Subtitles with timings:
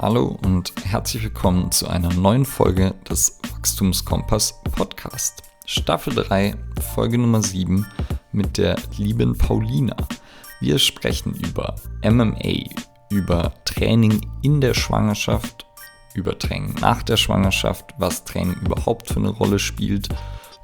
[0.00, 5.42] Hallo und herzlich willkommen zu einer neuen Folge des Wachstumskompass Podcast.
[5.66, 6.54] Staffel 3,
[6.94, 7.84] Folge Nummer 7
[8.30, 9.96] mit der lieben Paulina.
[10.60, 11.74] Wir sprechen über
[12.04, 12.70] MMA,
[13.10, 15.66] über Training in der Schwangerschaft,
[16.14, 20.10] über Training nach der Schwangerschaft, was Training überhaupt für eine Rolle spielt,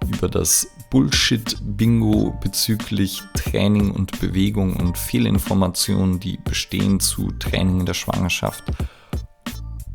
[0.06, 7.94] über das Bullshit-Bingo bezüglich Training und Bewegung und Fehlinformationen, die bestehen zu Training in der
[7.94, 8.62] Schwangerschaft.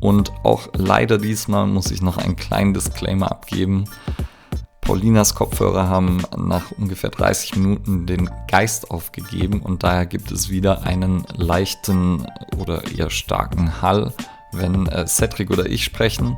[0.00, 3.84] Und auch leider diesmal muss ich noch einen kleinen Disclaimer abgeben.
[4.80, 10.82] Paulinas Kopfhörer haben nach ungefähr 30 Minuten den Geist aufgegeben und daher gibt es wieder
[10.82, 12.26] einen leichten
[12.58, 14.12] oder eher starken Hall,
[14.52, 16.36] wenn äh, Cedric oder ich sprechen.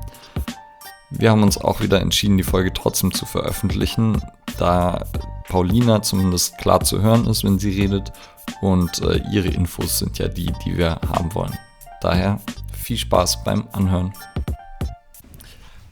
[1.09, 4.23] Wir haben uns auch wieder entschieden, die Folge trotzdem zu veröffentlichen,
[4.59, 5.05] da
[5.49, 8.13] Paulina zumindest klar zu hören ist, wenn sie redet
[8.60, 11.57] und äh, ihre Infos sind ja die, die wir haben wollen.
[12.01, 12.41] Daher
[12.83, 14.13] viel Spaß beim Anhören.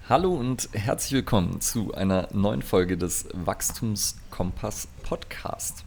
[0.09, 5.85] Hallo und herzlich willkommen zu einer neuen Folge des Wachstumskompass Podcast.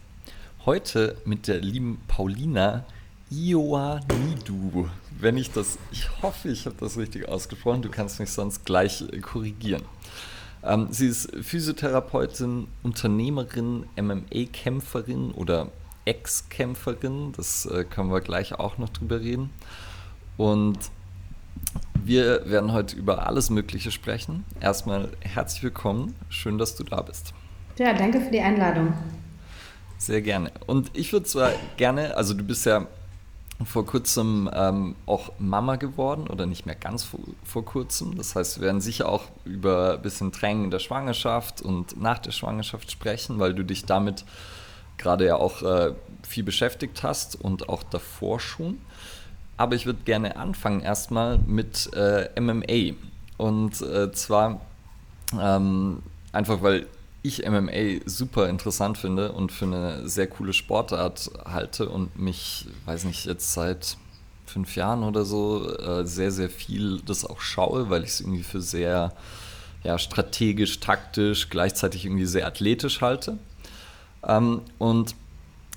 [0.64, 2.86] Heute mit der lieben Paulina
[3.30, 4.88] Ioannidou.
[5.20, 9.02] Wenn ich das, ich hoffe, ich habe das richtig ausgesprochen, du kannst mich sonst gleich
[9.02, 9.82] äh, korrigieren.
[10.62, 15.68] Ähm, sie ist Physiotherapeutin, Unternehmerin, MMA-Kämpferin oder
[16.06, 19.50] Ex-Kämpferin, das äh, können wir gleich auch noch drüber reden.
[20.36, 20.78] Und
[21.94, 24.44] wir werden heute über alles Mögliche sprechen.
[24.60, 27.32] Erstmal herzlich willkommen, schön, dass du da bist.
[27.78, 28.92] Ja, danke für die Einladung.
[29.98, 30.50] Sehr gerne.
[30.66, 32.86] Und ich würde zwar gerne, also du bist ja
[33.64, 38.16] vor kurzem ähm, auch Mama geworden oder nicht mehr ganz vor, vor, kurzem.
[38.16, 42.18] Das heißt, wir werden sicher auch über ein bisschen Training in der Schwangerschaft und nach
[42.18, 44.24] der Schwangerschaft sprechen, weil du dich damit
[44.98, 48.80] gerade ja auch äh, viel beschäftigt hast und auch davor schon.
[49.56, 52.96] Aber ich würde gerne anfangen erstmal mit äh, MMA.
[53.36, 54.60] Und äh, zwar
[55.40, 56.86] ähm, einfach, weil
[57.22, 63.04] ich MMA super interessant finde und für eine sehr coole Sportart halte und mich, weiß
[63.04, 63.96] nicht, jetzt seit
[64.44, 68.42] fünf Jahren oder so äh, sehr, sehr viel das auch schaue, weil ich es irgendwie
[68.42, 69.12] für sehr
[69.82, 73.38] ja, strategisch, taktisch, gleichzeitig irgendwie sehr athletisch halte.
[74.26, 75.14] Ähm, und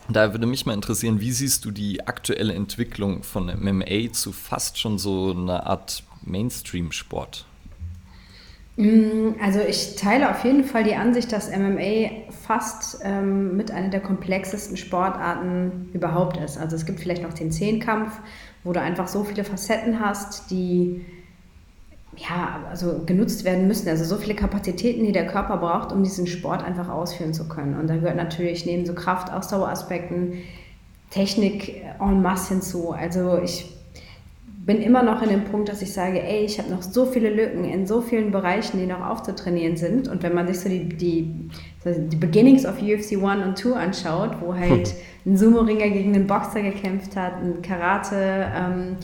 [0.09, 4.79] da würde mich mal interessieren, wie siehst du die aktuelle Entwicklung von MMA zu fast
[4.79, 7.45] schon so einer Art Mainstream-Sport?
[8.77, 13.89] Mm, also ich teile auf jeden Fall die Ansicht, dass MMA fast ähm, mit einer
[13.89, 16.57] der komplexesten Sportarten überhaupt ist.
[16.57, 18.19] Also es gibt vielleicht noch den Zehnkampf,
[18.63, 21.03] wo du einfach so viele Facetten hast, die
[22.17, 23.87] ja, also genutzt werden müssen.
[23.87, 27.77] Also so viele Kapazitäten, die der Körper braucht, um diesen Sport einfach ausführen zu können.
[27.79, 30.33] Und da gehört natürlich neben so Kraft, Ausdaueraspekten
[31.09, 32.91] Technik en masse hinzu.
[32.91, 33.73] Also ich
[34.65, 37.29] bin immer noch in dem Punkt, dass ich sage, ey, ich habe noch so viele
[37.29, 40.09] Lücken in so vielen Bereichen, die noch aufzutrainieren sind.
[40.09, 41.33] Und wenn man sich so die, die,
[41.85, 44.93] die Beginnings of UFC 1 und 2 anschaut, wo halt
[45.25, 48.97] ein Sumo-Ringer gegen einen Boxer gekämpft hat, ein Karate, ähm,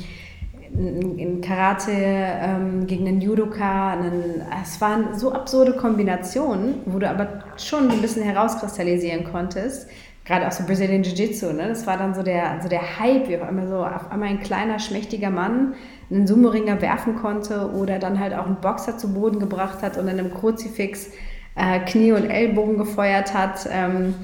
[0.76, 7.44] ein Karate ähm, gegen einen Judoka, einen, es waren so absurde Kombinationen, wo du aber
[7.58, 9.88] schon ein bisschen herauskristallisieren konntest,
[10.26, 11.70] gerade auch so Brazilian Jiu-Jitsu, ne?
[11.70, 14.40] das war dann so der, so der Hype, wie auf einmal so auf einmal ein
[14.40, 15.74] kleiner, schmächtiger Mann
[16.10, 20.08] einen Sumo-Ringer werfen konnte oder dann halt auch einen Boxer zu Boden gebracht hat und
[20.08, 21.12] in einem Kruzifix
[21.56, 23.68] äh, Knie und Ellbogen gefeuert hat.
[23.72, 24.16] Ähm,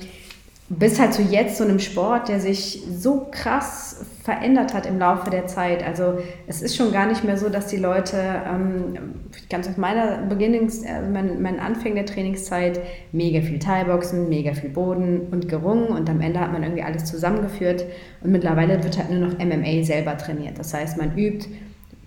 [0.69, 5.31] bis halt zu jetzt so einem Sport, der sich so krass verändert hat im Laufe
[5.31, 5.83] der Zeit.
[5.83, 8.17] Also es ist schon gar nicht mehr so, dass die Leute,
[8.47, 9.15] ähm,
[9.49, 12.79] ganz aus meiner Beginnungs-, äh, mein, mein Anfang der Trainingszeit,
[13.11, 17.05] mega viel Thai-Boxen, mega viel Boden und gerungen und am Ende hat man irgendwie alles
[17.05, 17.85] zusammengeführt
[18.21, 20.59] und mittlerweile wird halt nur noch MMA selber trainiert.
[20.59, 21.47] Das heißt, man übt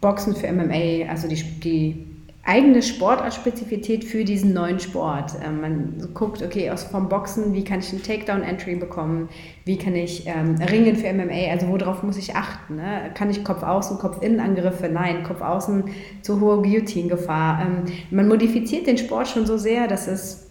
[0.00, 2.06] Boxen für MMA, also die, die
[2.44, 5.32] eigene Sportartspezifität für diesen neuen Sport.
[5.44, 9.28] Ähm, man guckt, okay, aus vom Boxen, wie kann ich einen Takedown-Entry bekommen?
[9.64, 11.50] Wie kann ich ähm, Ringen für MMA?
[11.52, 12.76] Also worauf muss ich achten?
[12.76, 13.12] Ne?
[13.14, 14.88] Kann ich Kopf-Außen, Kopf-Innen-Angriffe?
[14.88, 15.84] Nein, Kopf-Außen
[16.22, 17.62] zu hoher Guillotine-Gefahr.
[17.62, 20.49] Ähm, man modifiziert den Sport schon so sehr, dass es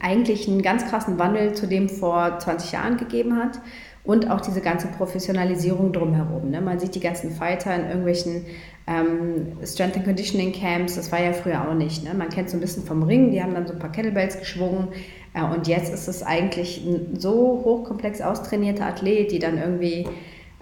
[0.00, 3.60] eigentlich einen ganz krassen Wandel zu dem vor 20 Jahren gegeben hat
[4.04, 6.50] und auch diese ganze Professionalisierung drumherum.
[6.50, 6.60] Ne?
[6.60, 8.44] Man sieht die ganzen Fighter in irgendwelchen
[8.86, 12.04] ähm, Strength and Conditioning Camps, das war ja früher auch nicht.
[12.04, 12.12] Ne?
[12.12, 14.88] Man kennt so ein bisschen vom Ring, die haben dann so ein paar Kettlebells geschwungen
[15.32, 20.06] äh, und jetzt ist es eigentlich ein so hochkomplex austrainierter Athlet, die dann irgendwie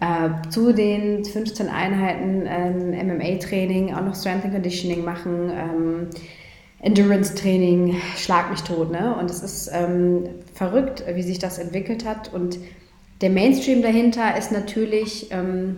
[0.01, 5.51] äh, zu den 15 Einheiten ähm, MMA-Training auch noch Strength and Conditioning machen.
[5.51, 6.07] Ähm,
[6.83, 9.15] Endurance-Training, schlag mich tot, ne?
[9.17, 12.35] Und es ist ähm, verrückt, wie sich das entwickelt hat.
[12.35, 12.59] Und
[13.23, 15.77] der Mainstream dahinter ist natürlich ähm,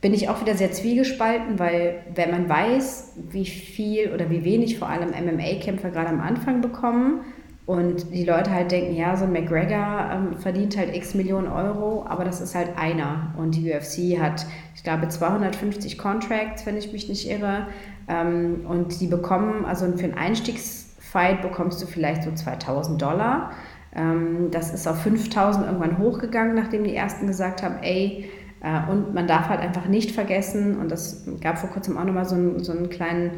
[0.00, 4.78] bin ich auch wieder sehr zwiegespalten, weil wenn man weiß, wie viel oder wie wenig
[4.78, 7.22] vor allem MMA-Kämpfer gerade am Anfang bekommen
[7.66, 12.06] und die Leute halt denken, ja, so ein McGregor ähm, verdient halt x Millionen Euro,
[12.08, 14.46] aber das ist halt einer und die UFC hat,
[14.76, 17.66] ich glaube, 250 Contracts, wenn ich mich nicht irre
[18.08, 23.50] ähm, und die bekommen, also für einen Einstiegsfight bekommst du vielleicht so 2000 Dollar.
[23.94, 28.30] Ähm, das ist auf 5000 irgendwann hochgegangen, nachdem die ersten gesagt haben, ey,
[28.60, 32.24] äh, und man darf halt einfach nicht vergessen, und das gab vor kurzem auch nochmal
[32.24, 33.32] so, einen, so einen kleinen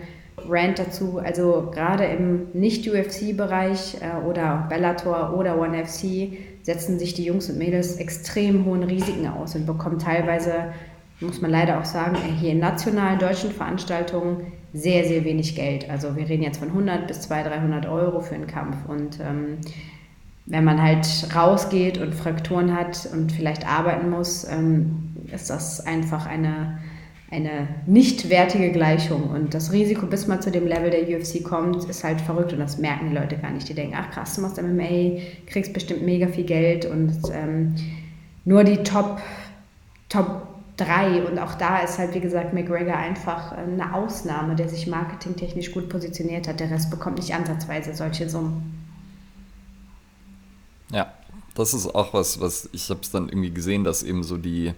[0.49, 6.33] Rant dazu, also gerade im Nicht-UFC-Bereich äh, oder Bellator oder ONE FC
[6.63, 10.73] setzen sich die Jungs und Mädels extrem hohen Risiken aus und bekommen teilweise,
[11.21, 15.91] muss man leider auch sagen, hier in nationalen deutschen Veranstaltungen sehr, sehr wenig Geld.
[15.91, 19.59] Also wir reden jetzt von 100 bis 200, 300 Euro für einen Kampf und ähm,
[20.51, 26.27] wenn man halt rausgeht und Frakturen hat und vielleicht arbeiten muss, ähm, ist das einfach
[26.27, 26.81] eine,
[27.31, 29.31] eine nicht wertige Gleichung.
[29.31, 32.59] Und das Risiko, bis man zu dem Level der UFC kommt, ist halt verrückt und
[32.59, 33.69] das merken die Leute gar nicht.
[33.69, 37.77] Die denken, ach krass, du machst MMA, kriegst bestimmt mega viel Geld und ähm,
[38.45, 39.21] nur die Top,
[40.09, 40.49] Top
[40.79, 45.71] 3 und auch da ist halt, wie gesagt, McGregor einfach eine Ausnahme, der sich marketingtechnisch
[45.71, 46.59] gut positioniert hat.
[46.59, 48.80] Der Rest bekommt nicht ansatzweise solche Summen.
[50.93, 51.13] Ja,
[51.55, 54.73] das ist auch was, was ich habe es dann irgendwie gesehen, dass eben so die,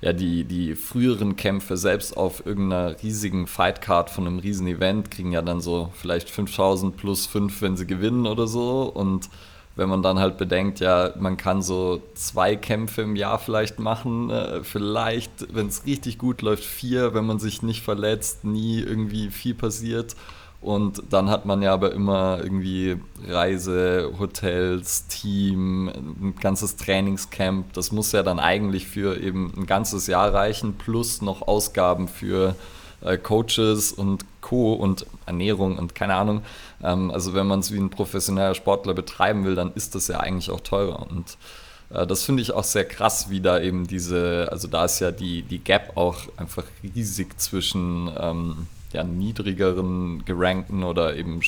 [0.00, 5.32] ja, die, die früheren Kämpfe selbst auf irgendeiner riesigen Fightcard von einem riesen Event kriegen
[5.32, 8.82] ja dann so vielleicht 5000 plus 5, wenn sie gewinnen oder so.
[8.82, 9.28] Und
[9.76, 14.30] wenn man dann halt bedenkt, ja, man kann so zwei Kämpfe im Jahr vielleicht machen,
[14.30, 19.30] äh, vielleicht, wenn es richtig gut läuft, vier, wenn man sich nicht verletzt, nie irgendwie
[19.30, 20.16] viel passiert.
[20.60, 27.72] Und dann hat man ja aber immer irgendwie Reise, Hotels, Team, ein ganzes Trainingscamp.
[27.72, 32.56] Das muss ja dann eigentlich für eben ein ganzes Jahr reichen, plus noch Ausgaben für
[33.00, 34.74] äh, Coaches und Co.
[34.74, 36.42] und Ernährung und keine Ahnung.
[36.82, 40.20] Ähm, also wenn man es wie ein professioneller Sportler betreiben will, dann ist das ja
[40.20, 41.06] eigentlich auch teurer.
[41.10, 41.38] Und
[41.88, 45.10] äh, das finde ich auch sehr krass, wie da eben diese, also da ist ja
[45.10, 51.40] die, die Gap auch einfach riesig zwischen ähm, ja, niedrigeren gerankten oder eben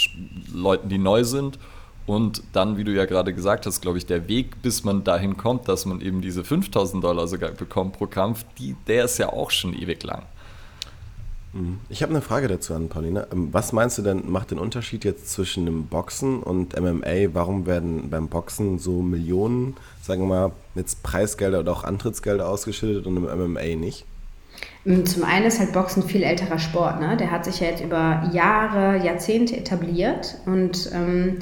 [0.53, 1.59] Leuten, die neu sind.
[2.07, 5.37] Und dann, wie du ja gerade gesagt hast, glaube ich, der Weg, bis man dahin
[5.37, 9.33] kommt, dass man eben diese 5000 Dollar sogar bekommt pro Kampf, die, der ist ja
[9.33, 10.23] auch schon ewig lang.
[11.53, 11.81] Mhm.
[11.89, 13.27] Ich habe eine Frage dazu an Paulina.
[13.33, 17.35] Ähm, was meinst du denn, macht den Unterschied jetzt zwischen dem Boxen und MMA?
[17.35, 23.07] Warum werden beim Boxen so Millionen, sagen wir mal, jetzt Preisgelder oder auch Antrittsgelder ausgeschüttet
[23.07, 24.07] und im MMA nicht?
[24.87, 27.01] Ähm, zum einen ist halt Boxen viel älterer Sport.
[27.01, 27.17] Ne?
[27.17, 30.39] Der hat sich ja jetzt über Jahre, Jahrzehnte etabliert.
[30.47, 31.39] Und ähm,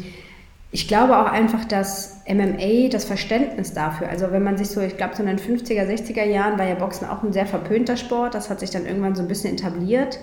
[0.72, 4.96] ich glaube auch einfach, dass MMA das Verständnis dafür, also wenn man sich so, ich
[4.96, 8.34] glaube, so in den 50er, 60er Jahren war ja Boxen auch ein sehr verpönter Sport.
[8.34, 10.18] Das hat sich dann irgendwann so ein bisschen etabliert.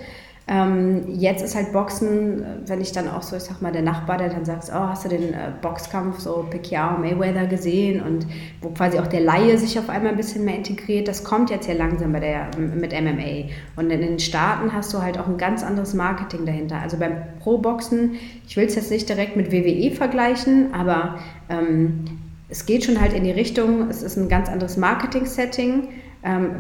[0.50, 4.18] Ähm, jetzt ist halt Boxen, wenn ich dann auch so, ich sag mal, der Nachbar,
[4.18, 8.26] der dann sagt, oh, hast du den äh, Boxkampf so Pacquiao, Mayweather gesehen und
[8.62, 11.68] wo quasi auch der Laie sich auf einmal ein bisschen mehr integriert, das kommt jetzt
[11.68, 13.50] ja langsam bei der, mit MMA.
[13.76, 16.80] Und in den Staaten hast du halt auch ein ganz anderes Marketing dahinter.
[16.82, 18.14] Also beim Pro-Boxen,
[18.48, 22.06] ich will es jetzt nicht direkt mit WWE vergleichen, aber ähm,
[22.48, 25.90] es geht schon halt in die Richtung, es ist ein ganz anderes Marketing-Setting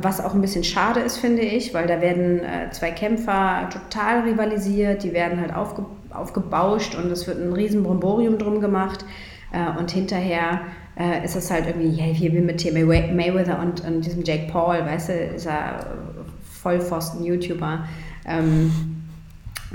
[0.01, 4.21] was auch ein bisschen schade ist, finde ich, weil da werden äh, zwei Kämpfer total
[4.21, 9.05] rivalisiert, die werden halt aufge aufgebauscht und es wird ein riesen Bromborium drum gemacht.
[9.51, 10.61] Äh, und hinterher
[10.97, 14.51] äh, ist es halt irgendwie, ja, hier wie mit Tim Mayweather und, und diesem Jake
[14.51, 15.97] Paul, weißt du, ist er
[16.63, 17.85] Vollpfosten-YouTuber.
[18.25, 18.71] Ähm,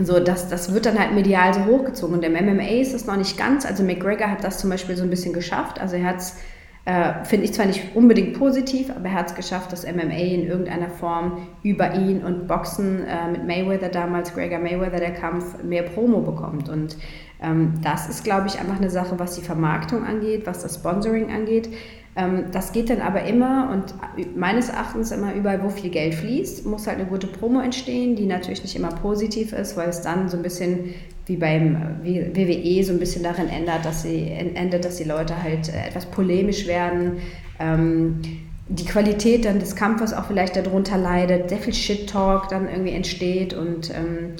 [0.00, 2.16] so, das, das wird dann halt medial so hochgezogen.
[2.16, 3.66] Und im MMA ist es noch nicht ganz.
[3.66, 5.80] Also McGregor hat das zum Beispiel so ein bisschen geschafft.
[5.80, 6.36] Also er hat es
[6.84, 10.46] äh, Finde ich zwar nicht unbedingt positiv, aber er hat es geschafft, dass MMA in
[10.48, 15.84] irgendeiner Form über ihn und Boxen äh, mit Mayweather damals, Gregor Mayweather, der Kampf, mehr
[15.84, 16.68] Promo bekommt.
[16.68, 16.96] Und
[17.40, 21.30] ähm, das ist, glaube ich, einfach eine Sache, was die Vermarktung angeht, was das Sponsoring
[21.30, 21.68] angeht.
[22.16, 23.94] Ähm, das geht dann aber immer und
[24.36, 28.26] meines Erachtens immer überall, wo viel Geld fließt, muss halt eine gute Promo entstehen, die
[28.26, 30.94] natürlich nicht immer positiv ist, weil es dann so ein bisschen
[31.26, 35.68] wie beim WWE so ein bisschen darin ändert, dass sie endet, dass die Leute halt
[35.68, 37.18] äh, etwas polemisch werden.
[37.60, 38.20] Ähm,
[38.68, 43.54] die Qualität dann des Kampfes auch vielleicht darunter leidet, sehr viel Shit-Talk dann irgendwie entsteht
[43.54, 44.34] und ähm,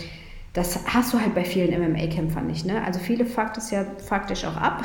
[0.52, 2.66] das hast du halt bei vielen MMA-Kämpfern nicht.
[2.66, 2.84] Ne?
[2.84, 4.84] Also viele fuckt es ja faktisch auch ab.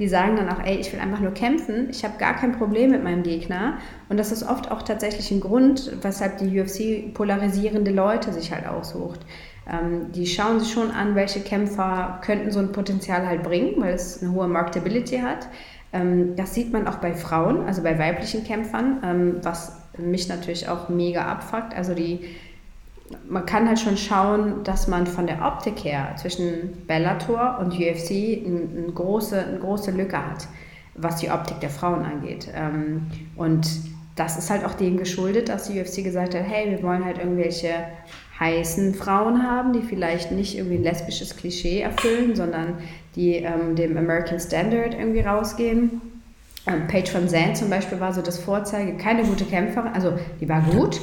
[0.00, 2.90] Die sagen dann auch, ey, ich will einfach nur kämpfen, ich habe gar kein Problem
[2.90, 3.78] mit meinem Gegner.
[4.08, 8.66] Und das ist oft auch tatsächlich ein Grund, weshalb die UFC polarisierende Leute sich halt
[8.66, 9.20] aussucht.
[9.70, 13.94] Ähm, die schauen sich schon an, welche Kämpfer könnten so ein Potenzial halt bringen, weil
[13.94, 15.48] es eine hohe Marketability hat.
[15.92, 20.68] Ähm, das sieht man auch bei Frauen, also bei weiblichen Kämpfern, ähm, was mich natürlich
[20.68, 21.74] auch mega abfuckt.
[21.74, 22.20] Also die,
[23.28, 28.44] man kann halt schon schauen, dass man von der Optik her zwischen Bellator und UFC
[28.44, 30.48] eine große, eine große Lücke hat,
[30.94, 32.48] was die Optik der Frauen angeht.
[32.54, 33.06] Ähm,
[33.36, 33.66] und
[34.16, 37.18] das ist halt auch dem geschuldet, dass die UFC gesagt hat, hey, wir wollen halt
[37.18, 37.70] irgendwelche
[38.38, 42.78] heißen Frauen haben, die vielleicht nicht irgendwie ein lesbisches Klischee erfüllen, sondern
[43.14, 46.00] die ähm, dem American Standard irgendwie rausgehen.
[46.66, 50.48] Ähm, Paige van Zandt zum Beispiel war so das Vorzeige, keine gute Kämpferin, also die
[50.48, 51.00] war gut,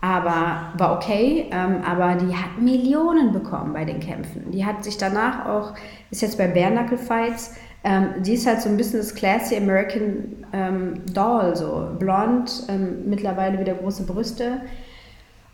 [0.00, 4.50] aber war okay, ähm, aber die hat Millionen bekommen bei den Kämpfen.
[4.50, 5.74] Die hat sich danach auch,
[6.10, 9.56] ist jetzt bei Bare Knuckle Fights, ähm, die ist halt so ein bisschen das classy
[9.56, 14.62] American ähm, Doll, so blond, ähm, mittlerweile wieder große Brüste.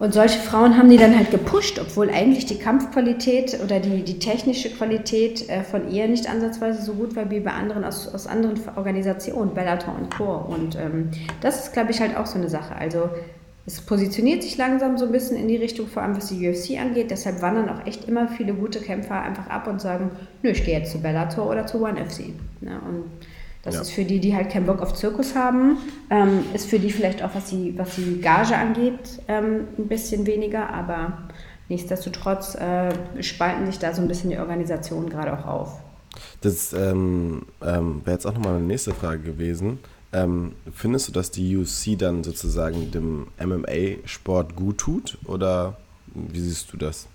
[0.00, 4.18] Und solche Frauen haben die dann halt gepusht, obwohl eigentlich die Kampfqualität oder die, die
[4.18, 8.26] technische Qualität äh, von ihr nicht ansatzweise so gut war wie bei anderen aus, aus
[8.26, 10.36] anderen Organisationen, Bellator und Co.
[10.36, 11.10] Und ähm,
[11.42, 12.74] das ist, glaube ich, halt auch so eine Sache.
[12.74, 13.10] Also
[13.66, 16.80] es positioniert sich langsam so ein bisschen in die Richtung, vor allem was die UFC
[16.80, 17.10] angeht.
[17.10, 20.78] Deshalb wandern auch echt immer viele gute Kämpfer einfach ab und sagen, nö, ich gehe
[20.78, 22.30] jetzt zu Bellator oder zu One FC.
[22.62, 23.04] Ja, und
[23.62, 23.80] das ja.
[23.82, 27.22] ist für die, die halt keinen Bock auf Zirkus haben, ähm, ist für die vielleicht
[27.22, 31.28] auch, was die, was die Gage angeht, ähm, ein bisschen weniger, aber
[31.68, 32.90] nichtsdestotrotz äh,
[33.22, 35.80] spalten sich da so ein bisschen die Organisationen gerade auch auf.
[36.40, 39.78] Das ähm, ähm wäre jetzt auch nochmal eine nächste Frage gewesen.
[40.12, 45.76] Ähm, findest du, dass die UFC dann sozusagen dem MMA-Sport gut tut oder
[46.14, 47.06] wie siehst du das?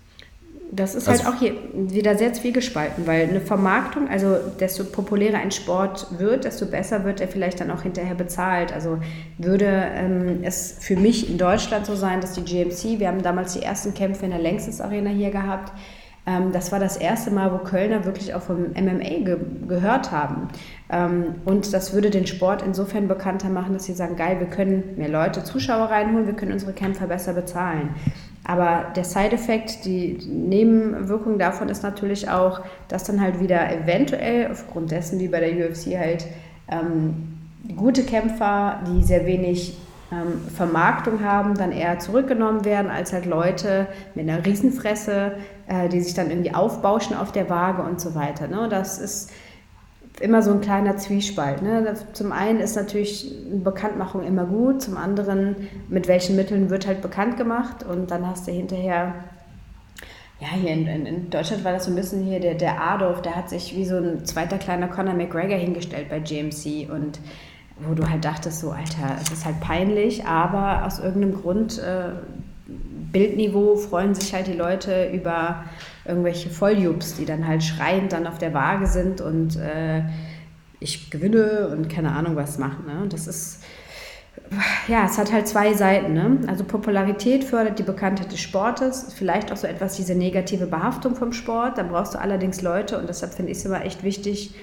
[0.72, 4.84] Das ist halt also, halt auch hier wieder sehr zwiegespalten, weil eine Vermarktung, also desto
[4.84, 8.72] populärer ein Sport wird, desto besser wird er vielleicht dann auch hinterher bezahlt.
[8.72, 8.98] Also
[9.38, 13.52] würde ähm, es für mich in Deutschland so sein, dass die GMC, wir haben damals
[13.52, 15.72] die ersten Kämpfe in der Längstes Arena hier gehabt,
[16.26, 20.48] ähm, das war das erste Mal, wo Kölner wirklich auch vom MMA ge gehört haben.
[20.90, 24.94] Ähm, und das würde den Sport insofern bekannter machen, dass sie sagen, geil, wir können
[24.96, 27.94] mehr Leute, Zuschauer reinholen, wir können unsere Kämpfer besser bezahlen.
[28.48, 34.92] Aber der Side-Effekt, die Nebenwirkung davon ist natürlich auch, dass dann halt wieder eventuell aufgrund
[34.92, 36.24] dessen, wie bei der UFC halt,
[36.68, 37.38] ähm,
[37.74, 39.76] gute Kämpfer, die sehr wenig
[40.12, 45.32] ähm, Vermarktung haben, dann eher zurückgenommen werden, als halt Leute mit einer Riesenfresse,
[45.66, 48.46] äh, die sich dann irgendwie aufbauschen auf der Waage und so weiter.
[48.46, 48.68] Ne?
[48.70, 49.32] Das ist
[50.20, 51.62] immer so ein kleiner Zwiespalt.
[51.62, 51.94] Ne?
[52.12, 55.56] Zum einen ist natürlich eine Bekanntmachung immer gut, zum anderen,
[55.88, 59.14] mit welchen Mitteln wird halt bekannt gemacht und dann hast du hinterher,
[60.40, 63.22] ja, hier in, in, in Deutschland war das so ein bisschen hier der, der Adolf,
[63.22, 67.20] der hat sich wie so ein zweiter kleiner Conor McGregor hingestellt bei GMC und
[67.80, 72.12] wo du halt dachtest, so, Alter, es ist halt peinlich, aber aus irgendeinem Grund, äh,
[73.12, 75.64] Bildniveau, freuen sich halt die Leute über
[76.08, 80.02] irgendwelche Volljubs, die dann halt schreiend dann auf der Waage sind und äh,
[80.80, 82.86] ich gewinne und keine Ahnung was machen.
[82.86, 83.08] Ne?
[83.08, 83.62] Das ist,
[84.88, 86.12] ja, es hat halt zwei Seiten.
[86.12, 86.38] Ne?
[86.46, 91.32] Also Popularität fördert die Bekanntheit des Sportes, vielleicht auch so etwas diese negative Behaftung vom
[91.32, 91.78] Sport.
[91.78, 94.54] Dann brauchst du allerdings Leute und deshalb finde ich es immer echt wichtig,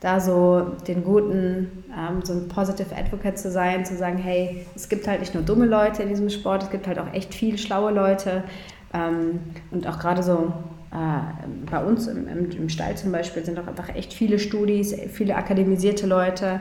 [0.00, 4.88] da so den guten, ähm, so ein Positive Advocate zu sein, zu sagen, hey, es
[4.88, 7.58] gibt halt nicht nur dumme Leute in diesem Sport, es gibt halt auch echt viele
[7.58, 8.44] schlaue Leute.
[8.92, 10.52] Ähm, und auch gerade so
[10.92, 14.94] äh, bei uns im, im, im, Stall zum Beispiel sind auch einfach echt viele Studis,
[15.12, 16.60] viele akademisierte Leute,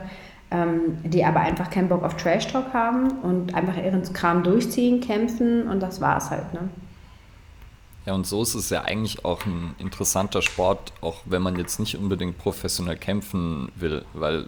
[0.51, 5.01] ähm, die aber einfach keinen Bock auf Trash Talk haben und einfach ihren Kram durchziehen,
[5.01, 6.53] kämpfen und das war es halt.
[6.53, 6.70] Ne?
[8.05, 11.79] Ja, und so ist es ja eigentlich auch ein interessanter Sport, auch wenn man jetzt
[11.79, 14.48] nicht unbedingt professionell kämpfen will, weil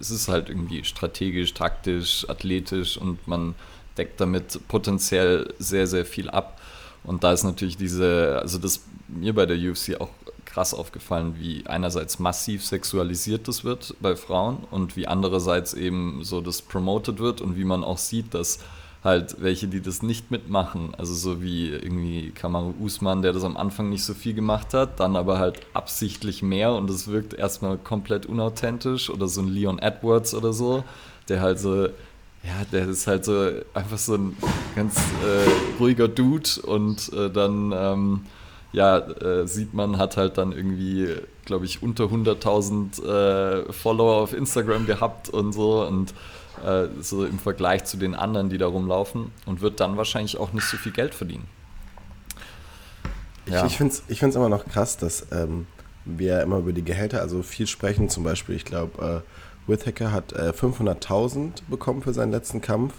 [0.00, 3.54] es ist halt irgendwie strategisch, taktisch, athletisch und man
[3.96, 6.60] deckt damit potenziell sehr, sehr viel ab.
[7.06, 10.10] Und da ist natürlich diese, also das mir bei der UFC auch
[10.44, 16.40] krass aufgefallen, wie einerseits massiv sexualisiert das wird bei Frauen und wie andererseits eben so
[16.40, 18.58] das promoted wird und wie man auch sieht, dass
[19.04, 20.94] halt welche, die das nicht mitmachen.
[20.96, 24.98] Also so wie irgendwie Kamaru Usman, der das am Anfang nicht so viel gemacht hat,
[24.98, 29.78] dann aber halt absichtlich mehr und es wirkt erstmal komplett unauthentisch oder so ein Leon
[29.78, 30.82] Edwards oder so,
[31.28, 31.88] der halt so,
[32.46, 34.36] ja, der ist halt so einfach so ein
[34.76, 38.26] ganz äh, ruhiger Dude und äh, dann, ähm,
[38.72, 43.02] ja, äh, sieht man, hat halt dann irgendwie, glaube ich, unter 100.000
[43.68, 46.14] äh, Follower auf Instagram gehabt und so und
[46.64, 50.52] äh, so im Vergleich zu den anderen, die da rumlaufen und wird dann wahrscheinlich auch
[50.52, 51.46] nicht so viel Geld verdienen.
[53.46, 53.64] Ja.
[53.64, 55.66] Ich, ich finde es ich immer noch krass, dass ähm,
[56.04, 58.08] wir immer über die Gehälter also viel sprechen.
[58.08, 59.30] Zum Beispiel, ich glaube, äh,
[59.66, 62.94] Whittaker hat äh, 500.000 bekommen für seinen letzten Kampf.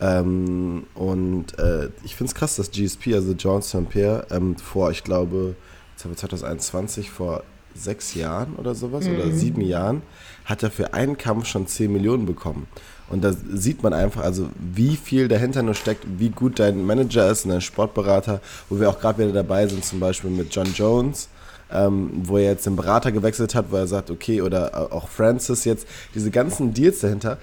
[0.00, 3.88] Ähm, und äh, ich finde es krass, dass GSP, also John St.
[3.88, 5.54] Pierre, ähm, vor, ich glaube,
[5.96, 7.44] 2021, vor
[7.74, 9.14] sechs Jahren oder sowas mhm.
[9.14, 10.02] oder sieben Jahren,
[10.44, 12.66] hat er für einen Kampf schon 10 Millionen bekommen.
[13.08, 17.30] Und da sieht man einfach, also wie viel dahinter nur steckt, wie gut dein Manager
[17.30, 20.72] ist und dein Sportberater, wo wir auch gerade wieder dabei sind, zum Beispiel mit John
[20.74, 21.28] Jones,
[21.72, 25.64] ähm, wo er jetzt den Berater gewechselt hat, wo er sagt, okay, oder auch Francis
[25.64, 27.38] jetzt, diese ganzen Deals dahinter.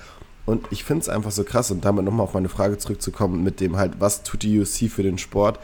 [0.45, 3.59] Und ich finde es einfach so krass und damit nochmal auf meine Frage zurückzukommen mit
[3.59, 5.59] dem halt, was tut die UFC für den Sport?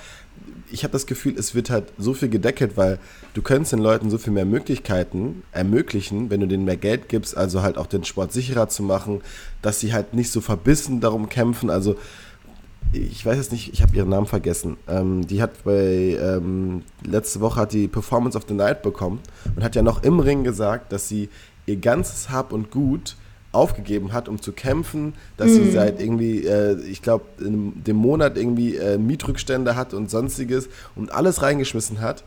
[0.72, 3.00] Ich habe das Gefühl, es wird halt so viel gedeckelt, weil
[3.34, 7.36] du könntest den Leuten so viel mehr Möglichkeiten ermöglichen, wenn du denen mehr Geld gibst,
[7.36, 9.22] also halt auch den Sport sicherer zu machen,
[9.62, 11.70] dass sie halt nicht so verbissen darum kämpfen.
[11.70, 11.96] Also
[12.96, 14.78] ich weiß jetzt nicht, ich habe ihren Namen vergessen.
[14.88, 19.20] Ähm, die hat bei ähm, letzte Woche hat die Performance of the Night bekommen
[19.56, 21.30] und hat ja noch im Ring gesagt, dass sie
[21.66, 23.16] ihr ganzes Hab und Gut
[23.52, 25.54] aufgegeben hat, um zu kämpfen, dass mhm.
[25.54, 30.68] sie seit irgendwie, äh, ich glaube, in dem Monat irgendwie äh, Mietrückstände hat und sonstiges
[30.96, 32.24] und alles reingeschmissen hat.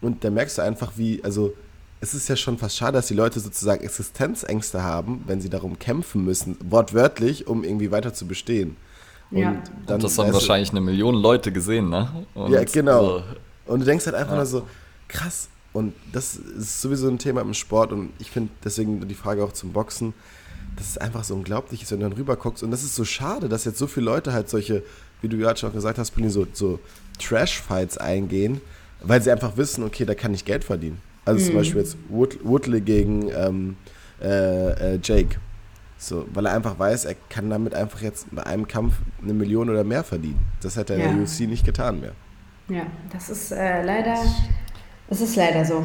[0.00, 1.54] Und da merkst du einfach, wie, also
[2.00, 5.78] es ist ja schon fast schade, dass die Leute sozusagen Existenzängste haben, wenn sie darum
[5.78, 8.76] kämpfen müssen, wortwörtlich, um irgendwie weiter zu bestehen.
[9.32, 9.56] Und, ja.
[9.86, 12.08] dann, und das haben wahrscheinlich eine Million Leute gesehen, ne?
[12.34, 13.18] Und ja, genau.
[13.18, 13.24] So.
[13.66, 14.38] Und du denkst halt einfach ja.
[14.38, 14.66] nur so,
[15.08, 15.48] krass.
[15.72, 19.52] Und das ist sowieso ein Thema im Sport und ich finde deswegen die Frage auch
[19.52, 20.12] zum Boxen,
[20.76, 22.62] das ist einfach so unglaublich wenn du dann rüber guckst.
[22.62, 24.82] Und das ist so schade, dass jetzt so viele Leute halt solche,
[25.22, 26.78] wie du gerade schon gesagt hast, so, so
[27.18, 28.60] Trash-Fights eingehen,
[29.02, 31.00] weil sie einfach wissen, okay, da kann ich Geld verdienen.
[31.24, 31.46] Also mhm.
[31.46, 33.76] zum Beispiel jetzt Wood, Woodley gegen ähm,
[34.20, 35.36] äh, äh, Jake.
[36.02, 39.70] So, weil er einfach weiß, er kann damit einfach jetzt bei einem Kampf eine Million
[39.70, 40.40] oder mehr verdienen.
[40.60, 41.04] Das hätte er ja.
[41.06, 42.12] in der UFC nicht getan mehr.
[42.68, 44.16] Ja, das ist äh, leider,
[45.08, 45.84] das ist leider so.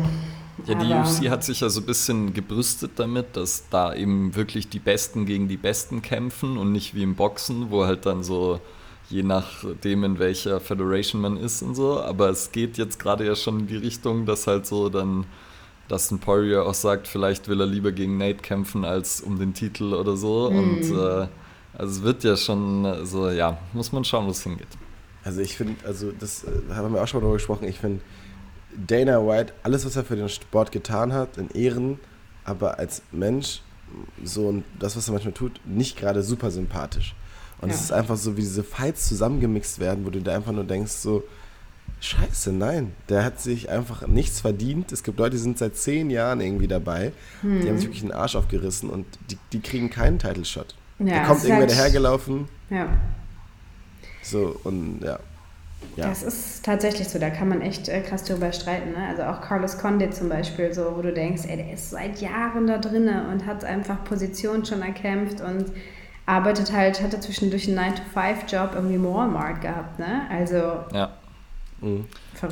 [0.65, 4.35] Ja, die Aber UFC hat sich ja so ein bisschen gebrüstet damit, dass da eben
[4.35, 8.23] wirklich die Besten gegen die Besten kämpfen und nicht wie im Boxen, wo halt dann
[8.23, 8.59] so
[9.09, 12.01] je nachdem, in welcher Federation man ist und so.
[12.01, 15.25] Aber es geht jetzt gerade ja schon in die Richtung, dass halt so dann
[15.87, 19.93] Dustin Poirier auch sagt, vielleicht will er lieber gegen Nate kämpfen als um den Titel
[19.93, 20.51] oder so.
[20.51, 20.57] Mhm.
[20.57, 21.27] Und äh,
[21.77, 24.67] also es wird ja schon so, ja, muss man schauen, wo es hingeht.
[25.23, 28.01] Also ich finde, also das äh, haben wir auch schon mal darüber gesprochen, ich finde,
[28.75, 31.99] Dana White, alles, was er für den Sport getan hat, in Ehren,
[32.43, 33.61] aber als Mensch,
[34.23, 37.15] so und das, was er manchmal tut, nicht gerade super sympathisch.
[37.59, 37.75] Und ja.
[37.75, 40.91] es ist einfach so, wie diese Fights zusammengemixt werden, wo du da einfach nur denkst,
[40.91, 41.23] so,
[41.99, 42.93] Scheiße, nein.
[43.09, 44.91] Der hat sich einfach nichts verdient.
[44.91, 47.11] Es gibt Leute, die sind seit zehn Jahren irgendwie dabei.
[47.41, 47.61] Hm.
[47.61, 50.75] Die haben sich wirklich den Arsch aufgerissen und die, die kriegen keinen Title Shot.
[50.99, 52.47] Ja, da kommt irgendwer halt, dahergelaufen.
[52.69, 52.87] Ja.
[54.21, 55.19] So, und ja.
[55.95, 56.09] Ja.
[56.09, 58.91] Das ist tatsächlich so, da kann man echt äh, krass drüber streiten.
[58.91, 59.07] Ne?
[59.09, 62.67] Also auch Carlos Condit zum Beispiel, so, wo du denkst, ey, der ist seit Jahren
[62.67, 65.71] da drinne und hat einfach Position schon erkämpft und
[66.25, 69.97] arbeitet halt, hatte zwischendurch einen 9-to-5-Job irgendwie im Walmart gehabt.
[69.97, 70.27] Ne?
[70.29, 70.55] Also
[70.93, 71.16] ja.
[71.81, 72.05] Mhm.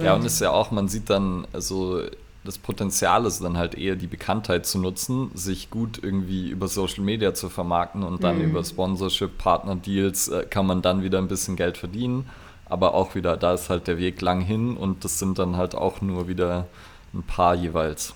[0.04, 2.02] Ja, und ist ja auch, man sieht dann, also
[2.44, 7.04] das Potenzial ist dann halt eher die Bekanntheit zu nutzen, sich gut irgendwie über Social
[7.04, 8.52] Media zu vermarkten und dann mhm.
[8.52, 12.26] über Sponsorship, Partner Deals äh, kann man dann wieder ein bisschen Geld verdienen
[12.66, 15.76] aber auch wieder, da ist halt der Weg lang hin und das sind dann halt
[15.76, 16.68] auch nur wieder
[17.14, 18.14] ein paar jeweils.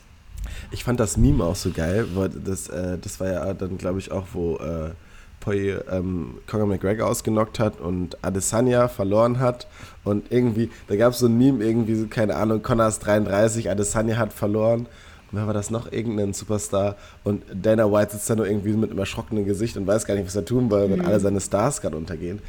[0.71, 3.99] Ich fand das Meme auch so geil, weil das, äh, das war ja dann, glaube
[3.99, 4.91] ich, auch, wo äh,
[5.39, 9.67] Poi ähm, Conor McGregor ausgenockt hat und Adesanya verloren hat
[10.09, 14.17] und irgendwie, da gab es so ein Meme, irgendwie, keine Ahnung, Conor ist 33, Adesanya
[14.17, 14.87] hat verloren
[15.31, 15.91] und wer war das noch?
[15.91, 16.95] Irgendein Superstar.
[17.23, 20.25] Und Dana White sitzt da nur irgendwie mit einem erschrockenen Gesicht und weiß gar nicht,
[20.25, 21.05] was er tun will, wenn mhm.
[21.05, 22.39] alle seine Stars gerade untergehen.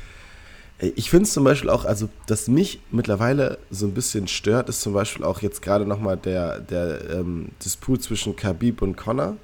[0.78, 4.80] Ich finde es zum Beispiel auch, also dass mich mittlerweile so ein bisschen stört, ist
[4.80, 9.36] zum Beispiel auch jetzt gerade nochmal der, der ähm, Disput zwischen Khabib und Connor,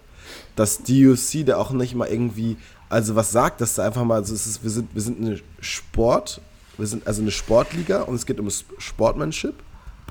[0.55, 2.57] dass DUC da auch nicht mal irgendwie,
[2.89, 6.41] also was sagt, dass da einfach mal, also ist, wir sind, wir sind eine Sport,
[6.79, 9.55] wir sind also eine Sportliga und es geht um Sportmanship,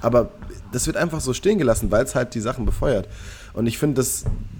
[0.02, 0.32] aber
[0.72, 3.08] das wird einfach so stehen gelassen, weil es halt die Sachen befeuert.
[3.54, 4.06] Und ich finde,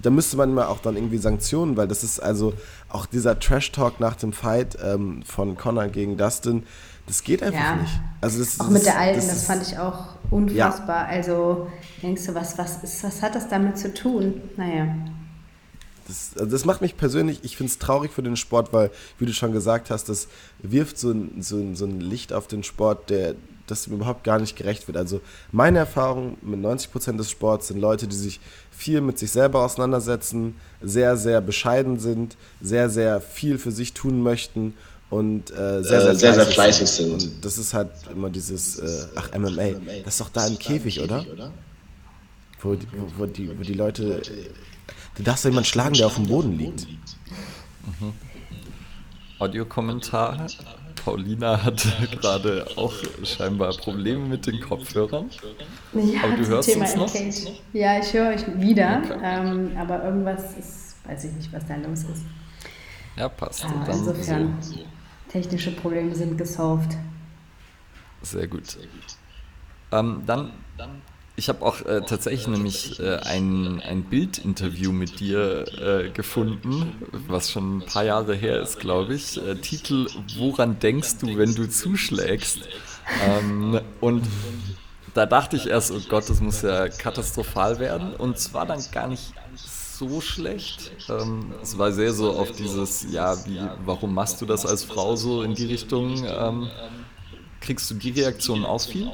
[0.02, 2.54] da müsste man mal auch dann irgendwie Sanktionen, weil das ist also
[2.88, 6.64] auch dieser Trash-Talk nach dem Fight ähm, von Connor gegen Dustin,
[7.06, 7.76] das geht einfach ja.
[7.76, 8.00] nicht.
[8.20, 11.04] Also das, auch das, mit der Alten, das, das, fand ich auch unfassbar.
[11.04, 11.18] Ja.
[11.18, 11.68] Also
[12.02, 14.40] denkst du, was, was, ist, was hat das damit zu tun?
[14.56, 14.88] Naja.
[16.06, 19.26] Das, also das macht mich persönlich, ich finde es traurig für den Sport, weil, wie
[19.26, 20.28] du schon gesagt hast, das
[20.60, 23.34] wirft so ein, so, ein, so ein Licht auf den Sport, der,
[23.66, 24.96] das überhaupt gar nicht gerecht wird.
[24.96, 28.40] Also meine Erfahrung mit 90% des Sports sind Leute, die sich
[28.70, 34.22] viel mit sich selber auseinandersetzen, sehr, sehr bescheiden sind, sehr, sehr viel für sich tun
[34.22, 34.74] möchten
[35.10, 37.12] und äh, sehr, sehr, äh, sehr, sehr, fleißig sind.
[37.12, 41.00] Und das ist halt immer dieses, äh, ach, MMA, das ist doch da im Käfig,
[41.00, 41.24] oder?
[42.60, 44.22] Wo die, wo, wo, die, wo die Leute,
[45.16, 46.86] du darfst ja jemanden schlagen, der auf dem Boden liegt.
[48.00, 48.12] Mhm.
[49.38, 50.46] Audiokommentar.
[51.04, 55.30] Paulina hat gerade auch scheinbar Probleme mit den Kopfhörern.
[55.92, 57.14] Ja, aber du hörst Thema uns noch?
[57.72, 59.18] Ja, ich höre euch wieder, okay.
[59.22, 62.24] ähm, aber irgendwas ist weiß ich nicht, was da los ist.
[63.16, 63.64] Ja, passt.
[63.64, 64.78] Ah, insofern, so.
[65.28, 66.96] technische Probleme sind gesolved.
[68.22, 68.66] Sehr gut.
[68.66, 69.16] Sehr gut.
[69.92, 70.52] Ähm, dann,
[71.36, 76.94] ich habe auch äh, tatsächlich nämlich äh, ein, ein Bildinterview mit dir äh, gefunden,
[77.28, 79.36] was schon ein paar Jahre her ist, glaube ich.
[79.36, 82.60] Äh, Titel Woran denkst du, wenn du zuschlägst?
[83.28, 84.26] Ähm, und
[85.12, 88.14] da dachte ich erst, oh Gott, das muss ja katastrophal werden.
[88.14, 90.90] Und zwar dann gar nicht so schlecht.
[91.08, 95.16] Ähm, es war sehr so auf dieses, ja, wie, warum machst du das als Frau
[95.16, 96.24] so in die Richtung?
[96.26, 96.70] Ähm,
[97.60, 99.10] kriegst du die Reaktion auch viel?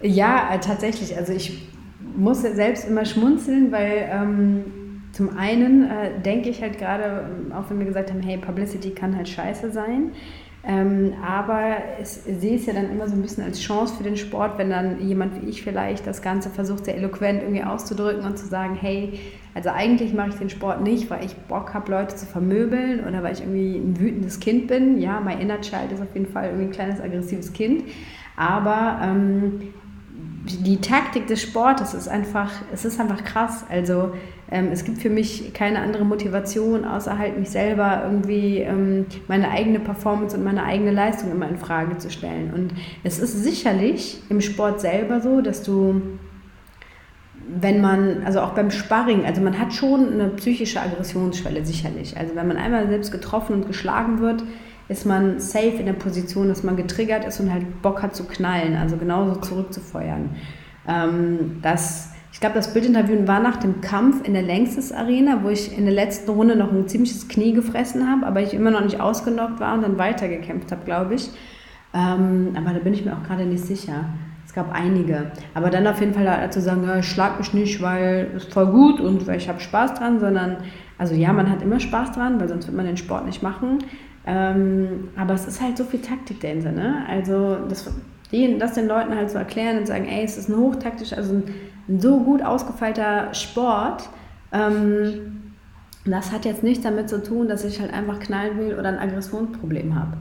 [0.00, 1.16] Ja, äh, tatsächlich.
[1.16, 1.72] Also ich
[2.16, 4.64] muss selbst immer schmunzeln, weil ähm,
[5.12, 9.16] zum einen äh, denke ich halt gerade, auch wenn wir gesagt haben, hey, Publicity kann
[9.16, 10.12] halt scheiße sein.
[10.68, 14.16] Ähm, aber es, sehe es ja dann immer so ein bisschen als Chance für den
[14.16, 18.36] Sport, wenn dann jemand wie ich vielleicht das Ganze versucht, sehr eloquent irgendwie auszudrücken und
[18.36, 19.20] zu sagen, hey,
[19.54, 23.22] also eigentlich mache ich den Sport nicht, weil ich Bock habe, Leute zu vermöbeln oder
[23.22, 24.98] weil ich irgendwie ein wütendes Kind bin.
[25.00, 27.84] Ja, mein Inner Child ist auf jeden Fall irgendwie ein kleines aggressives Kind.
[28.36, 29.72] Aber ähm,
[30.46, 33.64] die Taktik des Sportes ist einfach, es ist einfach krass.
[33.68, 34.12] Also
[34.50, 39.50] ähm, es gibt für mich keine andere Motivation, außer halt mich selber irgendwie ähm, meine
[39.50, 42.52] eigene Performance und meine eigene Leistung immer in Frage zu stellen.
[42.54, 46.00] Und es ist sicherlich im Sport selber so, dass du
[47.48, 52.16] wenn man, also auch beim Sparring, also man hat schon eine psychische Aggressionsschwelle sicherlich.
[52.16, 54.42] Also wenn man einmal selbst getroffen und geschlagen wird,
[54.88, 58.24] ist man safe in der Position, dass man getriggert ist und halt Bock hat zu
[58.24, 60.30] knallen, also genauso zurückzufeuern.
[60.86, 65.48] Ähm, das, ich glaube, das Bildinterview war nach dem Kampf in der Längstes Arena, wo
[65.48, 68.84] ich in der letzten Runde noch ein ziemliches Knie gefressen habe, aber ich immer noch
[68.84, 71.30] nicht ausgenockt war und dann weitergekämpft habe, glaube ich.
[71.92, 74.04] Ähm, aber da bin ich mir auch gerade nicht sicher.
[74.46, 75.32] Es gab einige.
[75.54, 79.00] Aber dann auf jeden Fall dazu sagen, ja, schlag mich nicht, weil es voll gut
[79.00, 80.58] und weil ich habe Spaß dran, sondern,
[80.98, 83.78] also ja, man hat immer Spaß dran, weil sonst wird man den Sport nicht machen.
[84.26, 86.72] Ähm, aber es ist halt so viel Taktik dahinter.
[86.72, 87.04] Ne?
[87.08, 87.88] Also das,
[88.32, 91.34] die, das den Leuten halt so erklären und sagen, ey, es ist ein hochtaktisch, also
[91.34, 91.54] ein,
[91.88, 94.08] ein so gut ausgefeilter Sport.
[94.52, 95.52] Ähm,
[96.04, 98.98] das hat jetzt nichts damit zu tun, dass ich halt einfach knallen will oder ein
[98.98, 100.16] Aggressionsproblem habe.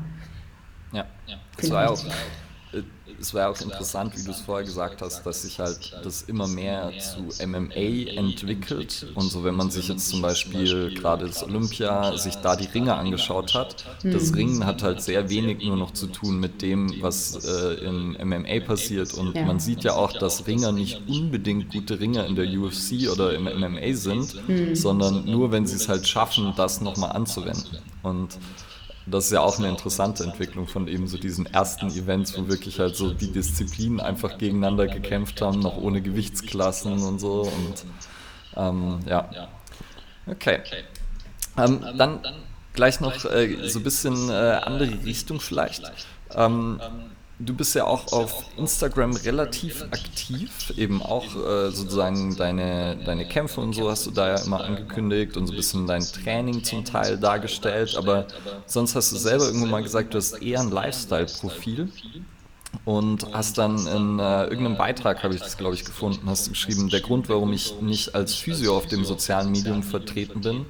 [0.92, 1.36] Ja, ja.
[1.58, 2.00] das war auch
[3.20, 6.48] es war auch interessant, wie du es vorher gesagt hast, dass sich halt das immer
[6.48, 9.08] mehr zu MMA entwickelt.
[9.16, 12.96] Und so, wenn man sich jetzt zum Beispiel gerade das Olympia, sich da die Ringe
[12.96, 14.36] angeschaut hat, das mhm.
[14.36, 18.60] Ringen hat halt sehr wenig nur noch zu tun mit dem, was äh, in MMA
[18.66, 19.14] passiert.
[19.14, 23.34] Und man sieht ja auch, dass Ringer nicht unbedingt gute Ringer in der UFC oder
[23.34, 24.76] im MMA sind, mhm.
[24.76, 27.80] sondern nur, wenn sie es halt schaffen, das nochmal anzuwenden.
[28.04, 28.38] Und
[29.06, 32.80] das ist ja auch eine interessante Entwicklung von eben so diesen ersten Events, wo wirklich
[32.80, 37.42] halt so die Disziplinen einfach gegeneinander gekämpft haben, noch ohne Gewichtsklassen und so.
[37.42, 37.86] Und
[38.56, 39.30] ähm, ja.
[40.28, 40.60] Okay.
[41.58, 42.20] Ähm, dann
[42.74, 45.84] gleich noch äh, so ein bisschen äh, andere Richtung vielleicht.
[46.34, 46.80] Ähm,
[47.38, 53.60] Du bist ja auch auf Instagram relativ aktiv, eben auch äh, sozusagen deine, deine Kämpfe
[53.60, 56.86] und so hast du da ja immer angekündigt und so ein bisschen dein Training zum
[56.86, 58.28] Teil dargestellt, aber
[58.66, 61.90] sonst hast du selber irgendwann mal gesagt, du hast eher ein Lifestyle-Profil
[62.86, 66.52] und hast dann in äh, irgendeinem Beitrag, habe ich das glaube ich gefunden, hast du
[66.52, 70.66] geschrieben, der Grund, warum ich nicht als Physio auf dem sozialen Medium vertreten bin,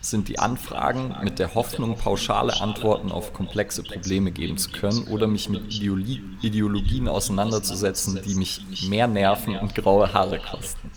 [0.00, 5.26] sind die Anfragen mit der Hoffnung, pauschale Antworten auf komplexe Probleme geben zu können oder
[5.26, 10.90] mich mit Ideologie, Ideologien auseinanderzusetzen, die mich mehr Nerven und graue Haare kosten.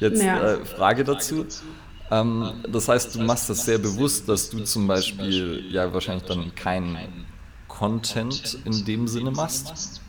[0.00, 1.46] Jetzt äh, Frage dazu.
[2.10, 6.54] Ähm, das heißt, du machst das sehr bewusst, dass du zum Beispiel ja wahrscheinlich dann
[6.54, 7.26] keinen
[7.68, 10.00] Content in dem Sinne machst.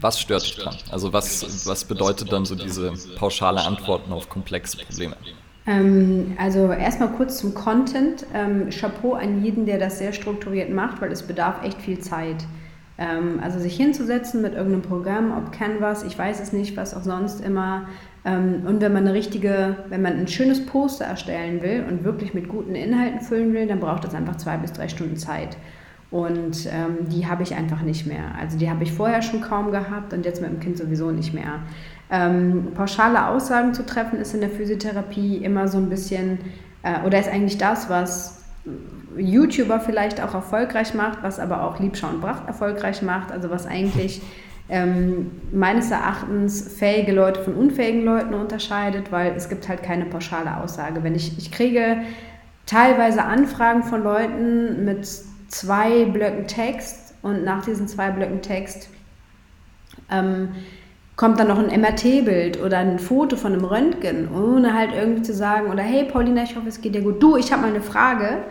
[0.00, 0.76] Was stört dich dran?
[0.90, 5.16] Also was, was bedeutet dann so diese pauschale Antworten auf komplexe Probleme?
[5.66, 8.26] Ähm, also erstmal kurz zum Content.
[8.34, 12.44] Ähm, Chapeau an jeden, der das sehr strukturiert macht, weil es bedarf echt viel Zeit.
[12.98, 17.02] Ähm, also sich hinzusetzen mit irgendeinem Programm, ob Canvas, ich weiß es nicht, was auch
[17.02, 17.88] sonst immer.
[18.24, 22.48] Und wenn man eine richtige, wenn man ein schönes Poster erstellen will und wirklich mit
[22.48, 25.56] guten Inhalten füllen will, dann braucht es einfach zwei bis drei Stunden Zeit.
[26.10, 28.34] Und ähm, die habe ich einfach nicht mehr.
[28.40, 31.34] Also die habe ich vorher schon kaum gehabt und jetzt mit dem Kind sowieso nicht
[31.34, 31.60] mehr.
[32.10, 36.38] Ähm, pauschale Aussagen zu treffen ist in der Physiotherapie immer so ein bisschen,
[36.82, 38.44] äh, oder ist eigentlich das, was
[39.16, 43.66] YouTuber vielleicht auch erfolgreich macht, was aber auch Liebschau und Bracht erfolgreich macht, also was
[43.66, 44.22] eigentlich
[44.68, 50.56] ähm, meines Erachtens fähige Leute von unfähigen Leuten unterscheidet, weil es gibt halt keine pauschale
[50.56, 51.02] Aussage.
[51.04, 51.98] Wenn ich, ich kriege
[52.66, 55.08] teilweise Anfragen von Leuten mit
[55.48, 58.88] zwei Blöcken Text und nach diesen zwei Blöcken Text
[60.10, 60.48] ähm,
[61.16, 65.32] kommt dann noch ein MRT-Bild oder ein Foto von einem Röntgen, ohne halt irgendwie zu
[65.32, 67.22] sagen, oder hey Paulina, ich hoffe, es geht dir gut.
[67.22, 68.44] Du, ich habe mal eine Frage.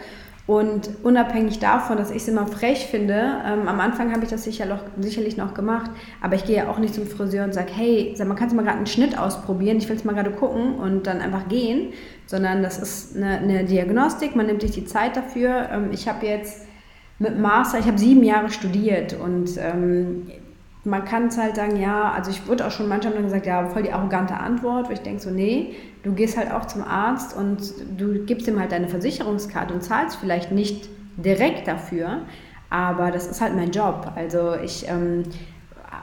[0.48, 4.44] Und unabhängig davon, dass ich es immer frech finde, ähm, am Anfang habe ich das
[4.44, 5.90] sicher noch, sicherlich noch gemacht,
[6.22, 8.56] aber ich gehe ja auch nicht zum Friseur und sage, hey, sag mal, kannst du
[8.56, 9.78] mal gerade einen Schnitt ausprobieren?
[9.78, 11.94] Ich will es mal gerade gucken und dann einfach gehen,
[12.28, 15.68] sondern das ist eine, eine Diagnostik, man nimmt sich die Zeit dafür.
[15.72, 16.68] Ähm, ich habe jetzt
[17.18, 20.28] mit Master, ich habe sieben Jahre studiert und ähm,
[20.86, 23.84] man kann es halt sagen, ja, also ich wurde auch schon manchmal gesagt, ja, voll
[23.84, 27.74] die arrogante Antwort, wo ich denke so, nee, du gehst halt auch zum Arzt und
[27.98, 32.22] du gibst ihm halt deine Versicherungskarte und zahlst vielleicht nicht direkt dafür,
[32.70, 34.12] aber das ist halt mein Job.
[34.16, 35.24] Also ich ähm,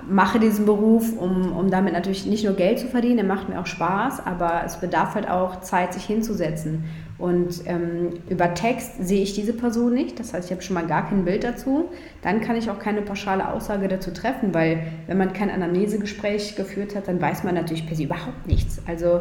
[0.08, 3.60] mache diesen Beruf, um, um damit natürlich nicht nur Geld zu verdienen, der macht mir
[3.60, 6.84] auch Spaß, aber es bedarf halt auch Zeit, sich hinzusetzen.
[7.22, 10.88] Und ähm, über Text sehe ich diese Person nicht, das heißt, ich habe schon mal
[10.88, 11.88] gar kein Bild dazu.
[12.20, 16.96] Dann kann ich auch keine pauschale Aussage dazu treffen, weil wenn man kein Anamnesegespräch geführt
[16.96, 18.82] hat, dann weiß man natürlich per se überhaupt nichts.
[18.88, 19.20] Also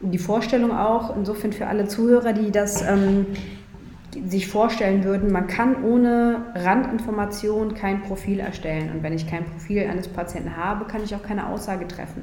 [0.00, 3.26] die Vorstellung auch, insofern für alle Zuhörer, die das ähm,
[4.26, 8.90] sich vorstellen würden, man kann ohne Randinformation kein Profil erstellen.
[8.90, 12.22] Und wenn ich kein Profil eines Patienten habe, kann ich auch keine Aussage treffen.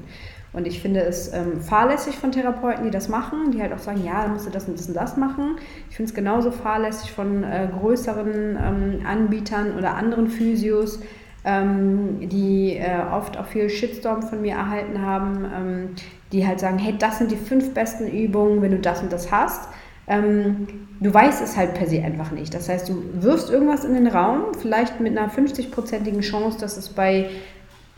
[0.53, 4.03] Und ich finde es ähm, fahrlässig von Therapeuten, die das machen, die halt auch sagen,
[4.03, 5.55] ja, dann musst du das und das und das machen.
[5.89, 10.99] Ich finde es genauso fahrlässig von äh, größeren ähm, Anbietern oder anderen Physios,
[11.45, 15.89] ähm, die äh, oft auch viel Shitstorm von mir erhalten haben, ähm,
[16.33, 19.31] die halt sagen, hey, das sind die fünf besten Übungen, wenn du das und das
[19.31, 19.69] hast.
[20.07, 20.67] Ähm,
[20.99, 22.53] du weißt es halt per se einfach nicht.
[22.53, 26.89] Das heißt, du wirfst irgendwas in den Raum, vielleicht mit einer 50-prozentigen Chance, dass es
[26.89, 27.29] bei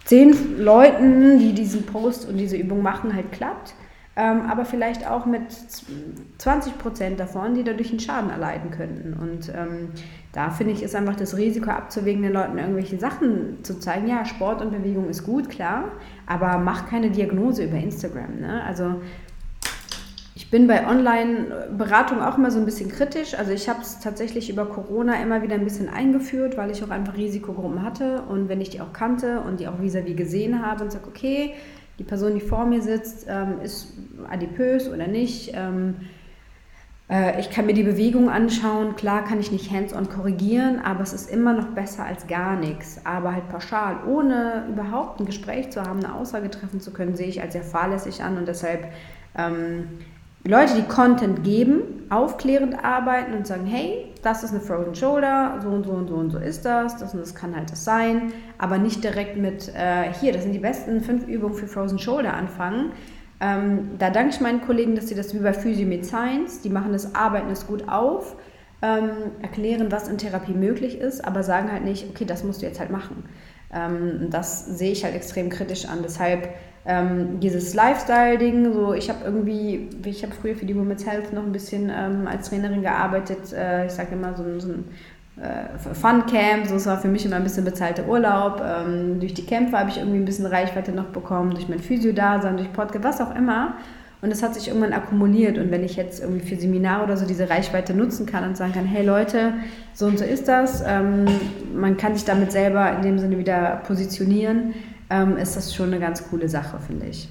[0.05, 3.75] zehn Leuten, die diesen Post und diese Übung machen, halt klappt.
[4.15, 5.41] Ähm, aber vielleicht auch mit
[6.37, 9.13] 20 Prozent davon, die dadurch einen Schaden erleiden könnten.
[9.13, 9.89] Und ähm,
[10.33, 14.07] da finde ich, ist einfach das Risiko abzuwägen, den Leuten irgendwelche Sachen zu zeigen.
[14.07, 15.85] Ja, Sport und Bewegung ist gut, klar,
[16.27, 18.39] aber mach keine Diagnose über Instagram.
[18.39, 18.63] Ne?
[18.63, 19.01] Also
[20.53, 23.33] bin bei Online-Beratung auch immer so ein bisschen kritisch.
[23.33, 26.91] Also ich habe es tatsächlich über Corona immer wieder ein bisschen eingeführt, weil ich auch
[26.91, 28.21] einfach Risikogruppen hatte.
[28.29, 31.07] Und wenn ich die auch kannte und die auch vis-à-vis -vis gesehen habe und sage,
[31.07, 31.55] okay,
[31.97, 33.97] die Person, die vor mir sitzt, ähm, ist
[34.29, 35.53] adipös oder nicht.
[35.55, 35.95] Ähm,
[37.09, 38.95] äh, ich kann mir die Bewegung anschauen.
[38.95, 43.01] Klar kann ich nicht hands-on korrigieren, aber es ist immer noch besser als gar nichts.
[43.05, 47.27] Aber halt pauschal, ohne überhaupt ein Gespräch zu haben, eine Aussage treffen zu können, sehe
[47.27, 48.83] ich als sehr fahrlässig an und deshalb...
[50.45, 55.69] Leute, die Content geben, aufklärend arbeiten und sagen, hey, das ist eine Frozen Shoulder, so
[55.69, 58.33] und so und so und so ist das, das und das kann halt das sein,
[58.57, 62.33] aber nicht direkt mit, äh, hier, das sind die besten fünf Übungen für Frozen Shoulder
[62.33, 62.91] anfangen.
[63.39, 66.69] Ähm, da danke ich meinen Kollegen, dass sie das wie bei Physio mit Science, die
[66.69, 68.35] machen das, arbeiten es gut auf,
[68.81, 72.65] ähm, erklären, was in Therapie möglich ist, aber sagen halt nicht, okay, das musst du
[72.65, 73.23] jetzt halt machen.
[73.73, 75.99] Ähm, das sehe ich halt extrem kritisch an.
[76.03, 76.49] Deshalb
[76.85, 81.43] ähm, dieses Lifestyle-Ding, so ich habe irgendwie, ich habe früher für die Women's Health noch
[81.43, 84.85] ein bisschen ähm, als Trainerin gearbeitet, äh, ich sage immer so, so ein
[85.41, 88.61] äh, Fun-Camp, so es war für mich immer ein bisschen bezahlter Urlaub.
[88.63, 92.57] Ähm, durch die Kämpfe habe ich irgendwie ein bisschen Reichweite noch bekommen, durch mein Physio-Dasein,
[92.57, 93.75] durch Podcast, was auch immer.
[94.21, 95.57] Und das hat sich irgendwann akkumuliert.
[95.57, 98.71] Und wenn ich jetzt irgendwie für Seminare oder so diese Reichweite nutzen kann und sagen
[98.71, 99.53] kann, hey Leute,
[99.93, 101.25] so und so ist das, ähm,
[101.75, 104.73] man kann sich damit selber in dem Sinne wieder positionieren,
[105.13, 107.29] ähm, ist das schon eine ganz coole Sache, finde ich.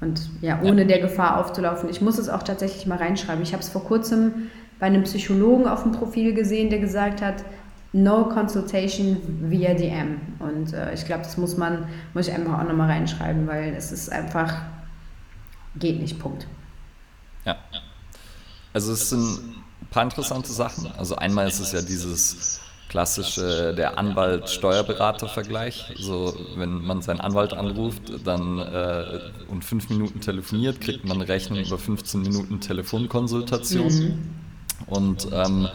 [0.00, 1.88] Und ja, ohne der Gefahr aufzulaufen.
[1.88, 3.42] Ich muss es auch tatsächlich mal reinschreiben.
[3.42, 7.44] Ich habe es vor kurzem bei einem Psychologen auf dem Profil gesehen, der gesagt hat,
[7.92, 9.16] No Consultation
[9.48, 10.20] via DM.
[10.40, 13.92] Und äh, ich glaube, das muss man, muss ich einfach auch nochmal reinschreiben, weil es
[13.92, 14.54] ist einfach,
[15.76, 16.46] geht nicht, Punkt.
[17.44, 17.56] Ja.
[18.72, 20.92] Also es sind ein paar interessante Sachen.
[20.98, 25.94] Also einmal ist es ja dieses klassische der Anwalt-Steuerberater-Vergleich.
[25.96, 31.28] So, wenn man seinen Anwalt anruft dann, äh, und fünf Minuten telefoniert, kriegt man eine
[31.28, 33.92] Rechnung über 15 Minuten Telefonkonsultation.
[33.92, 34.18] Mhm.
[34.86, 35.68] Und ähm,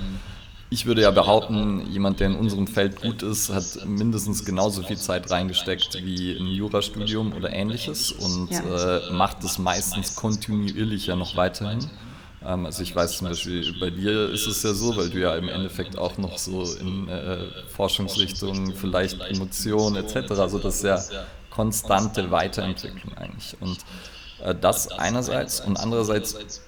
[0.73, 4.97] ich würde ja behaupten, jemand, der in unserem Feld gut ist, hat mindestens genauso viel
[4.97, 8.97] Zeit reingesteckt wie ein Jurastudium oder ähnliches und ja.
[8.97, 11.87] äh, macht es meistens kontinuierlich ja noch weiterhin.
[12.45, 15.35] Ähm, also ich weiß zum Beispiel, bei dir ist es ja so, weil du ja
[15.35, 21.01] im Endeffekt auch noch so in äh, Forschungsrichtungen, vielleicht Emotionen etc., also das ist ja
[21.49, 23.55] konstante Weiterentwicklung eigentlich.
[23.59, 23.77] Und
[24.43, 26.61] äh, das einerseits und andererseits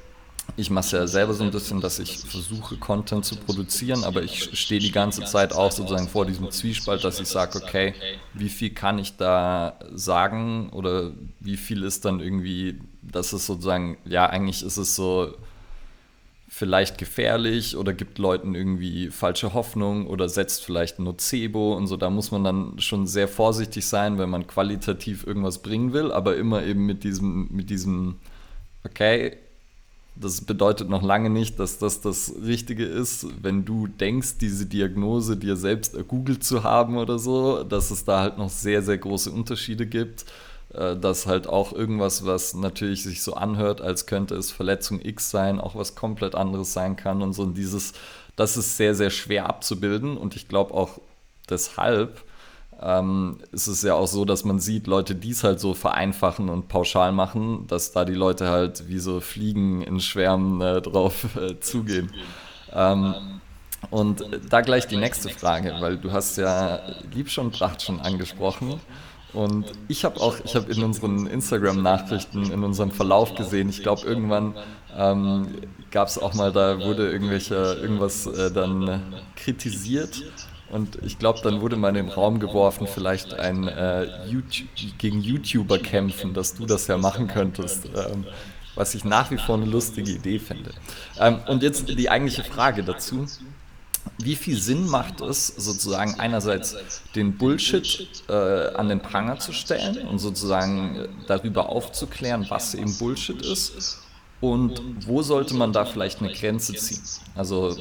[0.58, 4.24] ich mache es ja selber so ein bisschen, dass ich versuche, Content zu produzieren, aber
[4.24, 7.94] ich stehe die ganze Zeit auch sozusagen vor diesem Zwiespalt, dass ich sage, okay,
[8.34, 13.98] wie viel kann ich da sagen oder wie viel ist dann irgendwie, das ist sozusagen,
[14.06, 15.36] ja, eigentlich ist es so
[16.58, 21.98] vielleicht gefährlich oder gibt Leuten irgendwie falsche Hoffnung oder setzt vielleicht Nocebo und so.
[21.98, 26.38] Da muss man dann schon sehr vorsichtig sein, wenn man qualitativ irgendwas bringen will, aber
[26.38, 28.16] immer eben mit diesem, mit diesem,
[28.86, 29.36] okay,
[30.16, 35.36] das bedeutet noch lange nicht, dass das das Richtige ist, wenn du denkst, diese Diagnose
[35.36, 39.30] dir selbst ergoogelt zu haben oder so, dass es da halt noch sehr, sehr große
[39.30, 40.24] Unterschiede gibt.
[40.78, 45.30] Äh, dass halt auch irgendwas, was natürlich sich so anhört, als könnte es Verletzung X
[45.30, 47.44] sein, auch was komplett anderes sein kann und so.
[47.44, 47.94] Und dieses,
[48.36, 50.18] das ist sehr, sehr schwer abzubilden.
[50.18, 51.00] Und ich glaube auch
[51.50, 52.24] deshalb
[52.82, 56.50] ähm, ist es ja auch so, dass man sieht, Leute, die es halt so vereinfachen
[56.50, 61.38] und pauschal machen, dass da die Leute halt wie so Fliegen in Schwärmen äh, drauf
[61.38, 62.12] äh, zugehen.
[62.74, 63.40] Ähm,
[63.92, 66.82] und da gleich die nächste Frage, weil du hast ja
[67.14, 68.80] Liebsch und Pracht schon angesprochen.
[69.36, 74.08] Und ich habe auch, ich habe in unseren Instagram-Nachrichten, in unserem Verlauf gesehen, ich glaube
[74.08, 74.56] irgendwann
[74.98, 75.48] ähm,
[75.92, 80.24] gab es auch mal, da wurde irgendwelche, irgendwas äh, dann kritisiert
[80.70, 84.68] und ich glaube, dann wurde mal in den Raum geworfen, vielleicht ein äh, YouTube,
[84.98, 87.86] gegen YouTuber kämpfen, dass du das ja machen könntest.
[87.86, 88.26] Ähm,
[88.76, 90.72] was ich nach wie vor eine lustige Idee finde.
[91.18, 93.26] Ähm, und jetzt die eigentliche Frage dazu.
[94.18, 96.76] Wie viel Sinn macht es, sozusagen einerseits
[97.16, 98.34] den Bullshit äh,
[98.74, 104.00] an den Pranger zu stellen und sozusagen darüber aufzuklären, was eben Bullshit ist?
[104.42, 107.02] Und wo sollte man da vielleicht eine Grenze ziehen?
[107.36, 107.76] Also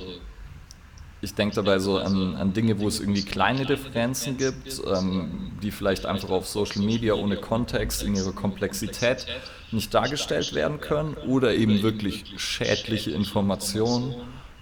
[1.25, 5.71] ich denke dabei so an, an, Dinge, wo es irgendwie kleine Differenzen gibt, ähm, die
[5.71, 9.27] vielleicht einfach auf Social Media ohne Kontext in ihrer Komplexität
[9.73, 14.15] nicht dargestellt werden können oder eben wirklich schädliche Informationen.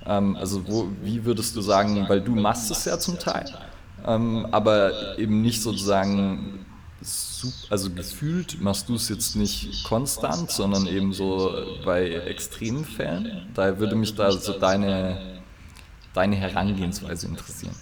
[0.06, 3.46] Ähm, also wo, wie würdest du sagen, weil du machst es ja zum Teil,
[4.06, 6.66] ähm, aber eben nicht sozusagen
[7.70, 11.50] also gefühlt machst du es jetzt nicht konstant, sondern eben so
[11.84, 13.48] bei extremen Fällen.
[13.54, 15.42] Daher würde mich da so deine
[16.14, 17.74] deine Herangehensweise interessieren.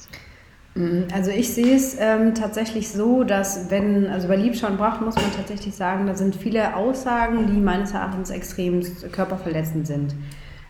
[0.74, 5.00] Mm, also ich sehe es ähm, tatsächlich so, dass wenn, also bei Liebschau und Bracht
[5.00, 10.14] muss man tatsächlich sagen, da sind viele Aussagen, die meines Erachtens extrem körperverletzend sind.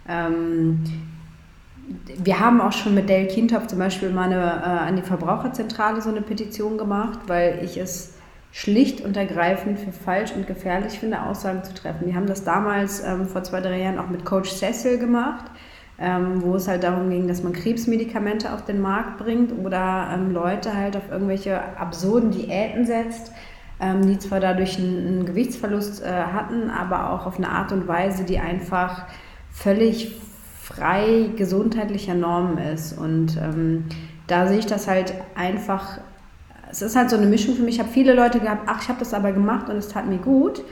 [0.08, 0.82] Ähm,
[2.22, 6.00] wir haben auch schon mit Dale Kintop zum Beispiel mal eine, äh, an die Verbraucherzentrale
[6.00, 8.14] so eine Petition gemacht, weil ich es
[8.52, 12.06] schlicht und ergreifend für falsch und gefährlich finde, Aussagen zu treffen.
[12.06, 15.44] Wir haben das damals ähm, vor zwei, drei Jahren auch mit Coach Cecil gemacht
[16.00, 20.32] ähm, wo es halt darum ging, dass man Krebsmedikamente auf den Markt bringt oder ähm,
[20.32, 23.32] Leute halt auf irgendwelche absurden Diäten setzt,
[23.80, 27.86] ähm, die zwar dadurch einen, einen Gewichtsverlust äh, hatten, aber auch auf eine Art und
[27.86, 29.04] Weise, die einfach
[29.50, 30.16] völlig
[30.74, 32.96] frei gesundheitlicher Normen ist.
[32.96, 33.84] Und ähm,
[34.26, 35.98] da sehe ich das halt einfach,
[36.70, 37.76] es ist halt so eine Mischung für mich.
[37.76, 40.18] Ich habe viele Leute gehabt, ach, ich habe das aber gemacht und es tat mir
[40.18, 40.62] gut.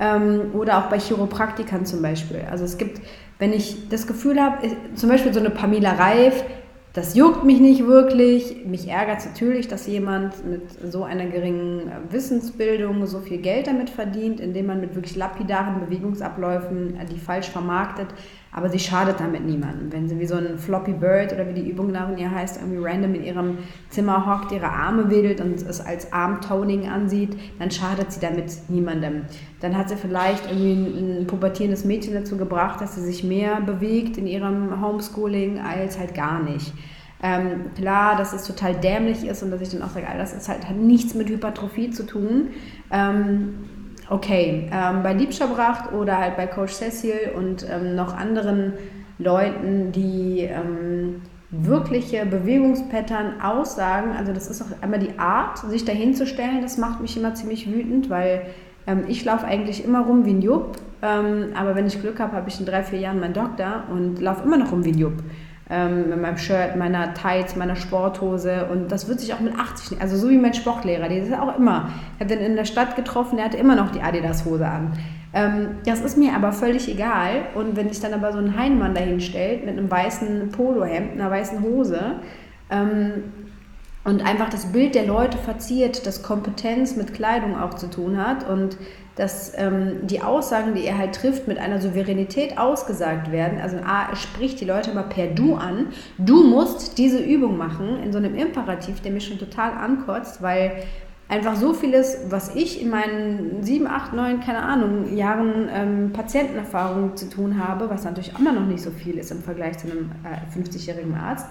[0.00, 2.42] Ähm, oder auch bei Chiropraktikern zum Beispiel.
[2.50, 3.00] Also es gibt
[3.38, 6.44] wenn ich das Gefühl habe, zum Beispiel so eine Pamela Reif,
[6.92, 8.64] das juckt mich nicht wirklich.
[8.66, 10.62] Mich ärgert es natürlich, dass jemand mit
[10.92, 16.96] so einer geringen Wissensbildung so viel Geld damit verdient, indem man mit wirklich lapidaren Bewegungsabläufen
[17.12, 18.06] die falsch vermarktet.
[18.56, 19.92] Aber sie schadet damit niemandem.
[19.92, 22.84] Wenn sie wie so ein Floppy Bird oder wie die Übung nach ihr heißt, irgendwie
[22.84, 23.58] random in ihrem
[23.90, 29.22] Zimmer hockt, ihre Arme wedelt und es als Armtoning ansieht, dann schadet sie damit niemandem.
[29.60, 34.18] Dann hat sie vielleicht irgendwie ein pubertierendes Mädchen dazu gebracht, dass sie sich mehr bewegt
[34.18, 36.72] in ihrem Homeschooling als halt gar nicht.
[37.24, 40.48] Ähm, klar, dass es total dämlich ist und dass ich dann auch sage, das ist
[40.48, 42.50] halt, hat nichts mit Hypertrophie zu tun.
[42.92, 43.54] Ähm,
[44.10, 48.74] okay, ähm, bei Liebscherbracht oder halt bei Coach Cecil und ähm, noch anderen
[49.18, 56.14] Leuten, die ähm, wirkliche Bewegungspattern aussagen, also das ist auch einmal die Art, sich dahin
[56.14, 58.46] zu stellen, das macht mich immer ziemlich wütend, weil
[58.86, 62.32] ähm, ich laufe eigentlich immer rum wie ein Jupp, ähm, aber wenn ich Glück habe,
[62.32, 64.98] habe ich in drei, vier Jahren meinen Doktor und laufe immer noch rum wie ein
[64.98, 65.22] Jupp
[65.74, 70.00] ähm, mit meinem Shirt, meiner Tights, meiner Sporthose und das wird sich auch mit 80,
[70.00, 72.94] also so wie mein Sportlehrer, der ist auch immer, ich habe den in der Stadt
[72.94, 74.92] getroffen, der hatte immer noch die Adidas-Hose an.
[75.32, 78.94] Ähm, das ist mir aber völlig egal und wenn sich dann aber so ein Heinmann
[78.94, 82.20] dahin stellt mit einem weißen Polohemd, einer weißen Hose
[82.70, 83.24] ähm,
[84.04, 88.48] und einfach das Bild der Leute verziert, dass Kompetenz mit Kleidung auch zu tun hat
[88.48, 88.76] und
[89.16, 93.60] dass ähm, die Aussagen, die er halt trifft, mit einer Souveränität ausgesagt werden.
[93.60, 95.88] Also A, er spricht die Leute immer per Du an.
[96.18, 100.72] Du musst diese Übung machen, in so einem Imperativ, der mich schon total ankotzt, weil
[101.28, 107.16] einfach so vieles, was ich in meinen sieben, acht, neun, keine Ahnung, Jahren ähm, Patientenerfahrung
[107.16, 110.10] zu tun habe, was natürlich immer noch nicht so viel ist im Vergleich zu einem
[110.24, 111.46] äh, 50-jährigen Arzt,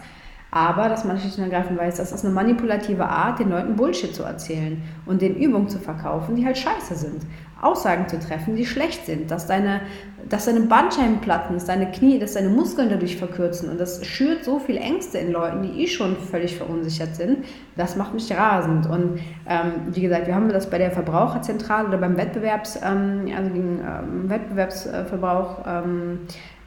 [0.56, 4.14] Aber dass man schlicht und ergreifend weiß, das ist eine manipulative Art, den Leuten Bullshit
[4.14, 7.24] zu erzählen und den Übungen zu verkaufen, die halt scheiße sind.
[7.64, 9.82] Aussagen zu treffen, die schlecht sind, dass deine,
[10.30, 14.44] dass deine Bandscheiben platten, dass deine Knie, dass deine Muskeln dadurch verkürzen und das schürt
[14.44, 17.46] so viel Ängste in Leuten, die eh schon völlig verunsichert sind.
[17.76, 18.88] Das macht mich rasend.
[18.88, 23.50] Und ähm, wie gesagt, wir haben das bei der Verbraucherzentrale oder beim Wettbewerbs, ähm, also
[23.50, 26.20] gegen ähm, Wettbewerbsverbrauch ähm,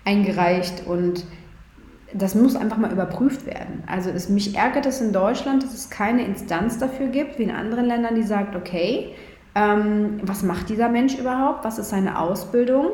[0.04, 1.24] eingereicht und
[2.14, 3.82] das muss einfach mal überprüft werden.
[3.86, 7.50] Also es, mich ärgert es in Deutschland, dass es keine Instanz dafür gibt, wie in
[7.50, 9.14] anderen Ländern, die sagt, okay,
[9.56, 12.90] ähm, was macht dieser Mensch überhaupt, was ist seine Ausbildung,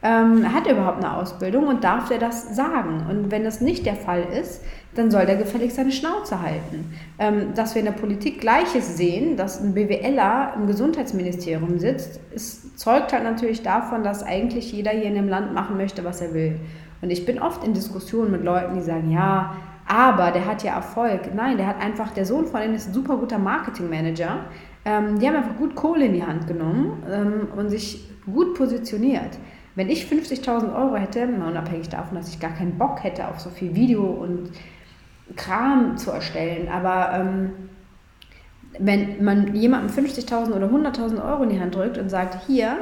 [0.00, 3.04] ähm, hat er überhaupt eine Ausbildung und darf er das sagen?
[3.10, 4.62] Und wenn das nicht der Fall ist,
[4.94, 6.94] dann soll der gefälligst seine Schnauze halten.
[7.18, 12.78] Ähm, dass wir in der Politik Gleiches sehen, dass ein BWLer im Gesundheitsministerium sitzt, ist,
[12.78, 16.32] zeugt halt natürlich davon, dass eigentlich jeder hier in dem Land machen möchte, was er
[16.32, 16.60] will.
[17.02, 19.56] Und ich bin oft in Diskussionen mit Leuten, die sagen, ja,
[19.86, 21.34] aber der hat ja Erfolg.
[21.34, 24.44] Nein, der hat einfach, der Sohn von denen ist ein super guter Marketingmanager.
[24.84, 29.38] Ähm, die haben einfach gut Kohle in die Hand genommen ähm, und sich gut positioniert.
[29.74, 33.50] Wenn ich 50.000 Euro hätte, unabhängig davon, dass ich gar keinen Bock hätte auf so
[33.50, 34.50] viel Video und
[35.36, 37.50] Kram zu erstellen, aber ähm,
[38.78, 42.78] wenn man jemandem 50.000 oder 100.000 Euro in die Hand drückt und sagt, hier,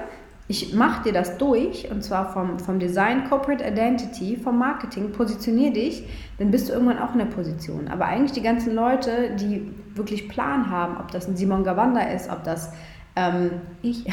[0.48, 5.72] ich mache dir das durch, und zwar vom, vom Design, Corporate Identity, vom Marketing, positionier
[5.72, 6.04] dich,
[6.38, 7.88] dann bist du irgendwann auch in der Position.
[7.88, 12.30] Aber eigentlich die ganzen Leute, die wirklich Plan haben, ob das ein Simon Gawanda ist,
[12.30, 12.72] ob das
[13.14, 13.50] ähm,
[13.82, 14.04] ich,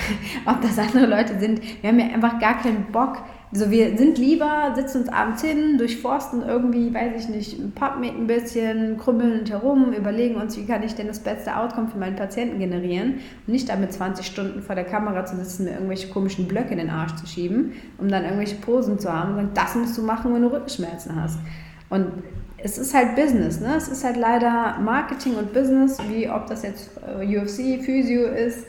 [0.45, 4.19] ob das andere Leute sind, wir haben ja einfach gar keinen Bock, also wir sind
[4.19, 9.91] lieber, sitzen uns abends hin, durchforsten irgendwie, weiß ich nicht, PubMed ein bisschen, krümmeln herum,
[9.91, 13.15] überlegen uns, wie kann ich denn das beste Outcome für meinen Patienten generieren
[13.47, 16.77] und nicht damit 20 Stunden vor der Kamera zu sitzen, mir irgendwelche komischen Blöcke in
[16.77, 20.31] den Arsch zu schieben, um dann irgendwelche Posen zu haben und das musst du machen,
[20.33, 21.39] wenn du Rückenschmerzen hast.
[21.89, 22.05] Und
[22.61, 23.75] es ist halt Business, ne?
[23.77, 28.65] Es ist halt leider Marketing und Business, wie ob das jetzt äh, UFC, Physio ist,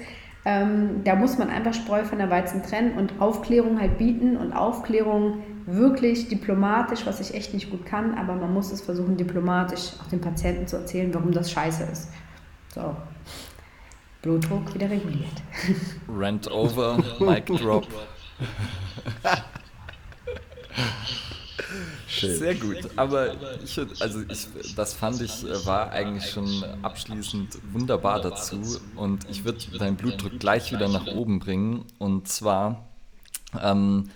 [0.51, 4.53] ähm, da muss man einfach Spreu von der Weizen trennen und Aufklärung halt bieten und
[4.53, 9.93] Aufklärung wirklich diplomatisch, was ich echt nicht gut kann, aber man muss es versuchen, diplomatisch
[10.01, 12.09] auch den Patienten zu erzählen, warum das scheiße ist.
[12.75, 12.97] So.
[14.23, 15.31] Blutdruck wieder reguliert.
[16.09, 17.87] Rent over, Mic drop.
[22.11, 22.37] Schön.
[22.37, 28.21] Sehr gut, aber ich, also ich, das fand ich, äh, war eigentlich schon abschließend wunderbar
[28.21, 28.81] dazu.
[28.97, 31.85] Und ich würde deinen Blutdruck gleich wieder nach oben bringen.
[31.99, 32.89] Und zwar
[33.63, 34.11] ähm,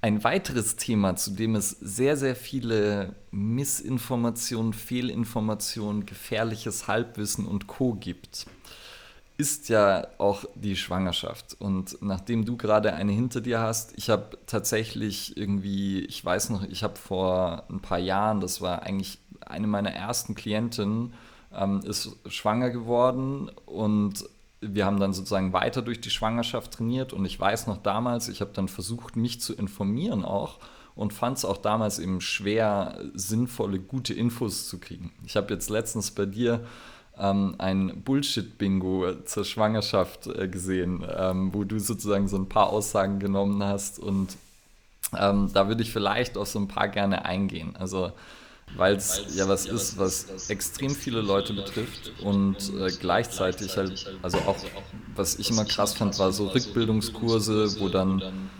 [0.00, 7.94] ein weiteres Thema, zu dem es sehr, sehr viele Missinformationen, Fehlinformationen, gefährliches Halbwissen und Co.
[7.94, 8.46] gibt
[9.38, 11.56] ist ja auch die Schwangerschaft.
[11.58, 16.62] Und nachdem du gerade eine hinter dir hast, ich habe tatsächlich irgendwie, ich weiß noch,
[16.64, 21.12] ich habe vor ein paar Jahren, das war eigentlich eine meiner ersten Klientinnen,
[21.54, 24.24] ähm, ist schwanger geworden und
[24.60, 28.40] wir haben dann sozusagen weiter durch die Schwangerschaft trainiert und ich weiß noch damals, ich
[28.40, 30.58] habe dann versucht, mich zu informieren auch
[30.94, 35.12] und fand es auch damals eben schwer, sinnvolle, gute Infos zu kriegen.
[35.24, 36.64] Ich habe jetzt letztens bei dir
[37.18, 43.18] ähm, ein Bullshit-Bingo zur Schwangerschaft äh, gesehen, ähm, wo du sozusagen so ein paar Aussagen
[43.18, 44.36] genommen hast und
[45.16, 47.76] ähm, da würde ich vielleicht auch so ein paar gerne eingehen.
[47.76, 48.12] Also
[48.74, 54.38] weil es ja was ist, was extrem viele Leute betrifft und äh, gleichzeitig halt, also
[54.38, 54.56] auch,
[55.14, 58.50] was ich immer krass fand, war so Rückbildungskurse, wo dann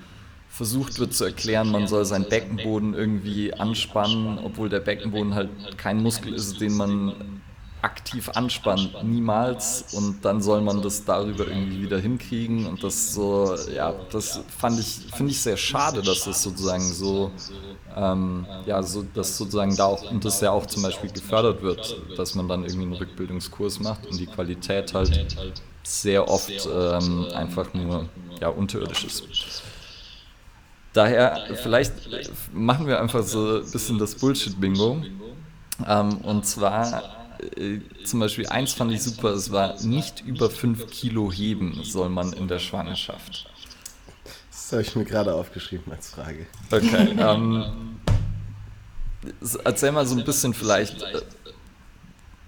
[0.48, 6.02] versucht wird zu erklären, man soll seinen Beckenboden irgendwie anspannen, obwohl der Beckenboden halt kein
[6.02, 7.35] Muskel ist, den man
[7.86, 9.94] aktiv anspannen, niemals.
[9.94, 12.66] Und dann soll man das darüber irgendwie wieder hinkriegen.
[12.66, 17.30] Und das so, ja, das fand ich, finde ich sehr schade, dass das sozusagen so,
[17.96, 21.96] ähm, ja, so, dass sozusagen da auch, und das ja auch zum Beispiel gefördert wird,
[22.16, 25.36] dass man dann irgendwie einen Rückbildungskurs macht und die Qualität halt
[25.84, 28.08] sehr oft ähm, einfach nur,
[28.40, 29.62] ja, unterirdisch ist.
[30.92, 31.92] Daher, vielleicht
[32.52, 35.04] machen wir einfach so ein bisschen das Bullshit-Bingo.
[35.86, 37.02] Ähm, und zwar
[37.56, 42.08] äh, zum Beispiel eins fand ich super, es war nicht über 5 Kilo heben soll
[42.08, 43.48] man in der Schwangerschaft.
[44.50, 46.46] Das habe ich mir gerade aufgeschrieben als Frage.
[46.70, 47.14] Okay.
[47.18, 47.98] Ähm,
[49.64, 51.22] erzähl mal so ein bisschen vielleicht, äh,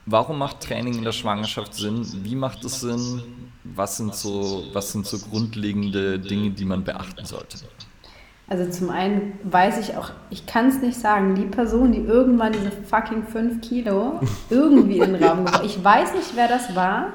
[0.07, 2.05] warum macht Training in der Schwangerschaft Sinn?
[2.24, 3.22] Wie macht es Sinn?
[3.64, 7.59] Was sind so, was sind so grundlegende Dinge, die man beachten sollte?
[8.51, 12.53] Also zum einen weiß ich auch, ich kann es nicht sagen, die Person, die irgendwann
[12.53, 17.09] diese fucking 5 Kilo irgendwie in den Raum gebracht ich weiß nicht, wer das war.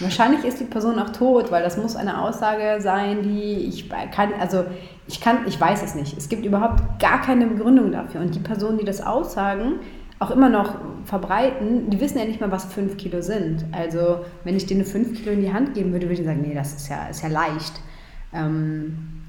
[0.00, 4.30] Wahrscheinlich ist die Person auch tot, weil das muss eine Aussage sein, die ich kann,
[4.40, 4.64] also
[5.06, 6.16] ich kann, ich weiß es nicht.
[6.16, 8.22] Es gibt überhaupt gar keine Begründung dafür.
[8.22, 9.80] Und die Personen, die das aussagen,
[10.20, 13.66] auch immer noch verbreiten, die wissen ja nicht mal, was 5 Kilo sind.
[13.72, 16.54] Also wenn ich denen 5 Kilo in die Hand geben würde, würde ich sagen, nee,
[16.54, 17.74] das ist ja, ist ja leicht.
[18.32, 19.21] Ähm,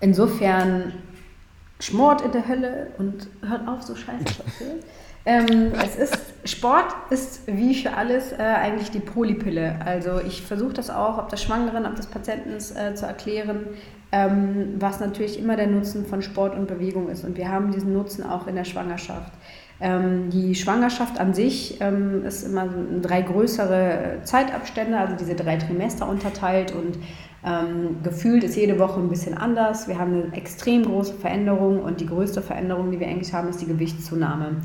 [0.00, 0.92] insofern
[1.80, 4.80] Schmort in der Hölle und hört auf, so scheiße zu erzählen.
[5.26, 9.78] Ähm, es ist, Sport ist wie für alles äh, eigentlich die Polypille.
[9.84, 13.66] Also ich versuche das auch, ob das Schwangeren, ob das Patienten äh, zu erklären,
[14.12, 17.24] ähm, was natürlich immer der Nutzen von Sport und Bewegung ist.
[17.24, 19.32] Und wir haben diesen Nutzen auch in der Schwangerschaft.
[19.80, 22.68] Ähm, die Schwangerschaft an sich ähm, ist immer
[23.00, 26.98] drei größere Zeitabstände, also diese drei Trimester unterteilt und
[27.42, 29.88] ähm, gefühlt ist jede Woche ein bisschen anders.
[29.88, 33.62] Wir haben eine extrem große Veränderung und die größte Veränderung, die wir eigentlich haben, ist
[33.62, 34.56] die Gewichtszunahme.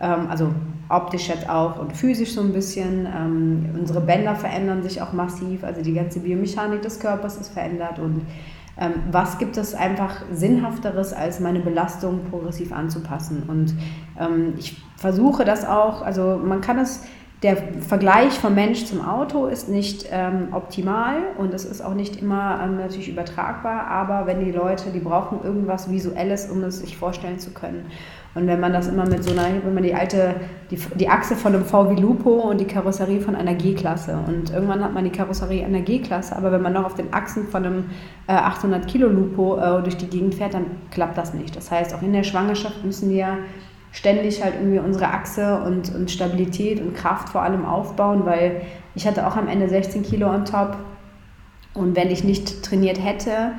[0.00, 0.52] Ähm, also
[0.88, 3.06] optisch jetzt auch und physisch so ein bisschen.
[3.06, 8.00] Ähm, unsere Bänder verändern sich auch massiv, also die ganze Biomechanik des Körpers ist verändert
[8.00, 8.22] und
[9.10, 13.44] was gibt es einfach Sinnhafteres, als meine Belastung progressiv anzupassen?
[13.46, 13.74] Und
[14.18, 17.04] ähm, ich versuche das auch, also man kann es
[17.44, 22.16] der Vergleich vom Mensch zum Auto ist nicht ähm, optimal und es ist auch nicht
[22.16, 26.96] immer ähm, natürlich übertragbar, aber wenn die Leute, die brauchen irgendwas Visuelles, um es sich
[26.96, 27.90] vorstellen zu können.
[28.34, 30.34] Und wenn man das immer mit so einer, wenn man die alte,
[30.70, 34.18] die, die Achse von einem VW Lupo und die Karosserie von einer G-Klasse.
[34.26, 37.46] Und irgendwann hat man die Karosserie einer G-Klasse, aber wenn man noch auf den Achsen
[37.46, 37.84] von einem
[38.26, 41.54] äh, 800 Kilo Lupo äh, durch die Gegend fährt, dann klappt das nicht.
[41.54, 43.38] Das heißt, auch in der Schwangerschaft müssen wir
[43.92, 48.62] ständig halt irgendwie unsere Achse und, und Stabilität und Kraft vor allem aufbauen, weil
[48.96, 50.76] ich hatte auch am Ende 16 Kilo on top.
[51.72, 53.52] Und wenn ich nicht trainiert hätte,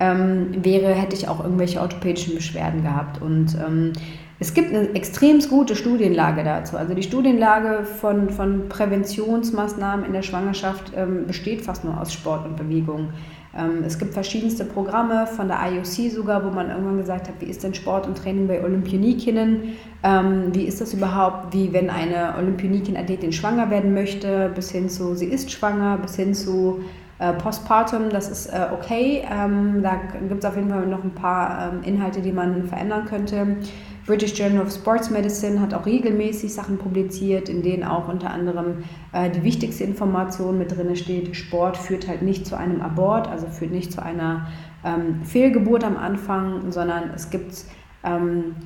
[0.00, 3.20] ähm, wäre, hätte ich auch irgendwelche orthopädischen Beschwerden gehabt.
[3.20, 3.92] Und ähm,
[4.38, 6.76] es gibt eine extrem gute Studienlage dazu.
[6.76, 12.46] Also die Studienlage von, von Präventionsmaßnahmen in der Schwangerschaft ähm, besteht fast nur aus Sport
[12.46, 13.10] und Bewegung.
[13.56, 17.46] Ähm, es gibt verschiedenste Programme von der IOC sogar, wo man irgendwann gesagt hat, wie
[17.46, 19.74] ist denn Sport und Training bei Olympionikinnen?
[20.02, 25.14] Ähm, wie ist das überhaupt, wie wenn eine Olympionikin-Athletin schwanger werden möchte, bis hin zu,
[25.14, 26.80] sie ist schwanger, bis hin zu
[27.18, 29.22] äh, Postpartum, das ist äh, okay.
[29.30, 33.04] Ähm, da gibt es auf jeden Fall noch ein paar ähm, Inhalte, die man verändern
[33.04, 33.58] könnte.
[34.06, 38.84] British Journal of Sports Medicine hat auch regelmäßig Sachen publiziert, in denen auch unter anderem
[39.12, 43.46] äh, die wichtigste Information mit drin steht, Sport führt halt nicht zu einem Abort, also
[43.46, 44.48] führt nicht zu einer
[44.84, 47.64] ähm, Fehlgeburt am Anfang, sondern es gibt,
[48.02, 48.56] ähm,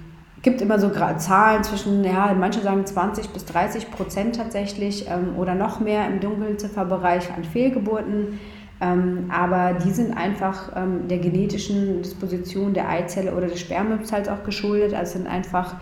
[0.40, 5.54] gibt immer so Zahlen zwischen, ja, manche sagen 20 bis 30 Prozent tatsächlich ähm, oder
[5.54, 8.38] noch mehr im Dunkelzifferbereich an Fehlgeburten.
[8.80, 14.44] Ähm, aber die sind einfach ähm, der genetischen Disposition der Eizelle oder des Spermipsals auch
[14.44, 14.94] geschuldet.
[14.94, 15.76] Also sind einfach,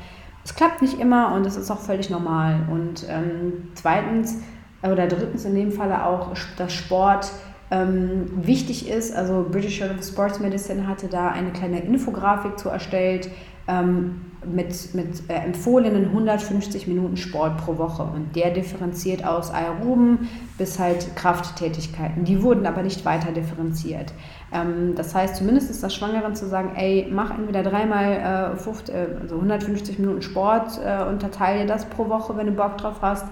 [0.45, 2.61] es klappt nicht immer und das ist auch völlig normal.
[2.71, 4.39] Und ähm, zweitens
[4.83, 7.33] oder drittens in dem Falle auch, dass Sport
[7.71, 9.15] ähm, wichtig ist.
[9.15, 13.31] Also British Journal of Sports Medicine hatte da eine kleine Infografik zu erstellt
[13.67, 18.03] ähm, mit, mit äh, empfohlenen 150 Minuten Sport pro Woche.
[18.03, 20.29] Und der differenziert aus Aeroben
[20.59, 22.25] bis halt Krafttätigkeiten.
[22.25, 24.13] Die wurden aber nicht weiter differenziert.
[24.53, 28.95] Ähm, das heißt, zumindest ist das Schwangeren zu sagen, ey, mach entweder dreimal äh, 50,
[28.95, 33.27] äh, also 150 Minuten Sport, äh, unterteile das pro Woche, wenn du Bock drauf hast.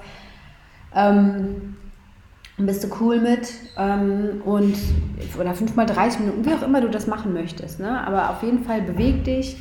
[0.94, 1.76] Ähm,
[2.58, 3.48] bist du cool mit
[3.78, 4.76] ähm, und
[5.40, 7.80] oder fünfmal 30 Minuten, wie auch immer du das machen möchtest.
[7.80, 8.06] Ne?
[8.06, 9.56] Aber auf jeden Fall beweg dich,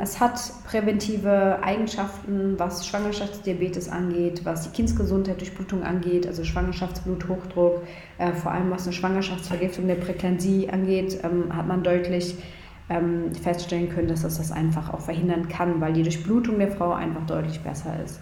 [0.00, 7.82] es hat präventive Eigenschaften, was Schwangerschaftsdiabetes angeht, was die Kindsgesundheit durch Blutung angeht, also Schwangerschaftsbluthochdruck,
[8.18, 12.36] äh, vor allem was eine Schwangerschaftsvergiftung der Präklansie angeht, ähm, hat man deutlich
[12.88, 16.92] ähm, feststellen können, dass das das einfach auch verhindern kann, weil die Durchblutung der Frau
[16.92, 18.20] einfach deutlich besser ist.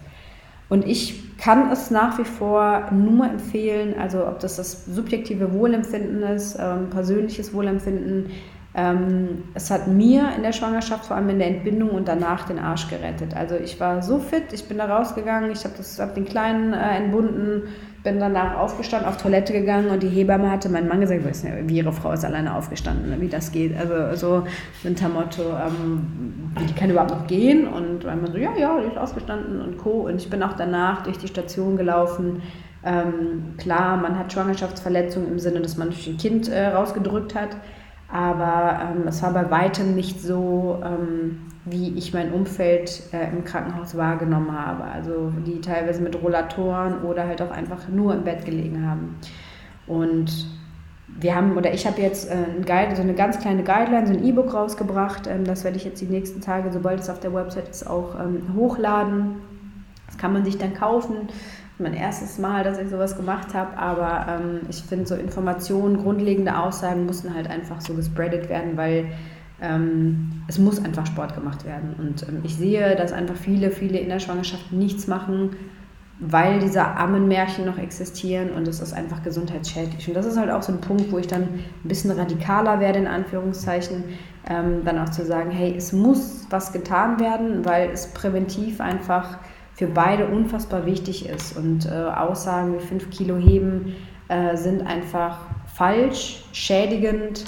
[0.71, 6.23] Und ich kann es nach wie vor nur empfehlen, also ob das das subjektive Wohlempfinden
[6.23, 8.33] ist, ähm, persönliches Wohlempfinden, ähm,
[9.55, 12.89] es hat mir in der Schwangerschaft, vor allem in der Entbindung und danach den Arsch
[12.89, 13.37] gerettet.
[13.37, 16.97] Also ich war so fit, ich bin da rausgegangen, ich habe hab den Kleinen äh,
[16.97, 17.69] entbunden,
[18.03, 21.77] bin danach aufgestanden, auf Toilette gegangen und die Hebamme hatte meinen Mann gesagt, nicht, wie
[21.77, 23.77] ihre Frau ist alleine aufgestanden, wie das geht.
[23.79, 24.45] Also so
[24.83, 28.89] unter Motto, ähm, die kann überhaupt noch gehen und mein Mann so, ja, ja, die
[28.89, 30.09] ist ausgestanden und Co.
[30.09, 32.43] Und ich bin auch danach durch die Station gelaufen.
[32.85, 37.57] Ähm, klar, man hat Schwangerschaftsverletzungen im Sinne, dass man durch ein Kind äh, rausgedrückt hat.
[38.09, 43.45] Aber ähm, es war bei weitem nicht so, ähm, wie ich mein Umfeld äh, im
[43.45, 44.85] Krankenhaus wahrgenommen habe.
[44.85, 49.17] Also die teilweise mit Rollatoren oder halt auch einfach nur im Bett gelegen haben.
[49.87, 50.47] Und
[51.09, 54.13] wir haben, oder ich habe jetzt äh, ein Guide, so eine ganz kleine Guideline, so
[54.13, 55.27] ein E-Book rausgebracht.
[55.27, 58.19] Ähm, das werde ich jetzt die nächsten Tage, sobald es auf der Website ist, auch
[58.21, 59.37] ähm, hochladen.
[60.07, 61.29] Das kann man sich dann kaufen
[61.79, 66.57] mein erstes Mal, dass ich sowas gemacht habe, aber ähm, ich finde, so Informationen, grundlegende
[66.57, 69.07] Aussagen mussten halt einfach so gespreadet werden, weil
[69.61, 71.95] ähm, es muss einfach Sport gemacht werden.
[71.99, 75.51] Und ähm, ich sehe, dass einfach viele, viele in der Schwangerschaft nichts machen,
[76.21, 80.07] weil diese Ammenmärchen noch existieren und es ist einfach gesundheitsschädlich.
[80.07, 83.01] Und das ist halt auch so ein Punkt, wo ich dann ein bisschen radikaler werde,
[83.01, 84.05] in Anführungszeichen,
[84.49, 89.39] ähm, dann auch zu sagen, hey, es muss was getan werden, weil es präventiv einfach
[89.75, 91.57] für beide unfassbar wichtig ist.
[91.57, 93.95] Und äh, Aussagen wie 5 Kilo heben
[94.29, 95.39] äh, sind einfach
[95.75, 97.45] falsch, schädigend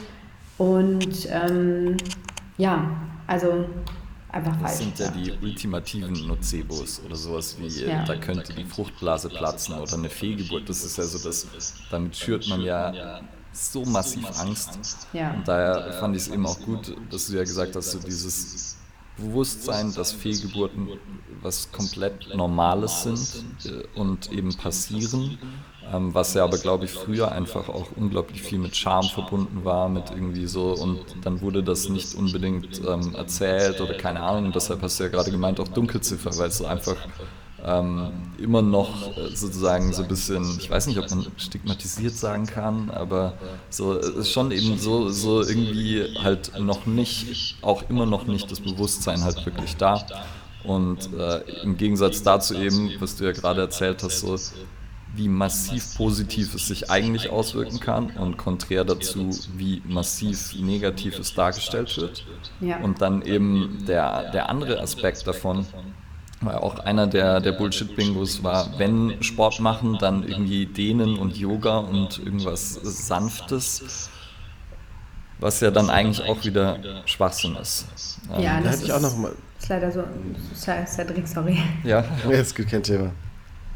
[0.59, 1.97] und ähm,
[2.59, 2.91] ja,
[3.27, 3.66] also
[4.31, 4.72] einfach falsch.
[4.72, 8.05] Das sind ja die ultimativen Nocebos oder sowas wie, ja.
[8.05, 10.68] da könnte die Fruchtblase platzen oder eine Fehlgeburt.
[10.68, 11.47] Das ist ja so, dass
[11.91, 13.20] damit schürt man ja
[13.53, 15.07] so massiv Angst.
[15.12, 15.33] Ja.
[15.33, 18.76] Und daher fand ich es eben auch gut, dass du ja gesagt hast, so dieses
[19.19, 20.89] Bewusstsein, dass Fehlgeburten
[21.43, 25.39] was komplett Normales sind äh, und eben passieren
[25.93, 29.89] ähm, was ja aber, glaube ich, früher einfach auch unglaublich viel mit Charme verbunden war,
[29.89, 34.83] mit irgendwie so, und dann wurde das nicht unbedingt ähm, erzählt oder keine Ahnung, deshalb
[34.83, 36.97] hast du ja gerade gemeint, auch Dunkelziffer, weil es so einfach
[37.65, 42.47] ähm, immer noch äh, sozusagen so ein bisschen, ich weiß nicht, ob man stigmatisiert sagen
[42.47, 43.35] kann, aber
[43.71, 48.51] so es ist schon eben so, so irgendwie halt noch nicht, auch immer noch nicht
[48.51, 50.07] das Bewusstsein halt wirklich da.
[50.65, 54.37] Und äh, im Gegensatz dazu eben, was du ja gerade erzählt hast, so
[55.15, 61.35] wie massiv positiv es sich eigentlich auswirken kann und konträr dazu, wie massiv negativ es
[61.35, 62.25] dargestellt wird.
[62.61, 62.81] Ja.
[62.81, 65.67] Und dann eben der, der andere Aspekt davon,
[66.41, 71.78] weil auch einer der, der Bullshit-Bingos war, wenn Sport machen, dann irgendwie Dehnen und Yoga
[71.78, 74.11] und irgendwas Sanftes,
[75.39, 77.87] was ja dann eigentlich auch wieder Schwachsinn ist.
[78.39, 80.05] Ja, ähm, das ist, ist leider so.
[80.55, 81.59] Cedric, sorry.
[81.84, 83.12] Ja, ja ist kein Thema.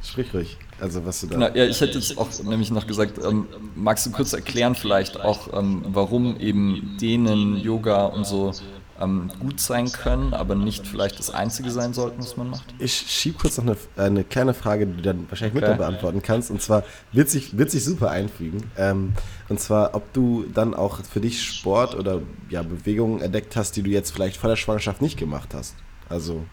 [0.02, 0.56] Sprich ruhig.
[0.80, 1.34] Also was du da.
[1.34, 5.20] Genau, ja, ich hätte jetzt auch nämlich noch gesagt, ähm, magst du kurz erklären vielleicht
[5.20, 8.52] auch, ähm, warum eben denen Yoga und so
[9.00, 12.74] ähm, gut sein können, aber nicht vielleicht das Einzige sein sollten, was man macht?
[12.78, 15.70] Ich schiebe kurz noch eine, eine, kleine Frage, die du dann wahrscheinlich okay.
[15.70, 16.50] mit beantworten kannst.
[16.50, 18.70] Und zwar wird sich, wird sich super einfügen.
[18.76, 19.12] Ähm,
[19.48, 23.82] und zwar, ob du dann auch für dich Sport oder ja, Bewegungen entdeckt hast, die
[23.82, 25.74] du jetzt vielleicht vor der Schwangerschaft nicht gemacht hast.
[26.08, 26.44] Also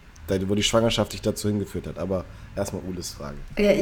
[0.48, 1.98] wo die Schwangerschaft dich dazu hingeführt hat.
[1.98, 2.24] Aber
[2.56, 3.36] erstmal Ules Frage.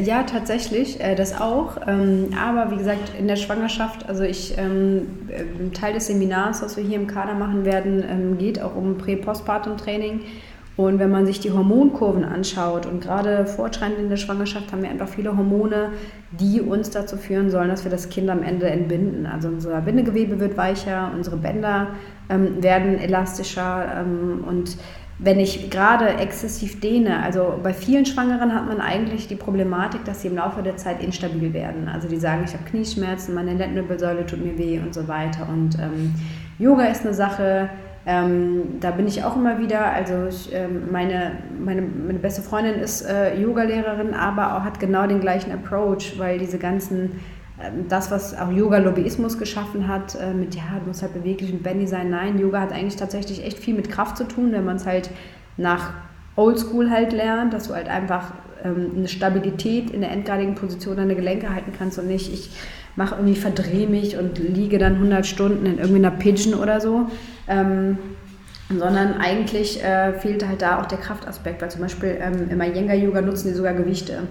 [0.04, 1.76] Ja, tatsächlich, äh, das auch.
[1.86, 6.76] Ähm, aber wie gesagt, in der Schwangerschaft, also ich, ähm, äh, Teil des Seminars, was
[6.76, 10.20] wir hier im Kader machen werden, ähm, geht auch um Prä-Postpartum-Training.
[10.76, 14.90] Und wenn man sich die Hormonkurven anschaut und gerade fortschreitend in der Schwangerschaft haben wir
[14.90, 15.92] einfach viele Hormone,
[16.38, 19.24] die uns dazu führen sollen, dass wir das Kind am Ende entbinden.
[19.24, 21.88] Also unser Bindegewebe wird weicher, unsere Bänder
[22.28, 24.76] ähm, werden elastischer ähm, und
[25.18, 30.20] wenn ich gerade exzessiv dehne, also bei vielen Schwangeren hat man eigentlich die Problematik, dass
[30.20, 31.88] sie im Laufe der Zeit instabil werden.
[31.88, 35.48] Also die sagen, ich habe Knieschmerzen, meine Lendenwirbelsäule tut mir weh und so weiter.
[35.48, 36.14] Und ähm,
[36.58, 37.70] Yoga ist eine Sache,
[38.04, 42.74] ähm, da bin ich auch immer wieder, also ich, ähm, meine, meine, meine beste Freundin
[42.74, 47.20] ist äh, Yogalehrerin, aber auch hat genau den gleichen Approach, weil diese ganzen
[47.88, 51.86] das, was auch Yoga-Lobbyismus geschaffen hat, äh, mit, ja, du musst halt beweglich und bendy
[51.86, 52.10] sein.
[52.10, 55.10] Nein, Yoga hat eigentlich tatsächlich echt viel mit Kraft zu tun, wenn man es halt
[55.56, 55.94] nach
[56.36, 58.32] Oldschool halt lernt, dass du halt einfach
[58.62, 62.50] ähm, eine Stabilität in der endgradigen Position deiner Gelenke halten kannst und nicht, ich
[62.94, 67.06] mache irgendwie, verdrehe mich und liege dann 100 Stunden in irgendwie einer Pigeon oder so.
[67.48, 67.98] Ähm,
[68.68, 73.20] sondern eigentlich äh, fehlt halt da auch der Kraftaspekt, weil zum Beispiel ähm, im Iyengar-Yoga
[73.20, 74.24] nutzen die sogar Gewichte.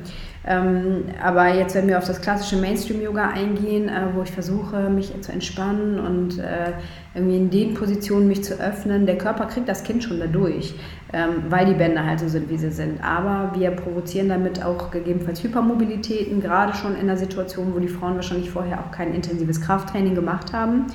[0.47, 5.11] Ähm, aber jetzt, wenn wir auf das klassische Mainstream-Yoga eingehen, äh, wo ich versuche, mich
[5.21, 6.73] zu entspannen und äh,
[7.15, 10.75] irgendwie in den Positionen mich zu öffnen, der Körper kriegt das Kind schon dadurch,
[11.13, 13.01] ähm, weil die Bänder halt so sind, wie sie sind.
[13.03, 18.15] Aber wir provozieren damit auch gegebenenfalls Hypermobilitäten, gerade schon in einer Situation, wo die Frauen
[18.15, 20.88] wahrscheinlich vorher auch kein intensives Krafttraining gemacht haben.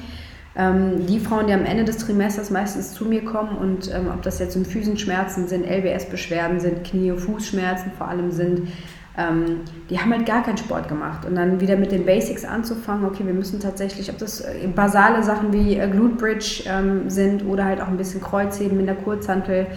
[0.56, 4.22] Ähm, die Frauen, die am Ende des Trimesters meistens zu mir kommen und ähm, ob
[4.22, 8.68] das jetzt Symphysenschmerzen sind, LBS-Beschwerden sind, Knie- und Fußschmerzen vor allem sind,
[9.16, 11.24] ähm, die haben halt gar keinen Sport gemacht.
[11.24, 15.22] Und dann wieder mit den Basics anzufangen, okay, wir müssen tatsächlich, ob das äh, basale
[15.22, 18.96] Sachen wie äh, Glute Bridge ähm, sind oder halt auch ein bisschen Kreuzheben in der
[18.96, 19.68] Kurzhantel,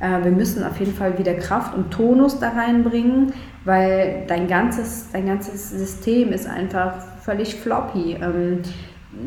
[0.00, 3.32] äh, wir müssen auf jeden Fall wieder Kraft und Tonus da reinbringen,
[3.64, 8.14] weil dein ganzes, dein ganzes System ist einfach völlig floppy.
[8.14, 8.62] Ähm,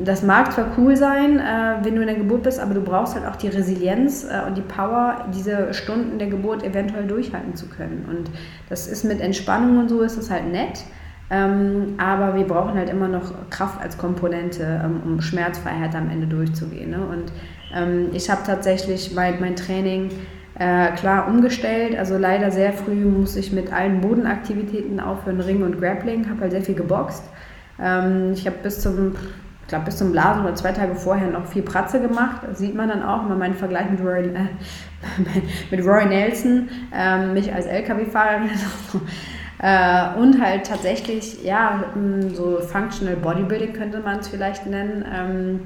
[0.03, 3.15] das mag zwar cool sein, äh, wenn du in der Geburt bist, aber du brauchst
[3.15, 7.67] halt auch die Resilienz äh, und die Power, diese Stunden der Geburt eventuell durchhalten zu
[7.67, 8.05] können.
[8.09, 8.31] Und
[8.69, 10.83] das ist mit Entspannung und so ist das halt nett.
[11.29, 16.27] Ähm, aber wir brauchen halt immer noch Kraft als Komponente, ähm, um Schmerzfreiheit am Ende
[16.27, 16.91] durchzugehen.
[16.91, 16.99] Ne?
[16.99, 17.31] Und
[17.75, 20.11] ähm, ich habe tatsächlich mein, mein Training
[20.59, 21.97] äh, klar umgestellt.
[21.97, 26.51] Also leider sehr früh musste ich mit allen Bodenaktivitäten aufhören, Ring und Grappling, habe halt
[26.51, 27.23] sehr viel geboxt.
[27.81, 29.15] Ähm, ich habe bis zum
[29.63, 32.41] ich glaube, bis zum Blasen oder zwei Tage vorher noch viel Pratze gemacht.
[32.45, 34.47] Das sieht man dann auch, wenn man meinen Vergleich mit Roy, äh,
[35.71, 38.49] mit Roy Nelson, äh, mich als LKW-Fahrerin.
[39.59, 41.85] äh, und halt tatsächlich, ja,
[42.33, 45.05] so Functional Bodybuilding könnte man es vielleicht nennen.
[45.11, 45.59] Ähm,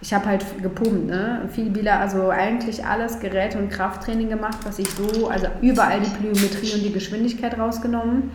[0.00, 1.48] ich habe halt gepumpt, ne?
[1.52, 6.10] Viele Bila, also eigentlich alles Geräte und Krafttraining gemacht, was ich so, also überall die
[6.10, 8.30] Plyometrie und die Geschwindigkeit rausgenommen.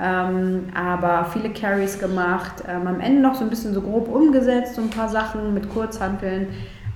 [0.00, 4.74] Ähm, aber viele Carries gemacht, ähm, am Ende noch so ein bisschen so grob umgesetzt,
[4.74, 6.48] so ein paar Sachen mit Kurzhanteln.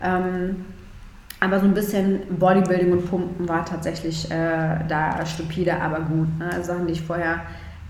[0.03, 0.65] Ähm,
[1.41, 6.39] aber so ein bisschen Bodybuilding und Pumpen war tatsächlich äh, da stupide, aber gut.
[6.39, 6.51] Ne?
[6.51, 7.43] Also Sachen, die ich vorher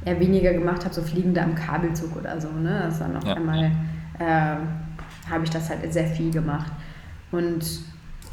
[0.05, 2.49] eher weniger gemacht habe, so fliegende am Kabelzug oder so.
[2.49, 2.83] Ne?
[2.87, 3.35] Das war noch ja.
[3.35, 3.71] einmal,
[4.19, 4.57] äh,
[5.31, 6.73] habe ich das halt sehr viel gemacht.
[7.31, 7.65] Und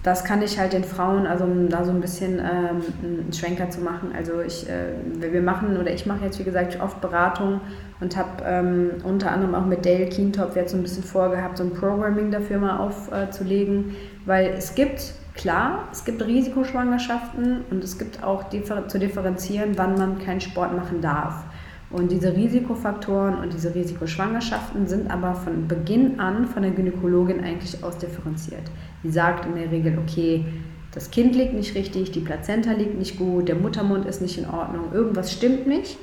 [0.04, 3.70] das kann ich halt den Frauen, also um da so ein bisschen ähm, einen Schwenker
[3.70, 4.12] zu machen.
[4.16, 7.62] Also ich, äh, wir machen oder ich mache jetzt wie gesagt oft Beratung
[8.02, 11.64] und habe ähm, unter anderem auch mit Dale Keentop jetzt so ein bisschen vorgehabt, so
[11.64, 13.94] ein Programming dafür mal aufzulegen, äh,
[14.26, 19.98] weil es gibt klar, es gibt Risikoschwangerschaften und es gibt auch differ zu differenzieren, wann
[19.98, 21.46] man keinen Sport machen darf.
[21.90, 27.84] Und diese Risikofaktoren und diese Risikoschwangerschaften sind aber von Beginn an von der Gynäkologin eigentlich
[27.84, 28.64] ausdifferenziert.
[29.04, 30.46] Die sagt in der Regel, okay,
[30.94, 34.48] das Kind liegt nicht richtig, die Plazenta liegt nicht gut, der Muttermund ist nicht in
[34.48, 35.98] Ordnung, irgendwas stimmt nicht.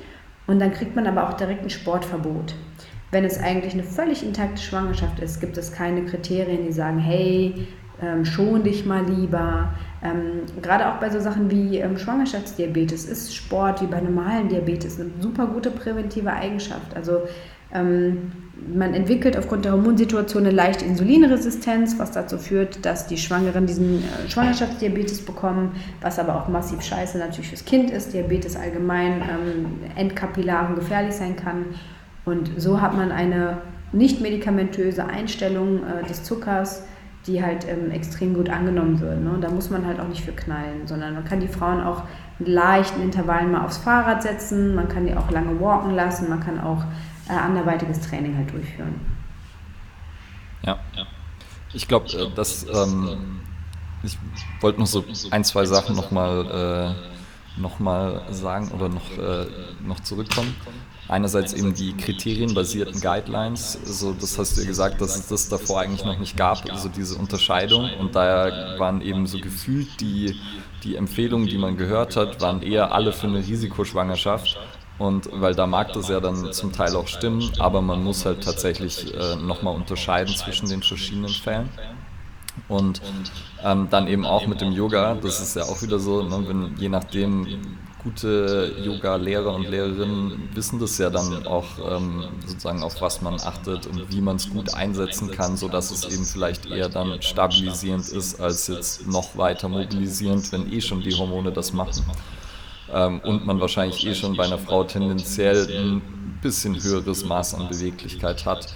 [0.47, 2.55] Und dann kriegt man aber auch direkt ein Sportverbot.
[3.11, 7.67] Wenn es eigentlich eine völlig intakte Schwangerschaft ist, gibt es keine Kriterien, die sagen, hey,
[8.01, 9.73] ähm, schon dich mal lieber.
[10.03, 14.99] Ähm, gerade auch bei so Sachen wie ähm, Schwangerschaftsdiabetes ist Sport wie bei normalen Diabetes
[14.99, 16.95] eine super gute präventive Eigenschaft.
[16.95, 17.21] Also
[17.73, 18.31] ähm,
[18.67, 24.03] man entwickelt aufgrund der Hormonsituation eine leichte Insulinresistenz, was dazu führt, dass die Schwangeren diesen
[24.03, 28.13] äh, Schwangerschaftsdiabetes bekommen, was aber auch massiv scheiße natürlich fürs Kind ist.
[28.13, 31.65] Diabetes allgemein ähm, entkapillar und gefährlich sein kann.
[32.25, 33.57] Und so hat man eine
[33.91, 36.83] nicht medikamentöse Einstellung äh, des Zuckers,
[37.27, 39.21] die halt ähm, extrem gut angenommen wird.
[39.21, 39.37] Ne?
[39.41, 42.03] Da muss man halt auch nicht für knallen, sondern man kann die Frauen auch
[42.39, 46.39] in leichten Intervallen mal aufs Fahrrad setzen, man kann die auch lange walken lassen, man
[46.39, 46.83] kann auch
[47.31, 48.99] äh, anderweitiges Training halt durchführen.
[50.63, 50.79] Ja,
[51.73, 53.39] ich glaube, äh, dass ähm,
[54.03, 54.17] ich
[54.59, 57.79] wollte noch so ein, zwei Sachen nochmal äh, noch
[58.29, 59.45] sagen oder noch, äh,
[59.85, 60.55] noch zurückkommen.
[61.07, 65.81] Einerseits eben die kriterienbasierten Guidelines, also das hast du ja gesagt, dass es das davor
[65.81, 67.89] eigentlich noch nicht gab, also diese Unterscheidung.
[67.99, 70.37] Und daher waren eben so gefühlt die,
[70.83, 74.57] die Empfehlungen, die man gehört hat, waren eher alle für eine Risikoschwangerschaft.
[75.01, 78.43] Und weil da mag das ja dann zum Teil auch stimmen, aber man muss halt
[78.43, 81.69] tatsächlich äh, nochmal unterscheiden zwischen den verschiedenen Fällen.
[82.67, 83.01] Und
[83.63, 86.77] ähm, dann eben auch mit dem Yoga, das ist ja auch wieder so, ne, wenn,
[86.77, 87.47] je nachdem,
[88.03, 93.87] gute Yoga-Lehrer und Lehrerinnen wissen das ja dann auch ähm, sozusagen, auf was man achtet
[93.87, 98.39] und wie man es gut einsetzen kann, sodass es eben vielleicht eher dann stabilisierend ist,
[98.39, 102.03] als jetzt noch weiter mobilisierend, wenn eh schon die Hormone das machen.
[102.93, 106.01] Ähm, und man wahrscheinlich eh schon bei einer Frau tendenziell ein
[106.41, 108.73] bisschen höheres Maß an Beweglichkeit hat.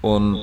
[0.00, 0.40] Und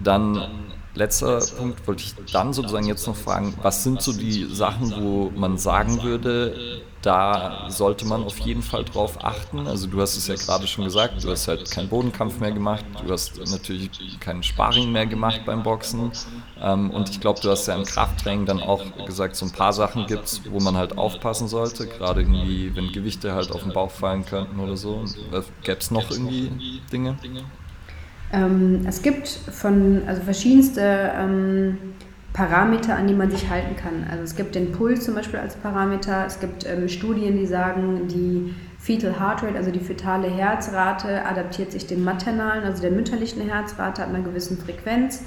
[0.00, 0.48] dann
[0.94, 5.30] letzter Punkt wollte ich dann sozusagen jetzt noch fragen, was sind so die Sachen, wo
[5.34, 9.66] man sagen würde, da sollte man auf jeden Fall drauf achten.
[9.66, 12.84] Also du hast es ja gerade schon gesagt, du hast halt keinen Bodenkampf mehr gemacht,
[13.02, 16.12] du hast natürlich keinen Sparring mehr gemacht beim Boxen.
[16.60, 19.72] Ähm, und ich glaube, du hast ja im Krafttraining dann auch gesagt, so ein paar
[19.72, 23.72] Sachen gibt es, wo man halt aufpassen sollte, gerade irgendwie, wenn Gewichte halt auf den
[23.72, 25.04] Bauch fallen könnten oder so.
[25.62, 27.16] Gäbe es noch irgendwie Dinge?
[28.32, 31.78] Ähm, es gibt von, also verschiedenste ähm,
[32.32, 34.06] Parameter, an die man sich halten kann.
[34.10, 36.24] Also es gibt den Puls zum Beispiel als Parameter.
[36.26, 41.72] Es gibt ähm, Studien, die sagen, die Fetal Heart Rate, also die fetale Herzrate, adaptiert
[41.72, 45.22] sich dem maternalen, also der mütterlichen Herzrate, ab einer gewissen Frequenz.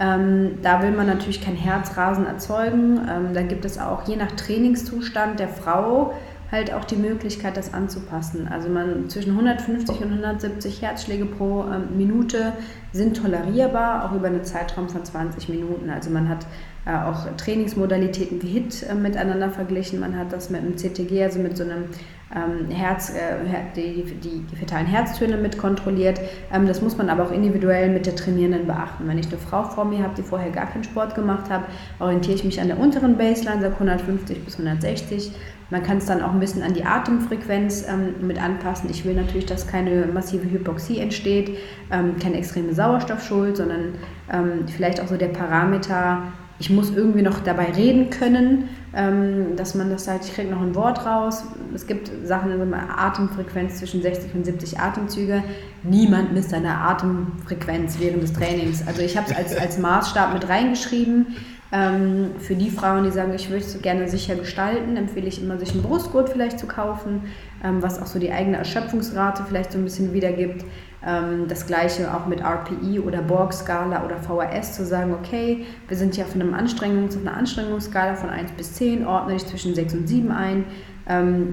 [0.00, 3.00] Ähm, da will man natürlich kein Herzrasen erzeugen.
[3.08, 6.14] Ähm, da gibt es auch je nach Trainingszustand der Frau
[6.50, 8.48] halt auch die Möglichkeit, das anzupassen.
[8.48, 12.52] Also man zwischen 150 und 170 Herzschläge pro ähm, Minute
[12.92, 15.90] sind tolerierbar, auch über einen Zeitraum von 20 Minuten.
[15.90, 16.46] Also man hat
[16.86, 20.00] äh, auch Trainingsmodalitäten wie HIT äh, miteinander verglichen.
[20.00, 21.86] Man hat das mit einem CTG, also mit so einem
[22.34, 23.36] ähm, Herz, äh,
[23.74, 26.20] die, die, fetalen Herztöne mit kontrolliert.
[26.52, 29.06] Ähm, das muss man aber auch individuell mit der Trainierenden beachten.
[29.06, 31.62] Wenn ich eine Frau vor mir habe, die vorher gar keinen Sport gemacht hat,
[32.00, 35.32] orientiere ich mich an der unteren Baseline, sage 150 bis 160.
[35.70, 38.90] Man kann es dann auch ein bisschen an die Atemfrequenz ähm, mit anpassen.
[38.90, 41.56] Ich will natürlich, dass keine massive Hypoxie entsteht,
[41.90, 43.94] ähm, keine extreme Sauerstoffschuld, sondern
[44.32, 46.22] ähm, vielleicht auch so der Parameter,
[46.58, 50.62] ich muss irgendwie noch dabei reden können ähm, dass man das halt, ich kriege noch
[50.62, 51.42] ein Wort raus.
[51.74, 55.42] Es gibt Sachen in so einer Atemfrequenz zwischen 60 und 70 Atemzüge.
[55.82, 58.86] Niemand misst seine Atemfrequenz während des Trainings.
[58.86, 61.34] Also ich habe es als, als Maßstab mit reingeschrieben.
[61.72, 65.58] Ähm, für die Frauen, die sagen, ich würde es gerne sicher gestalten, empfehle ich immer,
[65.58, 67.22] sich einen Brustgurt vielleicht zu kaufen,
[67.64, 70.64] ähm, was auch so die eigene Erschöpfungsrate vielleicht so ein bisschen wiedergibt.
[71.04, 76.14] Ähm, das gleiche auch mit RPI oder Borg-Skala oder VHS zu sagen, okay, wir sind
[76.14, 80.06] hier auf, einem Anstrengungs-, einer Anstrengungsskala von 1 bis 10, ordne ich zwischen 6 und
[80.06, 80.64] 7 ein.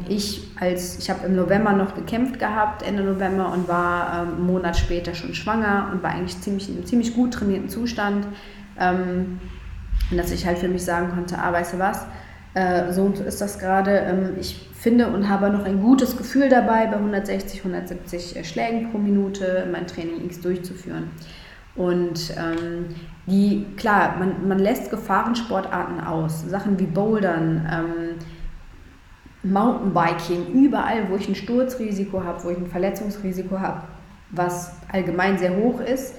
[0.07, 4.78] Ich als, ich habe im November noch gekämpft gehabt, Ende November, und war einen Monat
[4.78, 8.28] später schon schwanger und war eigentlich ziemlich, in einem ziemlich gut trainierten Zustand.
[10.12, 12.05] Und dass ich halt für mich sagen konnte, ah, weißt du was,
[12.53, 13.91] äh, so ist das gerade.
[13.91, 18.91] Ähm, ich finde und habe noch ein gutes Gefühl dabei, bei 160, 170 äh, Schlägen
[18.91, 21.09] pro Minute mein Training X durchzuführen.
[21.76, 22.88] Und ähm,
[23.28, 31.28] die, klar, man, man lässt Gefahrensportarten aus, Sachen wie Bouldern, ähm, Mountainbiking, überall, wo ich
[31.30, 33.84] ein Sturzrisiko habe, wo ich ein Verletzungsrisiko habe,
[34.32, 36.16] was allgemein sehr hoch ist,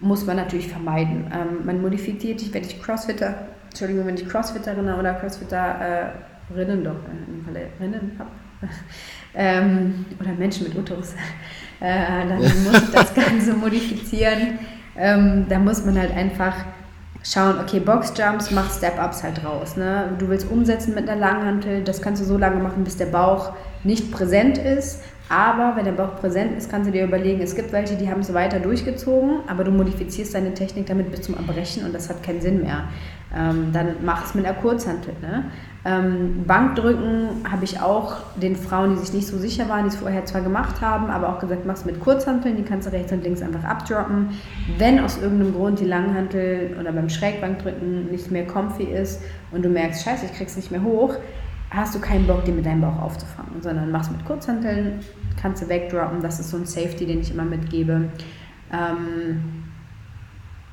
[0.00, 1.30] muss man natürlich vermeiden.
[1.32, 6.96] Ähm, man modifiziert sich, wenn ich Crossfitter, Entschuldigung, wenn ich Crossfitterin oder Crossfitterinnen doch,
[7.54, 8.30] äh, Rinnen habe,
[9.34, 11.14] ähm, oder Menschen mit Uterus,
[11.80, 14.58] äh, dann muss ich das Ganze modifizieren.
[14.96, 16.54] Ähm, da muss man halt einfach
[17.22, 19.76] schauen, okay, Boxjumps, mach Step-Ups halt raus.
[19.76, 20.14] Ne?
[20.18, 23.52] Du willst umsetzen mit einer Langhantel, das kannst du so lange machen, bis der Bauch
[23.82, 27.72] nicht präsent ist aber wenn der Bauch präsent ist, kannst du dir überlegen, es gibt
[27.72, 31.84] welche, die haben es weiter durchgezogen, aber du modifizierst deine Technik damit bis zum Erbrechen
[31.84, 32.84] und das hat keinen Sinn mehr.
[33.36, 35.14] Ähm, dann mach es mit einer Kurzhantel.
[35.20, 35.46] Ne?
[35.84, 39.96] Ähm, Bankdrücken habe ich auch den Frauen, die sich nicht so sicher waren, die es
[39.96, 43.10] vorher zwar gemacht haben, aber auch gesagt, mach es mit Kurzhanteln, die kannst du rechts
[43.10, 44.30] und links einfach abdroppen.
[44.78, 49.20] Wenn aus irgendeinem Grund die Langhantel oder beim Schrägbankdrücken nicht mehr comfy ist
[49.50, 51.16] und du merkst, scheiße, ich krieg's nicht mehr hoch,
[51.70, 55.00] hast du keinen Bock, den mit deinem Bauch aufzufangen, sondern machst mit Kurzhanteln,
[55.40, 56.22] kannst du wegdroppen.
[56.22, 58.08] Das ist so ein Safety, den ich immer mitgebe.
[58.72, 59.64] Ähm,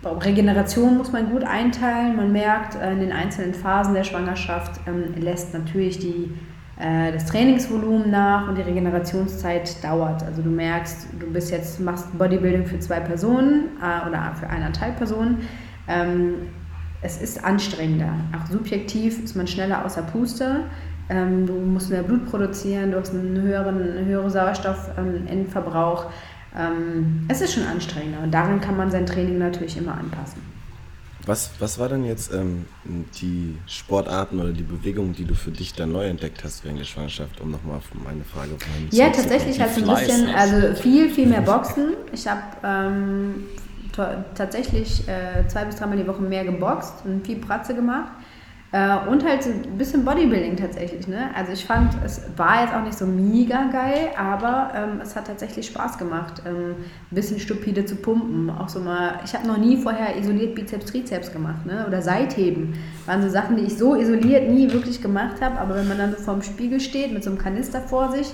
[0.04, 2.16] Regeneration muss man gut einteilen.
[2.16, 6.32] Man merkt, äh, in den einzelnen Phasen der Schwangerschaft ähm, lässt natürlich die,
[6.80, 10.24] äh, das Trainingsvolumen nach und die Regenerationszeit dauert.
[10.24, 14.98] Also du merkst, du bist jetzt, machst Bodybuilding für zwei Personen äh, oder für eineinhalb
[14.98, 15.48] Personen.
[15.88, 16.34] Ähm,
[17.04, 18.14] es ist anstrengender.
[18.36, 20.66] Auch subjektiv ist man schneller außer Puste.
[21.10, 26.06] Ähm, du musst mehr Blut produzieren, du hast einen höheren, einen höheren Sauerstoffendverbrauch.
[26.58, 30.42] Ähm, es ist schon anstrengender und daran kann man sein Training natürlich immer anpassen.
[31.26, 32.66] Was, was war denn jetzt ähm,
[33.22, 36.86] die Sportarten oder die Bewegungen, die du für dich dann neu entdeckt hast während der
[36.86, 41.28] Schwangerschaft, um nochmal auf meine Frage vorhin Ja, tatsächlich halt ein bisschen, also viel, viel
[41.28, 41.94] mehr Boxen.
[42.12, 43.46] Ich habe ähm,
[44.36, 48.12] tatsächlich äh, zwei bis dreimal die Woche mehr geboxt und viel Pratze gemacht.
[48.74, 51.08] Äh, und halt ein bisschen Bodybuilding tatsächlich.
[51.08, 51.30] Ne?
[51.36, 55.28] Also ich fand, es war jetzt auch nicht so mega geil, aber ähm, es hat
[55.28, 56.72] tatsächlich Spaß gemacht, ähm,
[57.12, 58.50] ein bisschen stupide zu pumpen.
[58.50, 61.86] Auch so mal, ich habe noch nie vorher isoliert Bizeps, Trizeps gemacht ne?
[61.88, 62.74] oder Seitheben.
[63.06, 66.12] Waren so Sachen, die ich so isoliert nie wirklich gemacht habe, aber wenn man dann
[66.12, 68.34] so vorm Spiegel steht mit so einem Kanister vor sich,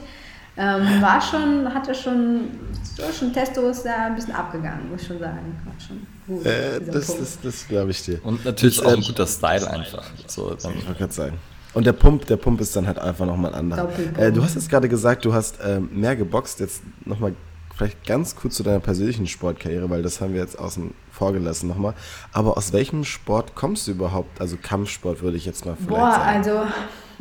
[0.60, 2.50] ähm, war schon, hatte schon,
[2.84, 5.58] so schon Testo ist da ein bisschen abgegangen, muss ich schon sagen.
[5.64, 8.20] War schon gut, äh, das, das, das glaube ich dir.
[8.26, 10.04] Und natürlich das, auch ein guter Style einfach.
[10.28, 11.38] So, ich wollte gerade sagen.
[11.74, 13.90] Und der Pump, der Pump ist dann halt einfach nochmal ein anderer.
[14.18, 16.60] Äh, du hast jetzt gerade gesagt, du hast ähm, mehr geboxt.
[16.60, 17.36] Jetzt nochmal
[17.78, 21.94] vielleicht ganz kurz zu deiner persönlichen Sportkarriere, weil das haben wir jetzt außen vorgelassen nochmal.
[22.34, 24.42] Aber aus welchem Sport kommst du überhaupt?
[24.42, 26.38] Also Kampfsport würde ich jetzt mal vielleicht Boah, sagen.
[26.38, 26.62] also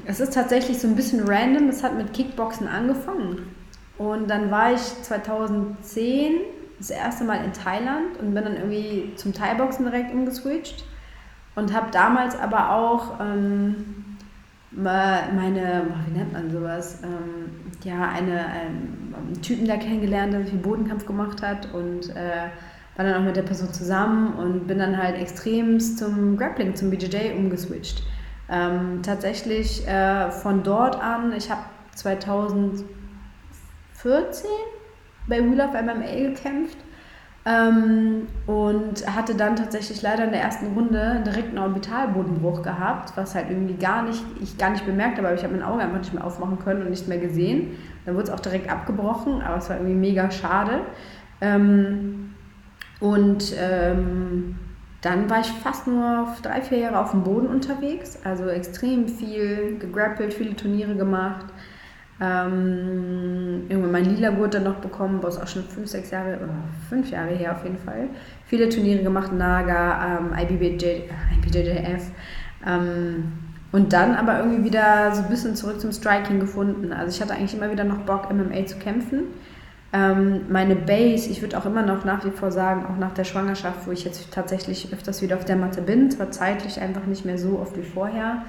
[0.06, 1.68] es ist tatsächlich so ein bisschen random.
[1.68, 3.54] Es hat mit Kickboxen angefangen.
[3.98, 6.36] Und dann war ich 2010
[6.78, 10.84] das erste Mal in Thailand und bin dann irgendwie zum Thai-Boxen direkt umgeswitcht.
[11.56, 14.06] Und habe damals aber auch ähm,
[14.70, 17.50] meine, wie nennt man sowas, ähm,
[17.84, 22.48] ja, eine, einen, einen Typen da kennengelernt, der viel Bodenkampf gemacht hat und äh,
[22.96, 26.90] war dann auch mit der Person zusammen und bin dann halt extremst zum Grappling, zum
[26.90, 28.02] BJJ umgeswitcht.
[28.50, 31.62] Ähm, tatsächlich äh, von dort an, ich habe
[31.94, 32.86] 2014
[35.26, 36.78] bei Wheel of MMA gekämpft
[37.44, 43.34] ähm, und hatte dann tatsächlich leider in der ersten Runde direkt einen Orbitalbodenbruch gehabt, was
[43.34, 45.98] halt irgendwie gar nicht, ich gar nicht bemerkt habe, aber ich habe mein Auge einfach
[45.98, 47.76] nicht mehr aufmachen können und nicht mehr gesehen.
[48.06, 50.80] Dann wurde es auch direkt abgebrochen, aber es war irgendwie mega schade.
[51.40, 52.34] Ähm,
[53.00, 54.56] und ähm,
[55.00, 59.78] dann war ich fast nur drei, vier Jahre auf dem Boden unterwegs, also extrem viel
[59.78, 61.46] gegrappelt, viele Turniere gemacht.
[62.20, 66.48] Ähm, irgendwann mein lila Gurt dann noch bekommen, was auch schon fünf, sechs Jahre, oder
[66.88, 68.08] fünf Jahre her auf jeden Fall.
[68.46, 71.04] Viele Turniere gemacht, Naga, ähm, IBBJ,
[71.36, 72.10] IBJJF.
[72.66, 73.32] Ähm,
[73.70, 76.92] Und dann aber irgendwie wieder so ein bisschen zurück zum Striking gefunden.
[76.92, 79.24] Also ich hatte eigentlich immer wieder noch Bock, MMA zu kämpfen.
[79.92, 83.24] Ähm, meine Base, ich würde auch immer noch nach wie vor sagen, auch nach der
[83.24, 87.24] Schwangerschaft, wo ich jetzt tatsächlich öfters wieder auf der Matte bin, zwar zeitlich einfach nicht
[87.24, 88.42] mehr so oft wie vorher,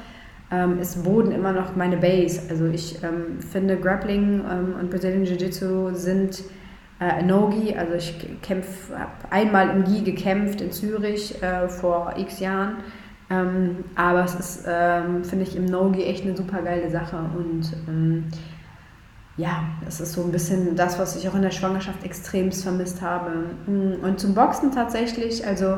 [0.51, 2.41] ähm, ist Boden immer noch meine Base.
[2.49, 6.43] Also ich ähm, finde Grappling ähm, und Brazilian Jiu-Jitsu sind
[6.99, 12.77] äh, Nogi, also ich habe einmal im Gi gekämpft in Zürich äh, vor x Jahren.
[13.29, 17.17] Ähm, aber es ist, ähm, finde ich, im No-Gi echt eine super geile Sache.
[17.37, 18.25] Und ähm,
[19.39, 23.01] ja, das ist so ein bisschen das, was ich auch in der Schwangerschaft extremst vermisst
[23.01, 23.45] habe.
[23.67, 25.77] Und zum Boxen tatsächlich, also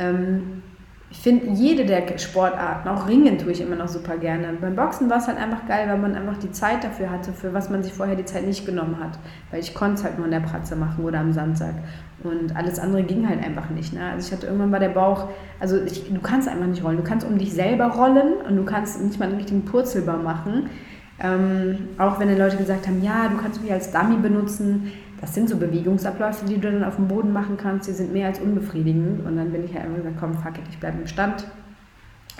[0.00, 0.62] ähm,
[1.08, 4.48] ich finde jede der Sportarten, auch Ringen tue ich immer noch super gerne.
[4.60, 7.54] Beim Boxen war es halt einfach geil, weil man einfach die Zeit dafür hatte, für
[7.54, 9.20] was man sich vorher die Zeit nicht genommen hat.
[9.52, 11.76] Weil ich konnte es halt nur in der Pratze machen oder am Sandsack.
[12.24, 13.92] Und alles andere ging halt einfach nicht.
[13.92, 14.00] Ne?
[14.02, 15.28] Also ich hatte irgendwann bei der Bauch,
[15.60, 16.96] also ich, du kannst einfach nicht rollen.
[16.96, 20.70] Du kannst um dich selber rollen und du kannst nicht mal einen richtigen Purzelbaum machen.
[21.18, 24.92] Ähm, auch wenn die Leute gesagt haben, ja, du kannst mich als Dummy benutzen.
[25.20, 28.26] Das sind so Bewegungsabläufe, die du dann auf dem Boden machen kannst, die sind mehr
[28.26, 29.26] als unbefriedigend.
[29.26, 31.46] Und dann bin ich halt immer gesagt, komm, fuck it, ich bleibe im Stand.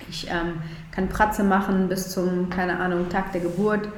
[0.09, 0.61] Ich ähm,
[0.91, 3.89] kann Pratze machen bis zum, keine Ahnung, Tag der Geburt.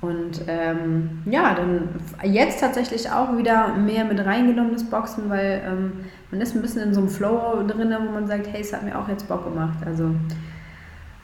[0.00, 1.88] Und ähm, ja, dann
[2.24, 5.92] jetzt tatsächlich auch wieder mehr mit reingenommen, das Boxen, weil ähm,
[6.30, 8.82] man ist ein bisschen in so einem Flow drin, wo man sagt, hey, es hat
[8.82, 9.78] mir auch jetzt Bock gemacht.
[9.86, 10.10] Also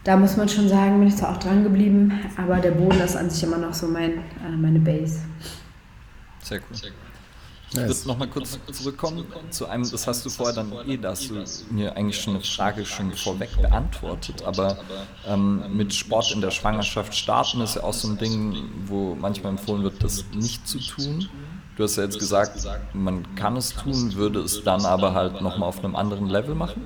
[0.05, 3.17] da muss man schon sagen, bin ich zwar auch dran geblieben, aber der Boden ist
[3.17, 5.21] an sich immer noch so mein, äh, meine Base.
[6.43, 6.77] Sehr cool.
[6.77, 7.11] Sehr cool.
[7.73, 11.31] Ich würde nochmal kurz zurückkommen zu einem, das hast du vorher dann eh, da hast
[11.31, 14.79] du mir eigentlich schon eine Frage schon vorweg beantwortet, aber
[15.29, 19.53] ähm, mit Sport in der Schwangerschaft starten ist ja auch so ein Ding, wo manchmal
[19.53, 21.29] empfohlen wird, das nicht zu tun.
[21.77, 25.69] Du hast ja jetzt gesagt, man kann es tun, würde es dann aber halt nochmal
[25.69, 26.85] auf einem anderen Level machen?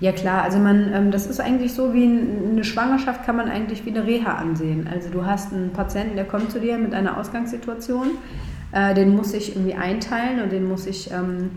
[0.00, 3.84] Ja klar, also man, ähm, das ist eigentlich so wie eine Schwangerschaft kann man eigentlich
[3.84, 4.88] wie eine Reha ansehen.
[4.90, 8.12] Also du hast einen Patienten, der kommt zu dir mit einer Ausgangssituation,
[8.72, 11.50] äh, den muss ich irgendwie einteilen und den muss ich ähm,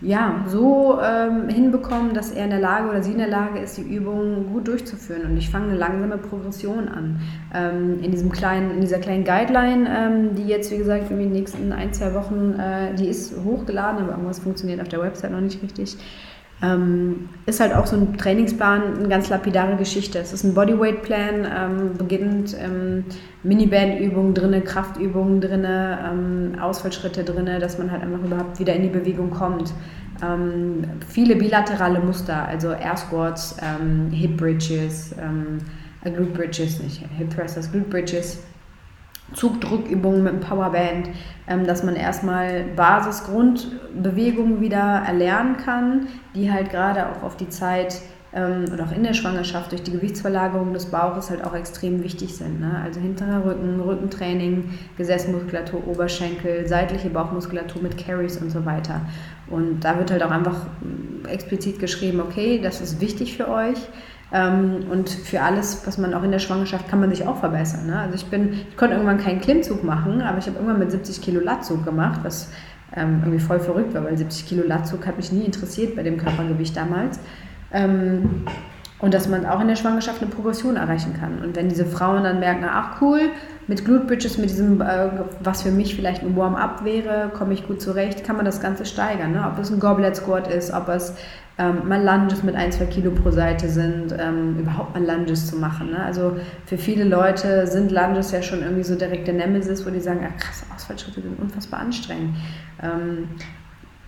[0.00, 3.78] ja, so ähm, hinbekommen, dass er in der Lage oder sie in der Lage ist,
[3.78, 5.24] die Übung gut durchzuführen.
[5.24, 7.20] Und ich fange eine langsame Progression an.
[7.52, 11.32] Ähm, in, diesem kleinen, in dieser kleinen Guideline, ähm, die jetzt, wie gesagt, in den
[11.32, 15.40] nächsten ein, zwei Wochen, äh, die ist hochgeladen, aber irgendwas funktioniert auf der Website noch
[15.40, 15.96] nicht richtig.
[16.60, 20.18] Ähm, ist halt auch so ein Trainingsplan, eine ganz lapidare Geschichte.
[20.18, 23.04] Es ist ein Bodyweight-Plan, ähm, beginnend ähm,
[23.44, 28.88] Miniband-Übungen drin, Kraftübungen drin, ähm, Ausfallschritte drin, dass man halt einfach überhaupt wieder in die
[28.88, 29.72] Bewegung kommt.
[30.20, 35.58] Ähm, viele bilaterale Muster, also Air Squats, ähm, Hip Bridges, ähm,
[36.02, 38.42] äh, Glute Bridges, nicht Hip Thrusters, Glute Bridges,
[39.34, 41.10] Zugdrückübungen mit dem Powerband,
[41.46, 48.00] ähm, dass man erstmal Basis-Grundbewegungen wieder erlernen kann, die halt gerade auch auf die Zeit
[48.32, 52.36] ähm, oder auch in der Schwangerschaft durch die Gewichtsverlagerung des Bauches halt auch extrem wichtig
[52.36, 52.60] sind.
[52.60, 52.80] Ne?
[52.84, 59.00] Also hinterer Rücken, Rückentraining, Gesäßmuskulatur, Oberschenkel, seitliche Bauchmuskulatur mit Carries und so weiter.
[59.48, 60.66] Und da wird halt auch einfach
[61.26, 63.78] explizit geschrieben, okay, das ist wichtig für euch.
[64.32, 67.86] Ähm, und für alles, was man auch in der Schwangerschaft, kann man sich auch verbessern.
[67.86, 67.98] Ne?
[67.98, 71.22] Also ich bin, ich konnte irgendwann keinen Klimmzug machen, aber ich habe irgendwann mit 70
[71.22, 72.50] Kilo Latzug gemacht, was
[72.94, 76.18] ähm, irgendwie voll verrückt war, weil 70 Kilo Latzug hat mich nie interessiert bei dem
[76.18, 77.18] Körpergewicht damals.
[77.72, 78.44] Ähm,
[79.00, 81.38] und dass man auch in der Schwangerschaft eine Progression erreichen kann.
[81.42, 83.30] Und wenn diese Frauen dann merken, ach cool,
[83.68, 85.10] mit Glute Bridges, mit diesem, äh,
[85.40, 88.84] was für mich vielleicht ein Warm-up wäre, komme ich gut zurecht, kann man das Ganze
[88.84, 89.32] steigern.
[89.32, 89.46] Ne?
[89.46, 91.14] Ob es ein Goblet Squat ist, ob es
[91.58, 95.56] ähm, mal Lunges mit ein, zwei Kilo pro Seite sind, ähm, überhaupt mal Lunges zu
[95.56, 95.90] machen.
[95.90, 96.02] Ne?
[96.02, 96.36] Also
[96.66, 100.40] für viele Leute sind Lunges ja schon irgendwie so direkte Nemesis, wo die sagen, ach
[100.40, 102.36] krass, Ausfallschritte sind unfassbar anstrengend.
[102.80, 103.28] Ähm,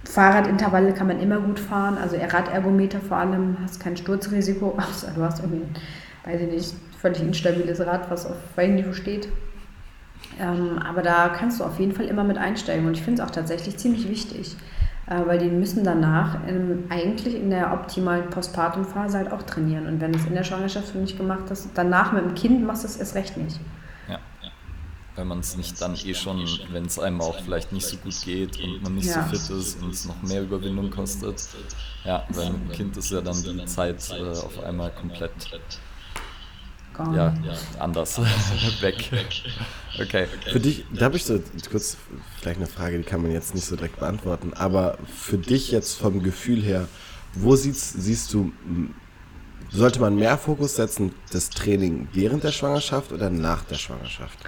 [0.04, 5.22] Fahrradintervalle kann man immer gut fahren, also Radergometer vor allem, hast kein Sturzrisiko, außer du
[5.22, 5.62] hast irgendwie,
[6.24, 9.28] weiß ich nicht, völlig instabiles Rad, was auf Niveau steht.
[10.38, 13.28] Ähm, aber da kannst du auf jeden Fall immer mit einsteigen und ich finde es
[13.28, 14.56] auch tatsächlich ziemlich wichtig,
[15.26, 20.12] weil die müssen danach in, eigentlich in der optimalen Postpartum-Phase halt auch trainieren und wenn
[20.12, 22.96] du es in der Schwangerschaft nicht gemacht hast, danach mit dem Kind machst du es
[22.96, 23.60] erst recht nicht
[25.20, 28.14] wenn man es nicht dann eh schon, wenn es einem auch vielleicht nicht so gut
[28.24, 29.22] geht und man nicht ja.
[29.22, 31.46] so fit ist und es noch mehr Überwindung kostet.
[32.04, 35.32] Ja, weil mit dem Kind ist ja dann die Zeit äh, auf einmal komplett
[36.98, 37.34] ja,
[37.78, 38.18] anders
[38.80, 39.10] weg.
[40.00, 40.26] Okay.
[40.50, 41.96] Für dich, da habe ich so kurz
[42.40, 45.98] vielleicht eine Frage, die kann man jetzt nicht so direkt beantworten, aber für dich jetzt
[45.98, 46.88] vom Gefühl her,
[47.34, 48.52] wo siehst, siehst du,
[49.70, 54.38] sollte man mehr Fokus setzen, das Training während der Schwangerschaft oder nach der Schwangerschaft?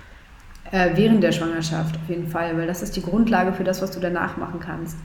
[0.70, 3.90] Äh, während der Schwangerschaft auf jeden Fall, weil das ist die Grundlage für das, was
[3.90, 4.96] du danach machen kannst.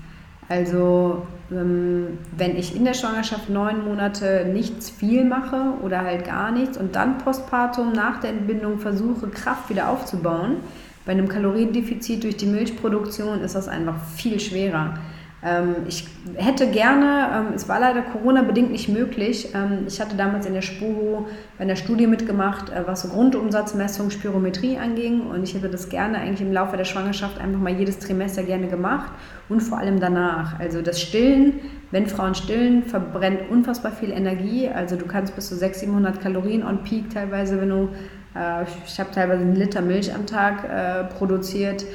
[0.50, 6.52] Also ähm, wenn ich in der Schwangerschaft neun Monate nichts viel mache oder halt gar
[6.52, 10.58] nichts und dann postpartum nach der Entbindung versuche, Kraft wieder aufzubauen,
[11.06, 14.96] bei einem Kaloriendefizit durch die Milchproduktion ist das einfach viel schwerer.
[15.44, 19.50] Ähm, ich hätte gerne, ähm, es war leider Corona-bedingt nicht möglich.
[19.54, 21.28] Ähm, ich hatte damals in der SPUHO
[21.58, 25.28] bei einer Studie mitgemacht, äh, was so Grundumsatzmessung, Spirometrie anging.
[25.28, 28.68] Und ich hätte das gerne eigentlich im Laufe der Schwangerschaft einfach mal jedes Trimester gerne
[28.68, 29.12] gemacht
[29.48, 30.60] und vor allem danach.
[30.60, 31.60] Also das Stillen,
[31.92, 34.68] wenn Frauen stillen, verbrennt unfassbar viel Energie.
[34.68, 37.90] Also du kannst bis zu 600, 700 Kalorien on Peak teilweise, wenn du,
[38.36, 41.86] äh, ich habe teilweise einen Liter Milch am Tag äh, produziert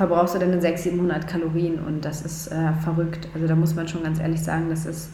[0.00, 3.28] verbrauchst du dann 600, 700 Kalorien und das ist äh, verrückt.
[3.34, 5.10] Also da muss man schon ganz ehrlich sagen, das ist,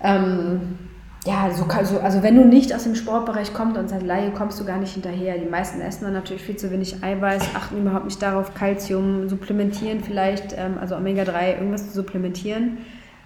[0.00, 0.78] ähm,
[1.26, 4.58] ja, so, so, also wenn du nicht aus dem Sportbereich kommst und sagst, Laie, kommst
[4.58, 5.36] du gar nicht hinterher.
[5.36, 10.00] Die meisten essen dann natürlich viel zu wenig Eiweiß, achten überhaupt nicht darauf, Kalzium supplementieren
[10.02, 12.78] vielleicht, ähm, also Omega-3, irgendwas zu supplementieren.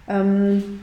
[0.09, 0.81] Ähm,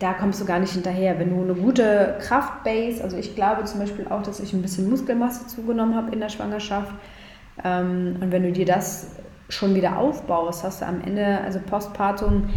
[0.00, 1.20] da kommst du gar nicht hinterher.
[1.20, 4.90] Wenn du eine gute Kraftbase, also ich glaube zum Beispiel auch, dass ich ein bisschen
[4.90, 6.92] Muskelmasse zugenommen habe in der Schwangerschaft,
[7.64, 9.16] und wenn du dir das
[9.48, 12.48] schon wieder aufbaust, hast du am Ende, also postpartum,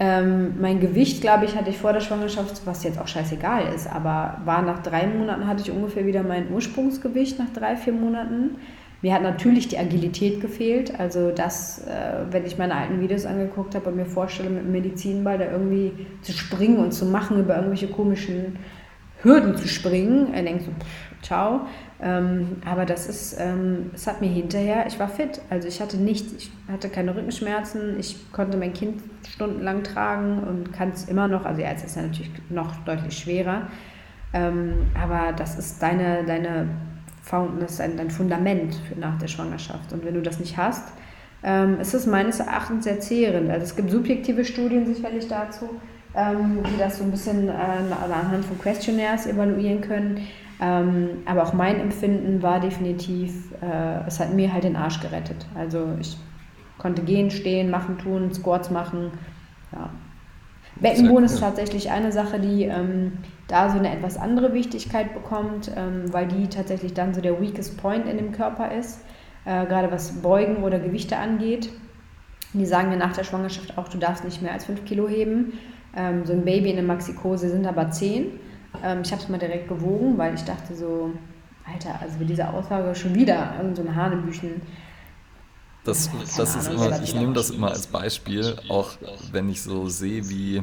[0.00, 3.90] ähm, mein Gewicht, glaube ich, hatte ich vor der Schwangerschaft, was jetzt auch scheißegal ist,
[3.90, 8.56] aber war nach drei Monaten, hatte ich ungefähr wieder mein Ursprungsgewicht nach drei, vier Monaten.
[9.02, 10.98] Mir hat natürlich die Agilität gefehlt.
[10.98, 14.72] Also das, äh, wenn ich meine alten Videos angeguckt habe und mir vorstelle, mit dem
[14.72, 15.92] Medizinball da irgendwie
[16.22, 18.56] zu springen und zu machen, über irgendwelche komischen
[19.22, 21.66] Hürden zu springen, dann denkst du, pff, ciao.
[22.02, 25.40] Ähm, aber das ist, ähm, hat mir hinterher, ich war fit.
[25.48, 30.72] Also ich hatte nichts, ich hatte keine Rückenschmerzen, ich konnte mein Kind stundenlang tragen und
[30.72, 33.68] kann es immer noch, also jetzt ist ja natürlich noch deutlich schwerer.
[34.32, 36.68] Ähm, aber das ist deine, deine
[37.60, 39.92] das ist dein, dein Fundament nach der Schwangerschaft.
[39.92, 40.92] Und wenn du das nicht hast,
[41.42, 43.50] ähm, ist es meines Erachtens sehr zehrend.
[43.50, 45.68] Also es gibt subjektive Studien sicherlich dazu,
[46.14, 50.26] ähm, die das so ein bisschen äh, anhand von Questionnaires evaluieren können.
[50.64, 55.46] Ähm, aber auch mein Empfinden war definitiv, äh, es hat mir halt den Arsch gerettet.
[55.54, 56.16] Also ich
[56.78, 59.10] konnte gehen, stehen, machen, tun, Squats machen.
[59.72, 59.90] Ja.
[60.80, 66.10] Beckenboden ist tatsächlich eine Sache, die ähm, da so eine etwas andere Wichtigkeit bekommt, ähm,
[66.12, 69.04] weil die tatsächlich dann so der weakest point in dem Körper ist,
[69.44, 71.68] äh, gerade was Beugen oder Gewichte angeht.
[72.54, 75.52] Die sagen mir nach der Schwangerschaft auch, du darfst nicht mehr als 5 Kilo heben.
[75.94, 78.26] Ähm, so ein Baby in der Maxikose sind aber 10.
[78.82, 81.12] Ähm, ich habe es mal direkt gewogen, weil ich dachte so,
[81.70, 84.62] Alter, also mit dieser Aussage schon wieder irgend so ein Hanebüchen.
[85.84, 88.92] Das, das ist immer, ich nehme das immer als Beispiel, auch
[89.32, 90.62] wenn ich so sehe, wie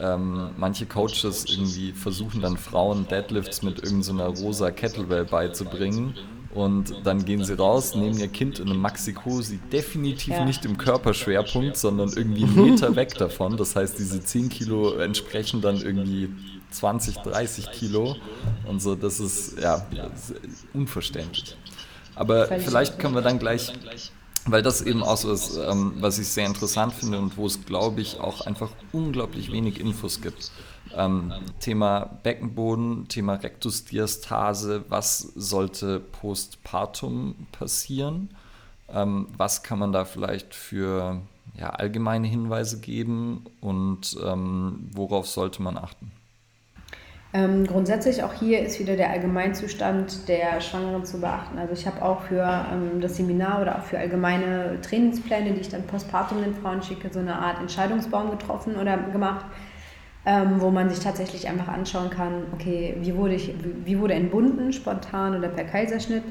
[0.00, 6.14] ähm, manche Coaches irgendwie versuchen dann Frauen Deadlifts mit irgendeiner so rosa Kettlebell beizubringen
[6.54, 10.44] und dann gehen sie raus, nehmen ihr Kind in eine Maxi-Cosi definitiv ja.
[10.44, 13.56] nicht im Körperschwerpunkt, sondern irgendwie einen Meter weg davon.
[13.56, 16.30] Das heißt, diese 10 Kilo entsprechen dann irgendwie
[16.74, 18.16] 20, 30 Kilo
[18.66, 18.94] und so.
[18.94, 21.56] Das ist ja das ist unverständlich.
[22.14, 23.72] Aber vielleicht können wir dann gleich,
[24.46, 27.64] weil das eben auch so ist, ähm, was ich sehr interessant finde und wo es,
[27.64, 30.50] glaube ich, auch einfach unglaublich wenig Infos gibt.
[30.96, 38.30] Ähm, Thema Beckenboden, Thema Rektusdiastase, was sollte postpartum passieren?
[38.88, 41.20] Ähm, was kann man da vielleicht für
[41.58, 46.12] ja, allgemeine Hinweise geben und ähm, worauf sollte man achten?
[47.36, 51.58] Ähm, grundsätzlich auch hier ist wieder der Allgemeinzustand der Schwangeren zu beachten.
[51.58, 55.68] Also ich habe auch für ähm, das Seminar oder auch für allgemeine Trainingspläne, die ich
[55.68, 59.46] dann postpartum den Frauen schicke, so eine Art Entscheidungsbaum getroffen oder gemacht,
[60.24, 63.52] ähm, wo man sich tatsächlich einfach anschauen kann, okay, wie wurde, ich,
[63.84, 66.22] wie wurde entbunden, spontan oder per Kaiserschnitt.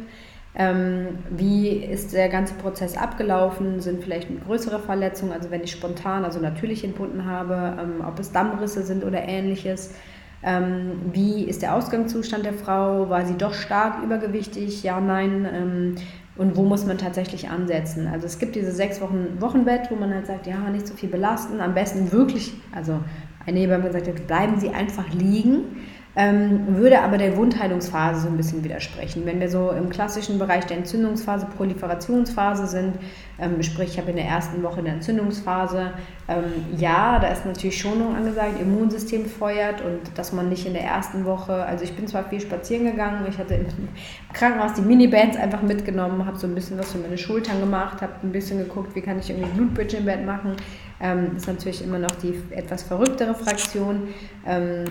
[0.56, 3.82] Ähm, wie ist der ganze Prozess abgelaufen?
[3.82, 8.32] Sind vielleicht größere Verletzungen, also wenn ich spontan, also natürlich entbunden habe, ähm, ob es
[8.32, 9.96] Dammrisse sind oder ähnliches.
[10.44, 13.10] Ähm, wie ist der Ausgangszustand der Frau?
[13.10, 14.84] War sie doch stark übergewichtig?
[14.84, 15.48] Ja, nein.
[15.52, 15.96] Ähm,
[16.36, 18.08] und wo muss man tatsächlich ansetzen?
[18.08, 21.10] Also es gibt diese sechs Wochen Wochenbett, wo man halt sagt, ja, nicht so viel
[21.10, 23.00] belasten, am besten wirklich, also
[23.46, 25.78] eine Hebamme gesagt hat, bleiben Sie einfach liegen
[26.16, 29.26] würde aber der Wundheilungsphase so ein bisschen widersprechen.
[29.26, 32.98] Wenn wir so im klassischen Bereich der Entzündungsphase, Proliferationsphase sind,
[33.40, 35.92] ähm, sprich, ich habe in der ersten Woche eine Entzündungsphase,
[36.28, 36.44] ähm,
[36.78, 41.26] ja, da ist natürlich Schonung angesagt, Immunsystem feuert und dass man nicht in der ersten
[41.26, 43.66] Woche, also ich bin zwar viel spazieren gegangen, ich hatte im
[44.34, 48.14] Krankenhaus die Minibands einfach mitgenommen, habe so ein bisschen was für meine Schultern gemacht, habe
[48.22, 50.58] ein bisschen geguckt, wie kann ich irgendwie Blutbridge im Bett machen.
[51.02, 54.10] Ähm, ist natürlich immer noch die etwas verrücktere Fraktion.
[54.46, 54.86] Ähm,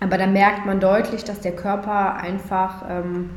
[0.00, 3.30] aber da merkt man deutlich, dass der Körper einfach ähm,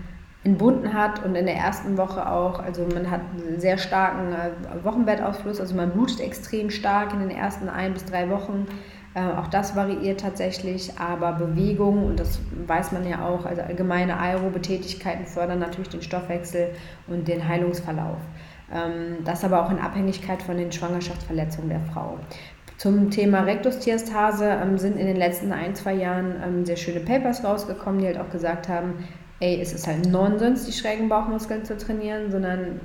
[0.44, 4.84] entbunden hat und in der ersten Woche auch, also man hat einen sehr starken äh,
[4.84, 8.65] Wochenbettausfluss, also man blutet extrem stark in den ersten ein bis drei Wochen.
[9.15, 14.19] Äh, auch das variiert tatsächlich, aber Bewegung, und das weiß man ja auch, also allgemeine
[14.19, 16.69] aerobe Tätigkeiten fördern natürlich den Stoffwechsel
[17.07, 18.18] und den Heilungsverlauf.
[18.73, 22.18] Ähm, das aber auch in Abhängigkeit von den Schwangerschaftsverletzungen der Frau.
[22.78, 27.44] Zum Thema Rektusdiastase ähm, sind in den letzten ein, zwei Jahren ähm, sehr schöne Papers
[27.44, 28.95] rausgekommen, die halt auch gesagt haben,
[29.40, 32.80] ey, es ist halt Nonsens, die schrägen Bauchmuskeln zu trainieren, sondern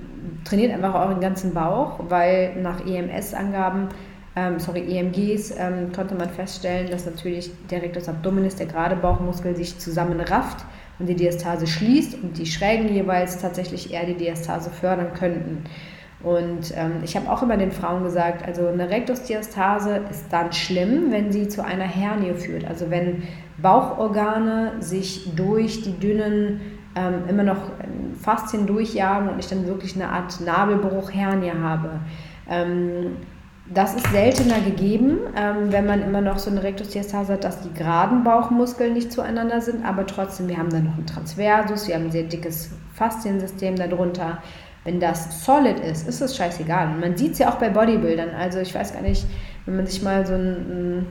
[0.44, 3.88] trainiert einfach euren ganzen Bauch, weil nach EMS-Angaben,
[4.36, 9.56] ähm, sorry, EMGs, ähm, konnte man feststellen, dass natürlich der Rectus abdominis, der gerade Bauchmuskel,
[9.56, 10.64] sich zusammenrafft
[10.98, 15.64] und die Diastase schließt und die Schrägen jeweils tatsächlich eher die Diastase fördern könnten.
[16.22, 21.12] Und ähm, ich habe auch immer den Frauen gesagt, also eine Rektusdiastase ist dann schlimm,
[21.12, 22.64] wenn sie zu einer Hernie führt.
[22.64, 23.22] Also wenn
[23.58, 26.60] Bauchorgane sich durch die dünnen,
[26.96, 27.70] ähm, immer noch
[28.20, 32.00] Faszien durchjagen und ich dann wirklich eine Art Nabelbruch, Hernie habe.
[32.50, 33.16] Ähm,
[33.72, 37.72] das ist seltener gegeben, ähm, wenn man immer noch so eine Rektusdiastase hat, dass die
[37.74, 42.06] geraden Bauchmuskeln nicht zueinander sind, aber trotzdem, wir haben dann noch ein Transversus, wir haben
[42.06, 44.38] ein sehr dickes Fasziensystem darunter.
[44.88, 46.86] Wenn das solid ist, ist es scheißegal.
[46.86, 48.30] Und man sieht es ja auch bei Bodybuildern.
[48.30, 49.26] Also ich weiß gar nicht,
[49.66, 51.06] wenn man sich mal so ein, ein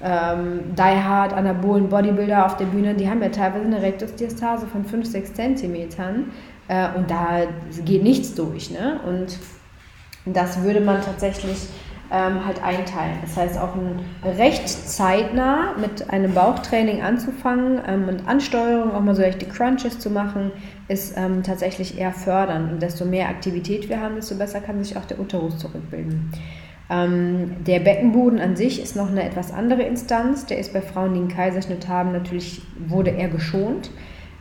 [0.00, 4.86] ähm, Die Hard anabolen Bodybuilder auf der Bühne, die haben ja teilweise eine Rektusdiastase von
[4.86, 6.32] 5, 6 Zentimetern
[6.68, 7.42] äh, und da
[7.84, 8.70] geht nichts durch.
[8.70, 8.98] Ne?
[9.06, 9.38] Und
[10.24, 11.68] das würde man tatsächlich
[12.10, 13.18] ähm, halt einteilen.
[13.20, 19.14] Das heißt auch ein recht zeitnah mit einem Bauchtraining anzufangen ähm, und Ansteuerung, auch mal
[19.14, 20.50] so echte Crunches zu machen,
[20.88, 22.72] ist ähm, tatsächlich eher fördernd.
[22.72, 26.32] Und desto mehr Aktivität wir haben, desto besser kann sich auch der Uterus zurückbilden.
[26.90, 30.46] Ähm, der Beckenboden an sich ist noch eine etwas andere Instanz.
[30.46, 33.90] Der ist bei Frauen, die einen Kaiserschnitt haben, natürlich wurde er geschont.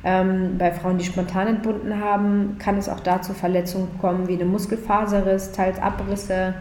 [0.04, 4.46] Ähm, bei Frauen, die spontan entbunden haben, kann es auch dazu Verletzungen kommen, wie eine
[4.46, 6.54] Muskelfaserriss, teils Abrisse,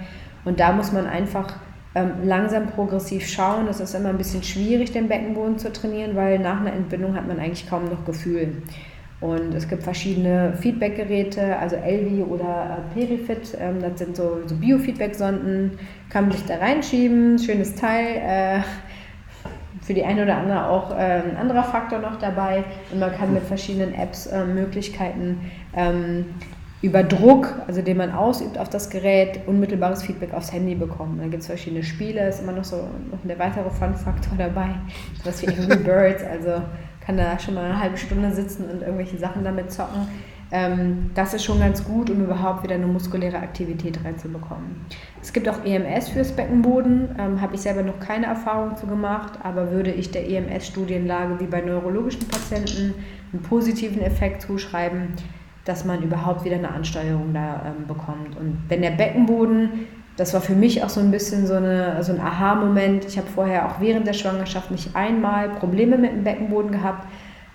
[0.47, 1.55] und da muss man einfach
[1.95, 3.67] ähm, langsam progressiv schauen.
[3.69, 7.27] Es ist immer ein bisschen schwierig, den Beckenboden zu trainieren, weil nach einer Entbindung hat
[7.27, 8.63] man eigentlich kaum noch Gefühl.
[9.21, 13.57] Und es gibt verschiedene Feedbackgeräte, also Elvi oder Perifit.
[13.59, 15.79] Ähm, das sind so, so Biofeedback-Sonden,
[16.11, 17.39] kann man sich da reinschieben.
[17.39, 18.17] Schönes Teil.
[18.17, 18.61] Äh,
[19.87, 22.65] für die eine oder andere auch äh, ein anderer Faktor noch dabei.
[22.93, 26.27] Und man kann mit verschiedenen Apps äh, Möglichkeiten ähm,
[26.83, 31.19] über Druck, also den man ausübt auf das Gerät, unmittelbares Feedback aufs Handy bekommen.
[31.19, 34.71] Da gibt es verschiedene Spiele, ist immer noch so noch der weitere Fun-Faktor dabei.
[35.25, 36.63] Was wie Angry Birds, also
[37.07, 40.09] kann da schon mal eine halbe Stunde sitzen und irgendwelche Sachen damit zocken.
[40.51, 44.87] Ähm, das ist schon ganz gut, um überhaupt wieder eine muskuläre Aktivität reinzubekommen.
[45.23, 49.39] Es gibt auch EMS fürs Beckenboden, ähm, habe ich selber noch keine Erfahrung zu gemacht,
[49.43, 52.95] aber würde ich der EMS-Studienlage wie bei neurologischen Patienten
[53.33, 55.15] einen positiven Effekt zuschreiben,
[55.65, 58.37] dass man überhaupt wieder eine Ansteuerung da ähm, bekommt.
[58.39, 59.87] Und wenn der Beckenboden,
[60.17, 63.05] das war für mich auch so ein bisschen so, eine, so ein Aha-Moment.
[63.05, 67.07] Ich habe vorher auch während der Schwangerschaft nicht einmal Probleme mit dem Beckenboden gehabt.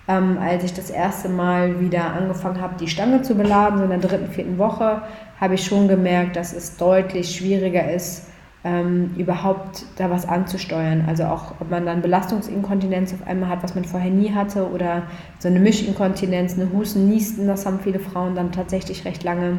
[0.08, 3.90] Ähm, als ich das erste Mal wieder angefangen habe, die Stange zu beladen, so in
[3.90, 5.02] der dritten, vierten Woche,
[5.40, 8.26] habe ich schon gemerkt, dass es deutlich schwieriger ist,
[8.64, 11.04] ähm, überhaupt da was anzusteuern.
[11.06, 15.02] Also auch, ob man dann Belastungsinkontinenz auf einmal hat, was man vorher nie hatte, oder
[15.38, 19.58] so eine Mischinkontinenz, eine Husten, Niesten, das haben viele Frauen dann tatsächlich recht lange.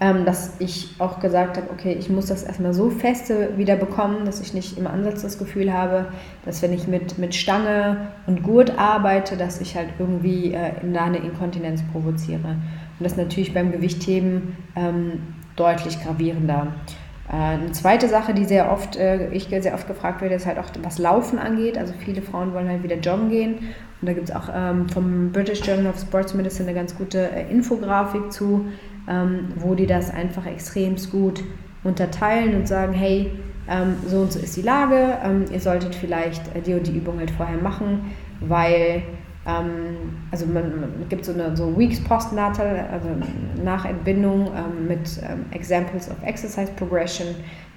[0.00, 4.24] Ähm, dass ich auch gesagt habe, okay, ich muss das erstmal so feste wieder bekommen,
[4.24, 6.06] dass ich nicht im Ansatz das Gefühl habe,
[6.44, 11.04] dass wenn ich mit, mit Stange und Gurt arbeite, dass ich halt irgendwie äh, da
[11.04, 12.56] eine Inkontinenz provoziere.
[12.98, 15.22] Und das natürlich beim Gewichtheben ähm,
[15.54, 16.74] deutlich gravierender.
[17.28, 20.58] Äh, eine zweite Sache, die sehr oft, äh, ich sehr oft gefragt werde, ist halt
[20.58, 21.78] auch, was Laufen angeht.
[21.78, 23.54] Also viele Frauen wollen halt wieder joggen gehen.
[24.00, 27.30] Und da gibt es auch ähm, vom British Journal of Sports Medicine eine ganz gute
[27.30, 28.66] äh, Infografik zu,
[29.08, 31.42] ähm, wo die das einfach extremst gut
[31.82, 33.30] unterteilen und sagen, hey,
[33.68, 37.18] ähm, so und so ist die Lage, ähm, ihr solltet vielleicht die und die Übung
[37.18, 39.02] halt vorher machen, weil
[39.46, 39.96] ähm,
[40.30, 43.08] also man, man, gibt so eine so Weeks postnatal, also
[43.62, 47.28] nach Entbindung ähm, mit ähm, Examples of Exercise Progression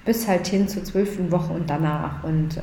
[0.05, 2.23] bis halt hin zur zwölften Woche und danach.
[2.23, 2.57] Und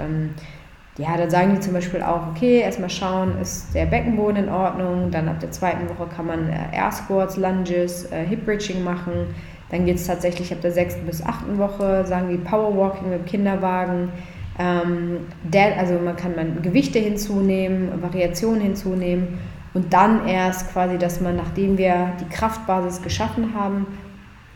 [0.97, 5.11] ja, dann sagen die zum Beispiel auch, okay, erstmal schauen, ist der Beckenboden in Ordnung,
[5.11, 9.35] dann ab der zweiten Woche kann man äh, Air Squats, Lunges, äh, Hip Bridging machen.
[9.71, 13.21] Dann geht es tatsächlich ab der sechsten bis achten Woche, sagen die Power Walking mit
[13.21, 14.11] dem Kinderwagen.
[14.57, 19.39] Ähm, der, also man kann man Gewichte hinzunehmen, Variationen hinzunehmen
[19.73, 23.87] und dann erst quasi, dass man, nachdem wir die Kraftbasis geschaffen haben,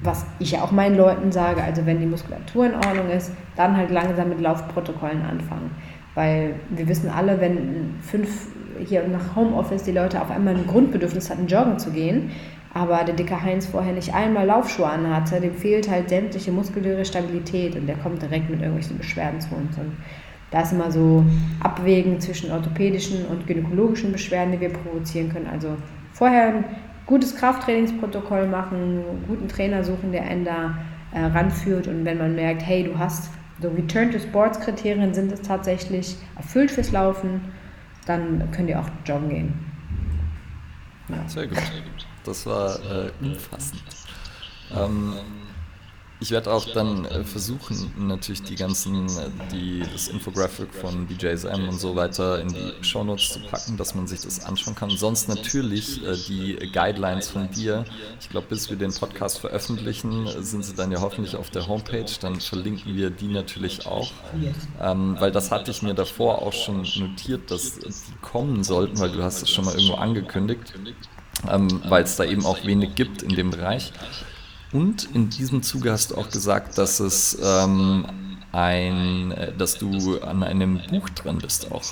[0.00, 3.76] was ich ja auch meinen Leuten sage, also wenn die Muskulatur in Ordnung ist, dann
[3.76, 5.72] halt langsam mit Laufprotokollen anfangen.
[6.18, 8.48] Weil wir wissen alle, wenn fünf
[8.84, 12.32] hier nach Homeoffice die Leute auf einmal ein Grundbedürfnis hatten, joggen zu gehen,
[12.74, 17.76] aber der dicke Heinz vorher nicht einmal Laufschuhe anhatte, dem fehlt halt sämtliche muskuläre Stabilität
[17.76, 19.78] und der kommt direkt mit irgendwelchen Beschwerden zu uns.
[19.78, 19.92] Und
[20.50, 21.24] da ist immer so
[21.60, 25.46] Abwägen zwischen orthopädischen und gynäkologischen Beschwerden, die wir provozieren können.
[25.46, 25.76] Also
[26.14, 26.64] vorher ein
[27.06, 30.78] gutes Krafttrainingsprotokoll machen, einen guten Trainer suchen, der einen da
[31.12, 35.32] äh, ranführt und wenn man merkt, hey, du hast so Return to Sports Kriterien sind
[35.32, 37.52] es tatsächlich erfüllt fürs Laufen,
[38.06, 39.54] dann könnt ihr auch joggen gehen.
[41.08, 41.28] Ja.
[41.28, 41.58] Sehr gut.
[42.24, 43.82] Das war äh, umfassend.
[44.76, 45.14] Ähm,
[46.20, 51.68] ich werde auch dann äh, versuchen, natürlich die ganzen, äh, die, das Infographic von BJSM
[51.68, 54.90] und so weiter in die Shownotes zu packen, dass man sich das anschauen kann.
[54.90, 57.84] Sonst natürlich äh, die Guidelines von dir.
[58.20, 62.10] Ich glaube, bis wir den Podcast veröffentlichen, sind sie dann ja hoffentlich auf der Homepage.
[62.20, 64.10] Dann verlinken wir die natürlich auch.
[64.80, 69.10] Ähm, weil das hatte ich mir davor auch schon notiert, dass die kommen sollten, weil
[69.10, 70.74] du hast es schon mal irgendwo angekündigt.
[71.48, 73.92] Ähm, weil es da eben auch wenig gibt in dem Bereich.
[74.72, 78.04] Und in diesem Zuge hast du auch gesagt, dass es ähm,
[78.52, 81.82] ein, äh, dass du an einem Buch dran bist auch.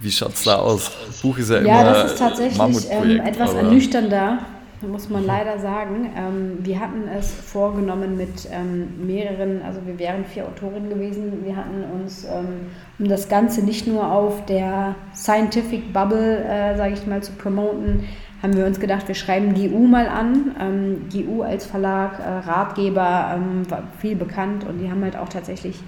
[0.00, 0.90] Wie schaut es da aus?
[1.22, 1.70] Buch ist ja, ja immer.
[1.70, 4.38] Ja, das ist tatsächlich ähm, etwas ernüchternder,
[4.80, 6.10] muss man leider sagen.
[6.16, 11.44] Ähm, wir hatten es vorgenommen mit ähm, mehreren, also wir wären vier Autorinnen gewesen.
[11.44, 12.68] Wir hatten uns, ähm,
[12.98, 18.04] um das Ganze nicht nur auf der Scientific Bubble, äh, sage ich mal, zu promoten,
[18.42, 20.54] haben wir uns gedacht, wir schreiben GU mal an.
[20.58, 25.28] Ähm, GU als Verlag, äh, Ratgeber, ähm, war viel bekannt und die haben halt auch
[25.28, 25.82] tatsächlich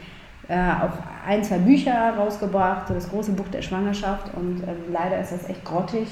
[0.48, 5.20] äh, auch ein, zwei Bücher rausgebracht, so das große Buch der Schwangerschaft und ähm, leider
[5.20, 6.08] ist das echt grottig.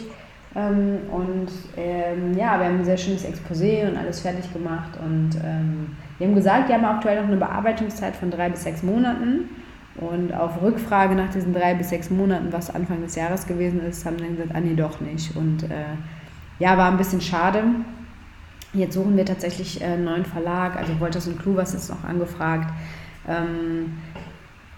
[0.57, 5.31] Ähm, und ähm, ja, wir haben ein sehr schönes Exposé und alles fertig gemacht und
[5.45, 9.49] ähm, wir haben gesagt, wir haben aktuell noch eine Bearbeitungszeit von drei bis sechs Monaten.
[9.97, 14.07] Und auf Rückfrage nach diesen drei bis sechs Monaten, was Anfang des Jahres gewesen ist,
[14.07, 15.37] haben dann gesagt, ah nee, doch nicht.
[15.37, 15.97] Und äh,
[16.61, 17.65] ja, war ein bisschen schade.
[18.73, 22.73] Jetzt suchen wir tatsächlich einen neuen Verlag, also Wolters und Kluvers ist noch angefragt.
[23.27, 23.99] Ähm,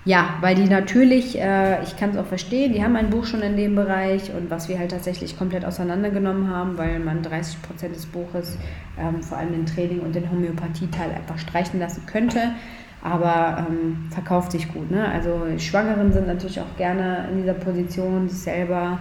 [0.05, 3.43] ja, weil die natürlich, äh, ich kann es auch verstehen, die haben ein Buch schon
[3.43, 7.95] in dem Bereich und was wir halt tatsächlich komplett auseinandergenommen haben, weil man 30 Prozent
[7.95, 8.57] des Buches,
[8.99, 12.53] ähm, vor allem den Training und den Homöopathie-Teil einfach streichen lassen könnte,
[13.01, 14.91] aber ähm, verkauft sich gut.
[14.91, 15.07] Ne?
[15.07, 18.99] Also Schwangeren sind natürlich auch gerne in dieser Position, sich selber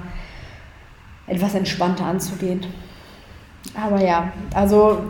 [1.27, 2.61] etwas entspannter anzugehen.
[3.75, 5.01] Aber ja, also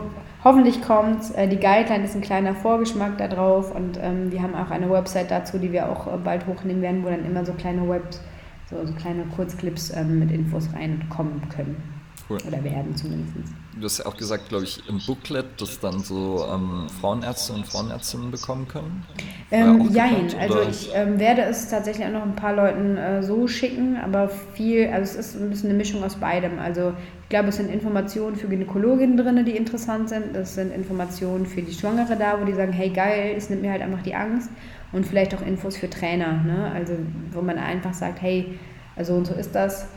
[0.44, 1.36] hoffentlich kommt.
[1.36, 5.32] Äh, die Guideline ist ein kleiner Vorgeschmack darauf und ähm, wir haben auch eine Website
[5.32, 8.22] dazu, die wir auch äh, bald hochnehmen werden, wo dann immer so kleine Webs,
[8.70, 11.82] so, so kleine Kurzclips ähm, mit Infos reinkommen können.
[12.30, 12.38] Cool.
[12.48, 13.54] Oder werden zumindest.
[13.80, 17.66] Du hast ja auch gesagt, glaube ich, im Booklet, das dann so ähm, Frauenärzte und
[17.66, 19.06] Frauenärztinnen bekommen können.
[19.50, 23.48] Ähm, jein, also ich ähm, werde es tatsächlich auch noch ein paar Leuten äh, so
[23.48, 26.60] schicken, aber viel, also es ist ein bisschen eine Mischung aus beidem.
[26.60, 26.94] Also
[27.24, 30.36] ich glaube, es sind Informationen für Gynäkologinnen drin, die interessant sind.
[30.36, 33.72] Es sind Informationen für die Schwangere da, wo die sagen, hey geil, es nimmt mir
[33.72, 34.50] halt einfach die Angst.
[34.92, 36.70] Und vielleicht auch Infos für Trainer, ne?
[36.74, 36.94] also
[37.32, 38.60] wo man einfach sagt, hey,
[38.98, 39.88] also und so ist das.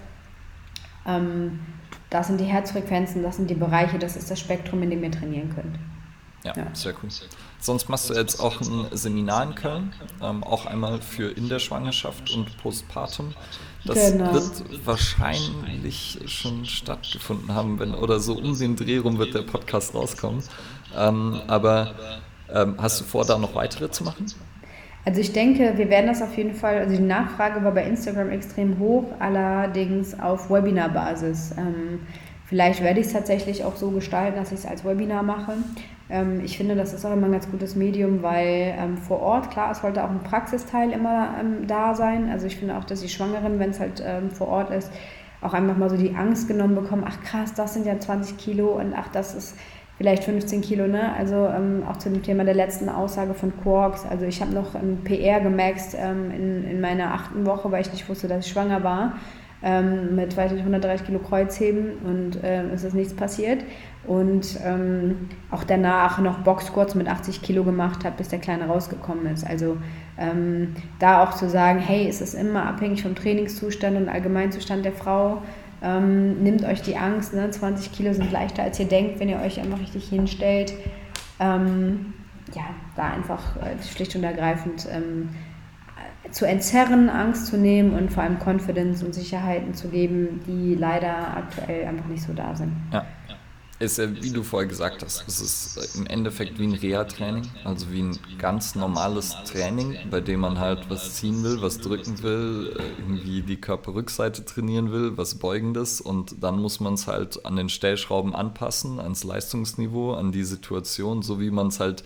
[1.07, 1.59] Ähm,
[2.15, 5.11] das sind die Herzfrequenzen, das sind die Bereiche, das ist das Spektrum, in dem ihr
[5.11, 5.77] trainieren könnt.
[6.45, 7.09] Ja, ja, sehr cool.
[7.59, 9.93] Sonst machst du jetzt auch ein Seminar in Köln,
[10.23, 13.35] ähm, auch einmal für in der Schwangerschaft und Postpartum.
[13.85, 14.33] Das genau.
[14.33, 19.95] wird wahrscheinlich schon stattgefunden haben, wenn oder so um den Dreh rum wird der Podcast
[19.95, 20.45] rauskommen.
[20.97, 21.95] Ähm, aber
[22.49, 24.27] ähm, hast du vor, da noch weitere zu machen?
[25.05, 28.31] Also ich denke, wir werden das auf jeden Fall, also die Nachfrage war bei Instagram
[28.31, 31.55] extrem hoch, allerdings auf Webinar-Basis.
[31.59, 32.01] Ähm,
[32.47, 35.53] vielleicht werde ich es tatsächlich auch so gestalten, dass ich es als Webinar mache.
[36.09, 39.51] Ähm, ich finde, das ist auch immer ein ganz gutes Medium, weil ähm, vor Ort,
[39.51, 42.31] klar, es sollte auch ein Praxisteil immer ähm, da sein.
[42.31, 44.91] Also ich finde auch, dass die Schwangeren, wenn es halt ähm, vor Ort ist,
[45.43, 48.69] auch einfach mal so die Angst genommen bekommen, ach krass, das sind ja 20 Kilo
[48.69, 49.57] und ach, das ist
[49.99, 51.15] vielleicht 15 Kilo, ne?
[51.15, 54.05] Also ähm, auch zu dem Thema der letzten Aussage von Quarks.
[54.09, 57.93] Also ich habe noch ein PR gemaxt ähm, in, in meiner achten Woche, weil ich
[57.93, 59.15] nicht wusste, dass ich schwanger war.
[59.63, 63.65] Ähm, mit weiß nicht, 130 Kilo Kreuzheben und äh, es ist nichts passiert.
[64.07, 69.27] Und ähm, auch danach noch Boxsquats mit 80 Kilo gemacht habe, bis der Kleine rausgekommen
[69.33, 69.47] ist.
[69.47, 69.79] Also
[70.19, 74.93] ähm, da auch zu sagen, hey, es ist immer abhängig vom Trainingszustand und Allgemeinzustand der
[74.93, 75.41] Frau.
[75.85, 77.51] Ähm, nehmt euch die Angst, ne?
[77.51, 80.73] 20 Kilo sind leichter als ihr denkt, wenn ihr euch einfach richtig hinstellt.
[81.39, 82.15] Ähm,
[82.55, 82.63] ja,
[82.97, 85.29] da einfach äh, schlicht und ergreifend ähm,
[86.31, 91.37] zu entzerren, Angst zu nehmen und vor allem Confidence und Sicherheiten zu geben, die leider
[91.37, 92.73] aktuell einfach nicht so da sind.
[92.93, 93.05] Ja,
[93.81, 97.91] ist ja, wie du vorher gesagt hast, es ist im Endeffekt wie ein Reha-Training, also
[97.91, 102.77] wie ein ganz normales Training, bei dem man halt was ziehen will, was drücken will,
[102.99, 107.69] irgendwie die Körperrückseite trainieren will, was beugendes und dann muss man es halt an den
[107.69, 112.05] Stellschrauben anpassen, ans Leistungsniveau, an die Situation, so wie man es halt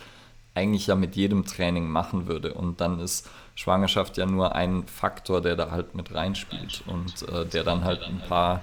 [0.55, 2.55] eigentlich ja mit jedem Training machen würde.
[2.55, 7.47] Und dann ist Schwangerschaft ja nur ein Faktor, der da halt mit reinspielt und äh,
[7.47, 8.63] der dann halt ein paar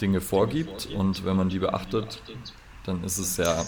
[0.00, 2.22] Dinge vorgibt und wenn man die beachtet,
[2.84, 3.64] dann ist es ja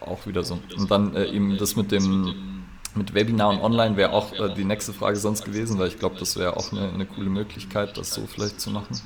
[0.00, 0.60] auch wieder so.
[0.76, 2.64] Und dann äh, eben das mit dem
[2.96, 6.16] mit Webinar und Online wäre auch äh, die nächste Frage sonst gewesen, weil ich glaube,
[6.18, 9.00] das wäre auch eine, eine, coole Möglichkeit, das so vielleicht zu machen,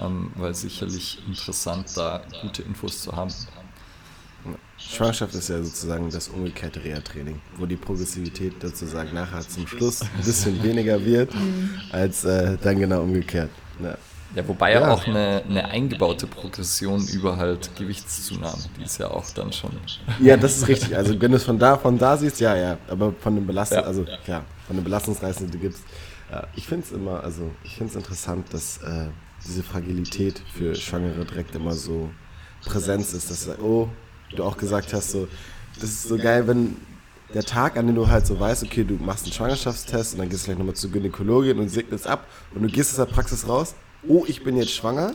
[0.00, 3.30] ähm, weil sicherlich interessant, da gute Infos zu haben.
[4.76, 10.24] Schwangerschaft ist ja sozusagen das umgekehrte Reha-Training, wo die Progressivität sozusagen nachher zum Schluss ein
[10.24, 11.80] bisschen weniger wird, mhm.
[11.92, 13.50] als äh, dann genau umgekehrt.
[13.82, 13.96] Ja.
[14.34, 19.24] Ja, wobei ja, auch eine, eine eingebaute Progression über halt Gewichtszunahme, die ist ja auch
[19.30, 19.70] dann schon.
[20.20, 20.96] Ja, das ist richtig.
[20.96, 22.78] Also wenn du es von da, von da siehst, ja, ja.
[22.88, 23.84] Aber von dem Belastung, ja.
[23.84, 25.82] also ja, von den Belastungsreizen, die es.
[26.32, 29.08] Ja, ich finde es immer, also ich finde es interessant, dass äh,
[29.46, 32.10] diese Fragilität für Schwangere direkt immer so
[32.64, 33.88] Präsenz ist, dass oh,
[34.34, 35.28] du auch gesagt hast, so,
[35.76, 36.76] das ist so geil, wenn
[37.34, 40.28] der Tag, an dem du halt so weißt, okay, du machst einen Schwangerschaftstest und dann
[40.28, 43.46] gehst du vielleicht nochmal zur Gynäkologin und segnest ab und du gehst aus der Praxis
[43.46, 43.74] raus
[44.08, 45.14] oh, ich bin jetzt schwanger,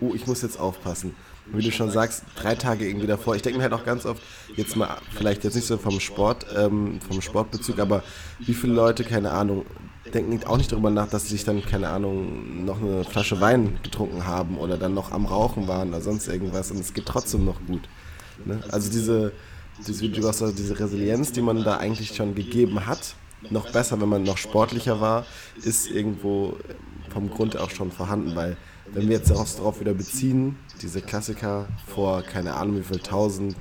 [0.00, 1.14] oh, ich muss jetzt aufpassen.
[1.46, 3.34] Und wie du schon sagst, drei Tage irgendwie davor.
[3.34, 4.22] Ich denke mir halt auch ganz oft,
[4.56, 8.02] jetzt mal, vielleicht jetzt nicht so vom Sport, ähm, vom Sportbezug, aber
[8.38, 9.64] wie viele Leute, keine Ahnung,
[10.12, 13.78] denken auch nicht darüber nach, dass sie sich dann, keine Ahnung, noch eine Flasche Wein
[13.82, 17.44] getrunken haben oder dann noch am Rauchen waren oder sonst irgendwas und es geht trotzdem
[17.44, 17.82] noch gut.
[18.44, 18.60] Ne?
[18.70, 19.32] Also diese,
[19.86, 23.14] diese, diese Resilienz, die man da eigentlich schon gegeben hat,
[23.50, 25.24] noch besser, wenn man noch sportlicher war,
[25.62, 26.56] ist irgendwo
[27.10, 28.56] vom Grund auch schon vorhanden, weil
[28.92, 33.56] wenn wir jetzt auch darauf wieder beziehen, diese Klassiker vor keine Ahnung wie viel tausend,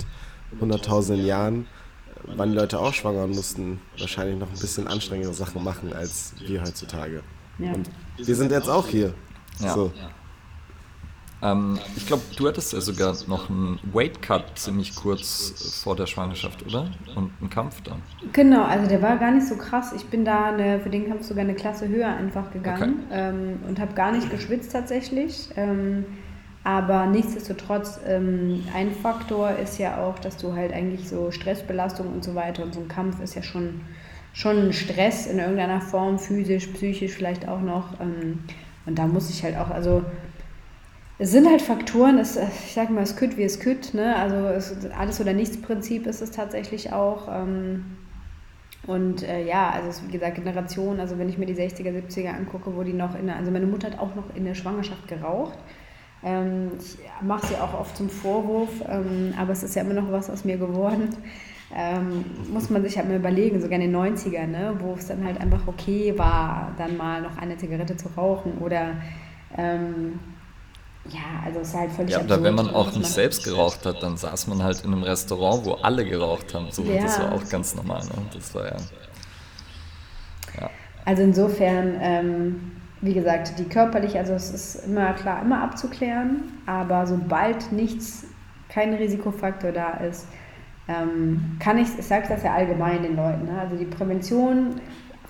[0.60, 1.68] hunderttausenden Jahren,
[2.26, 6.34] waren die Leute auch schwanger und mussten wahrscheinlich noch ein bisschen anstrengendere Sachen machen als
[6.45, 7.24] wir heutzutage.
[7.60, 7.74] Ja.
[7.74, 9.14] Und wir sind jetzt auch hier.
[9.60, 9.74] Ja.
[9.74, 9.91] So.
[11.41, 16.07] Ähm, ich glaube, du hattest ja sogar noch einen Weight Cut ziemlich kurz vor der
[16.07, 16.89] Schwangerschaft, oder?
[17.15, 18.01] Und einen Kampf dann.
[18.34, 19.93] Genau, also der war gar nicht so krass.
[19.93, 23.30] Ich bin da eine, für den Kampf sogar eine Klasse höher einfach gegangen okay.
[23.30, 25.49] ähm, und habe gar nicht geschwitzt tatsächlich.
[25.55, 26.05] Ähm,
[26.64, 32.26] aber nichtsdestotrotz, ähm, ein Faktor ist ja auch, dass du halt eigentlich so Stressbelastung und
[32.26, 33.81] so weiter und so ein Kampf ist ja schon,
[34.34, 37.99] schon Stress in irgendeiner Form, physisch, psychisch vielleicht auch noch.
[38.01, 38.39] Ähm,
[38.85, 40.03] und da muss ich halt auch, also
[41.19, 44.15] es sind halt Faktoren, es, ich sage mal, es kütt wie es kütt, ne?
[44.15, 47.27] also es, alles oder nichts Prinzip ist es tatsächlich auch.
[47.30, 47.98] Ähm,
[48.85, 52.35] und äh, ja, also es, wie gesagt, Generation, also wenn ich mir die 60er, 70er
[52.35, 55.07] angucke, wo die noch in der, also meine Mutter hat auch noch in der Schwangerschaft
[55.07, 55.57] geraucht.
[56.23, 60.11] Ähm, ich mache sie auch oft zum Vorwurf, ähm, aber es ist ja immer noch
[60.11, 61.10] was aus mir geworden.
[61.76, 62.23] Ähm,
[62.53, 65.41] muss man sich halt mal überlegen, sogar in den 90ern, ne, wo es dann halt
[65.41, 68.91] einfach okay war, dann mal noch eine Zigarette zu rauchen oder
[69.57, 70.19] ähm,
[71.10, 74.04] ja, also es ist halt völlig Ja, oder wenn man auch nicht selbst geraucht hat,
[74.04, 76.68] dann saß man halt in einem Restaurant, wo alle geraucht haben.
[76.72, 77.02] So, ja.
[77.02, 78.04] Das war auch ganz normal.
[78.06, 78.12] Ne?
[78.34, 78.78] Das war ja,
[80.60, 80.70] ja.
[81.06, 82.72] Also insofern, ähm,
[83.02, 88.26] wie gesagt, die körperlich, also es ist immer klar, immer abzuklären, aber sobald nichts,
[88.70, 90.28] kein Risikofaktor da ist,
[90.88, 93.60] ähm, kann ich, ich sage das ja allgemein den Leuten, ne?
[93.60, 94.82] also die Prävention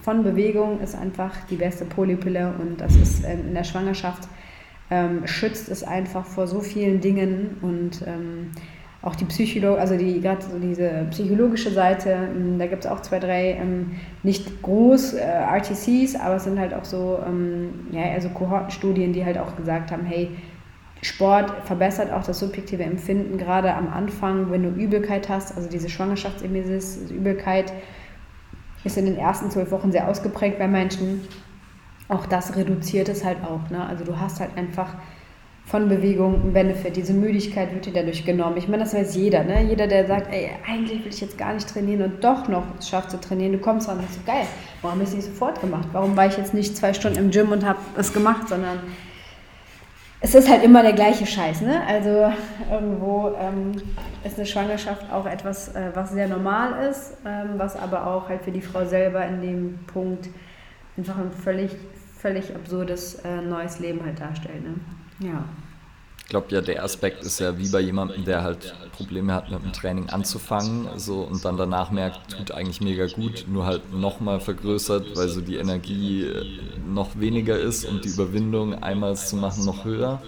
[0.02, 4.28] von Bewegung ist einfach die beste Polypille und das ist ähm, in der Schwangerschaft
[4.90, 8.52] ähm, schützt es einfach vor so vielen Dingen und ähm,
[9.02, 13.02] auch die Psycholo also die gerade so diese psychologische Seite, ähm, da gibt es auch
[13.02, 13.92] zwei, drei ähm,
[14.24, 19.24] nicht groß äh, RTCs, aber es sind halt auch so ähm, ja, also Kohortenstudien, die
[19.24, 20.32] halt auch gesagt haben, hey,
[21.04, 25.90] Sport verbessert auch das subjektive Empfinden, gerade am Anfang, wenn du Übelkeit hast, also diese
[25.90, 27.72] Schwangerschaftsemesis, also Übelkeit
[28.84, 31.22] ist in den ersten zwölf Wochen sehr ausgeprägt bei Menschen
[32.10, 33.70] auch das reduziert es halt auch.
[33.70, 33.86] Ne?
[33.86, 34.96] Also du hast halt einfach
[35.66, 36.96] von Bewegung einen Benefit.
[36.96, 38.56] Diese Müdigkeit wird dir dadurch genommen.
[38.56, 39.44] Ich meine, das weiß jeder.
[39.44, 39.64] Ne?
[39.64, 42.88] Jeder, der sagt, ey, eigentlich will ich jetzt gar nicht trainieren und doch noch es
[42.88, 44.46] schafft zu trainieren, du kommst dran und so, geil,
[44.82, 45.90] warum habe ich es nicht sofort gemacht?
[45.92, 48.80] Warum war ich jetzt nicht zwei Stunden im Gym und habe es gemacht, sondern
[50.20, 51.62] es ist halt immer der gleiche Scheiß.
[51.62, 51.82] Ne?
[51.86, 52.32] Also
[52.72, 53.74] irgendwo ähm,
[54.24, 58.42] ist eine Schwangerschaft auch etwas, äh, was sehr normal ist, ähm, was aber auch halt
[58.42, 60.30] für die Frau selber in dem Punkt
[60.98, 61.72] einfach ein völlig
[62.20, 64.82] völlig absurdes äh, neues Leben halt darstellen.
[65.20, 65.28] Ne?
[65.30, 65.46] Ja.
[66.28, 69.64] Ich glaube ja, der Aspekt ist ja wie bei jemandem, der halt Probleme hat mit
[69.64, 74.42] dem Training anzufangen so, und dann danach merkt, tut eigentlich mega gut, nur halt nochmal
[74.42, 76.44] vergrößert, weil so die Energie äh,
[76.86, 80.22] noch weniger ist und die Überwindung einmal zu machen noch höher.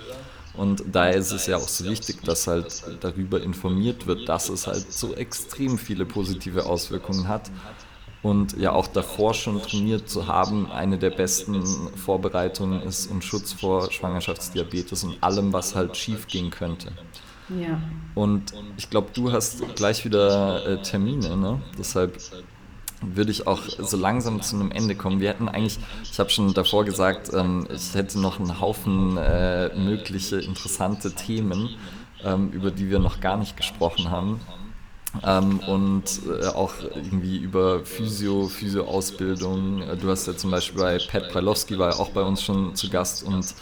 [0.54, 4.68] Und daher ist es ja auch so wichtig, dass halt darüber informiert wird, dass es
[4.68, 7.52] halt so extrem viele positive Auswirkungen hat.
[8.22, 11.64] Und ja auch davor schon trainiert zu haben, eine der besten
[11.96, 16.92] Vorbereitungen ist und Schutz vor Schwangerschaftsdiabetes und allem, was halt schief gehen könnte.
[17.58, 17.82] Ja.
[18.16, 21.62] Und ich glaube, du hast gleich wieder äh, Termine, ne?
[21.78, 22.20] Deshalb
[23.02, 25.22] würde ich auch so langsam zu einem Ende kommen.
[25.22, 29.74] Wir hätten eigentlich, ich habe schon davor gesagt, ähm, ich hätte noch einen Haufen äh,
[29.78, 31.70] mögliche interessante Themen,
[32.24, 34.42] ähm, über die wir noch gar nicht gesprochen haben.
[35.24, 39.82] Ähm, und äh, auch irgendwie über Physio, Physio-Ausbildung.
[39.82, 42.76] Äh, du hast ja zum Beispiel bei Pat Bralowski war ja auch bei uns schon
[42.76, 43.56] zu Gast und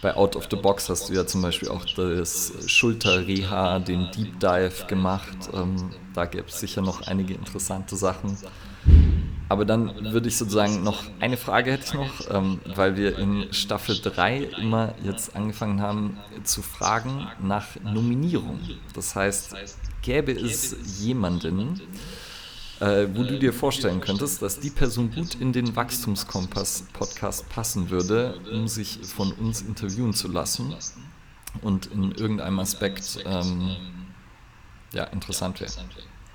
[0.00, 4.38] bei Out of the Box hast du ja zum Beispiel auch das Schulter-Reha, den Deep
[4.40, 5.50] Dive gemacht.
[5.52, 8.38] Ähm, da gäbe es sicher noch einige interessante Sachen.
[9.48, 13.52] Aber dann würde ich sozusagen noch eine Frage hätte ich noch, ähm, weil wir in
[13.52, 18.60] Staffel 3 immer jetzt angefangen haben zu fragen nach Nominierung.
[18.94, 19.54] Das heißt,
[20.02, 21.80] gäbe es jemanden,
[22.80, 28.34] äh, wo du dir vorstellen könntest, dass die Person gut in den Wachstumskompass-Podcast passen würde,
[28.52, 30.74] um sich von uns interviewen zu lassen
[31.62, 33.76] und in irgendeinem Aspekt ähm,
[34.92, 35.72] ja, interessant wäre.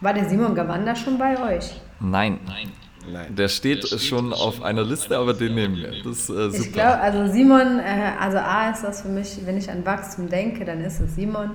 [0.01, 1.79] War der Simon Gawanda schon bei euch?
[1.99, 2.39] Nein.
[3.11, 3.35] Nein.
[3.35, 5.91] Der steht schon auf einer Liste, aber den nehmen wir.
[6.03, 6.57] Das ist äh, super.
[6.57, 10.29] Ich glaube, also Simon, äh, also A ist das für mich, wenn ich an Wachstum
[10.29, 11.51] denke, dann ist es Simon.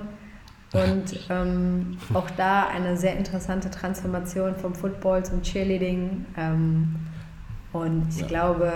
[0.71, 6.25] Und ähm, auch da eine sehr interessante Transformation vom Football zum Cheerleading.
[6.37, 6.95] Ähm,
[7.71, 8.27] und ich ja.
[8.27, 8.71] glaube,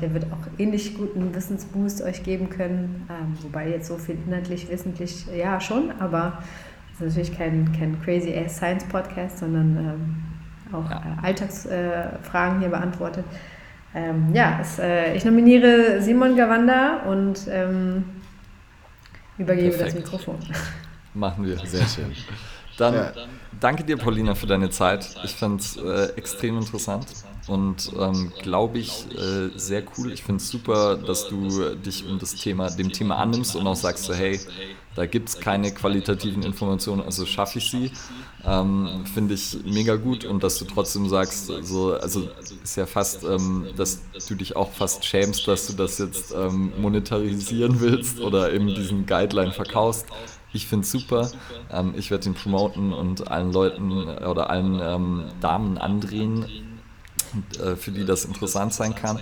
[0.00, 3.06] der wird auch ähnlich guten Wissensboost euch geben können.
[3.10, 6.42] Ähm, wobei jetzt so viel inhaltlich, wissentlich, ja schon, aber
[6.94, 10.96] es ist natürlich kein, kein crazy Science Podcast, sondern ähm, auch ja.
[10.96, 13.24] äh, Alltagsfragen äh, hier beantwortet.
[13.94, 18.04] Ähm, ja, es, äh, ich nominiere Simon Gawanda und ähm,
[19.38, 19.88] übergebe Perfekt.
[19.88, 20.36] das Mikrofon.
[21.18, 21.58] Machen wir.
[21.66, 22.14] Sehr schön.
[22.76, 23.12] Dann ja.
[23.58, 25.16] danke dir, Paulina, für deine Zeit.
[25.24, 27.06] Ich fand es äh, extrem interessant
[27.48, 30.12] und ähm, glaube ich äh, sehr cool.
[30.12, 33.74] Ich finde es super, dass du dich um das Thema, dem Thema annimmst und auch
[33.74, 34.38] sagst, so, hey,
[34.94, 37.90] da gibt es keine qualitativen Informationen, also schaffe ich sie.
[38.44, 42.28] Ähm, finde ich mega gut und dass du trotzdem sagst, so, also
[42.62, 46.72] ist ja fast, ähm, dass du dich auch fast schämst, dass du das jetzt ähm,
[46.80, 50.06] monetarisieren willst oder eben diesen Guideline verkaufst
[50.52, 51.30] ich finde es super.
[51.70, 56.46] Ähm, ich werde ihn promoten und allen Leuten oder allen ähm, Damen andrehen,
[57.62, 59.20] äh, für die das interessant sein kann.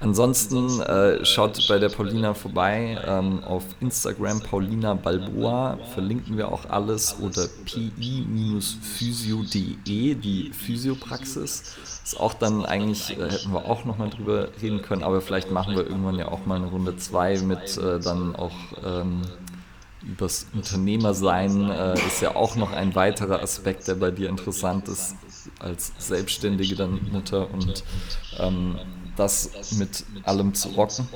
[0.00, 6.70] Ansonsten äh, schaut bei der Paulina vorbei ähm, auf Instagram Paulina Balboa, verlinken wir auch
[6.70, 8.54] alles oder pi-physio.de,
[10.14, 11.76] die Physiopraxis.
[12.04, 15.74] Ist auch dann eigentlich, äh, hätten wir auch nochmal drüber reden können, aber vielleicht machen
[15.74, 18.54] wir irgendwann ja auch mal eine Runde 2 mit äh, dann auch
[18.84, 19.22] ähm,
[20.08, 25.14] übers Unternehmersein äh, ist ja auch noch ein weiterer Aspekt, der bei dir interessant ist,
[25.60, 27.84] als selbstständige dann Mutter und
[28.38, 28.76] ähm,
[29.16, 31.06] das mit allem zu rocken.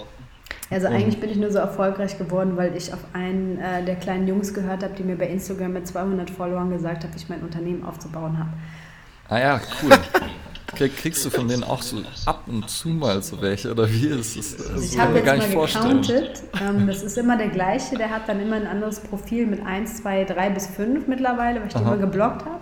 [0.71, 4.27] Also eigentlich bin ich nur so erfolgreich geworden, weil ich auf einen äh, der kleinen
[4.27, 7.85] Jungs gehört habe, die mir bei Instagram mit 200 Followern gesagt hat, ich mein Unternehmen
[7.85, 8.51] aufzubauen habe.
[9.29, 9.93] Ah ja, cool.
[10.75, 14.37] Kriegst du von denen auch so ab und zu mal so welche oder wie ist
[14.37, 14.57] es?
[14.57, 16.43] Das ich habe jetzt gar nicht mal gecountet.
[16.61, 20.03] Ähm, das ist immer der gleiche, der hat dann immer ein anderes Profil mit 1,
[20.03, 21.85] 2, 3 bis 5 mittlerweile, weil ich Aha.
[21.85, 22.61] die immer geblockt habe.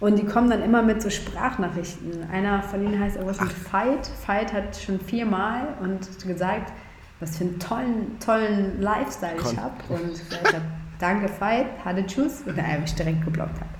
[0.00, 2.30] Und die kommen dann immer mit so Sprachnachrichten.
[2.30, 4.06] Einer von ihnen heißt irgendwas mit Fight.
[4.06, 6.72] Fight hat schon viermal und gesagt,
[7.18, 9.74] was für einen tollen, tollen Lifestyle ich habe.
[9.88, 10.64] Und ich habe,
[11.00, 12.42] danke Fight, hatte Tschüss.
[12.46, 13.77] Und dann habe ich direkt geblockt habe.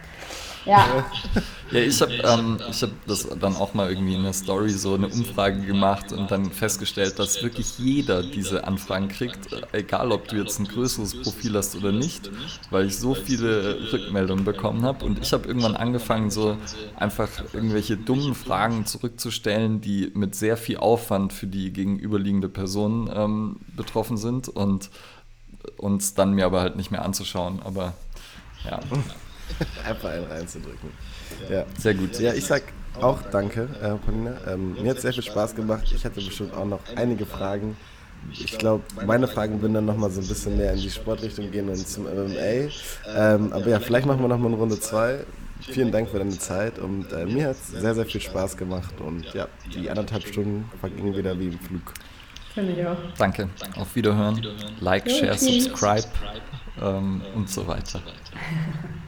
[0.64, 1.04] Ja.
[1.70, 5.08] ja, ich habe ähm, hab das dann auch mal irgendwie in der Story so eine
[5.08, 10.58] Umfrage gemacht und dann festgestellt, dass wirklich jeder diese Anfragen kriegt, egal ob du jetzt
[10.58, 12.30] ein größeres Profil hast oder nicht,
[12.70, 16.56] weil ich so viele Rückmeldungen bekommen habe und ich habe irgendwann angefangen, so
[16.96, 23.56] einfach irgendwelche dummen Fragen zurückzustellen, die mit sehr viel Aufwand für die gegenüberliegende Person ähm,
[23.76, 24.90] betroffen sind und
[25.76, 27.94] uns dann mir aber halt nicht mehr anzuschauen, aber
[28.64, 28.80] ja.
[29.86, 30.90] Einfach einen reinzudrücken.
[31.50, 31.64] Ja.
[31.78, 32.18] Sehr gut.
[32.18, 32.62] Ja, ich sag
[33.00, 34.36] auch danke, äh, Paulina.
[34.46, 35.84] Ähm, mir hat sehr viel Spaß gemacht.
[35.94, 37.76] Ich hatte bestimmt auch noch einige Fragen.
[38.32, 41.68] Ich glaube, meine Fragen würden dann nochmal so ein bisschen mehr in die Sportrichtung gehen
[41.68, 42.70] und zum MMA.
[43.14, 45.24] Ähm, aber ja, vielleicht machen wir nochmal eine Runde zwei.
[45.60, 48.94] Vielen Dank für deine Zeit und äh, mir hat es sehr, sehr viel Spaß gemacht
[49.00, 51.94] und ja, die anderthalb Stunden vergingen wieder wie im Flug.
[52.54, 52.96] Finde ich auch.
[53.18, 53.48] Danke.
[53.76, 54.40] Auf Wiederhören.
[54.80, 56.06] Like, share, subscribe
[56.80, 58.00] ähm, und so weiter.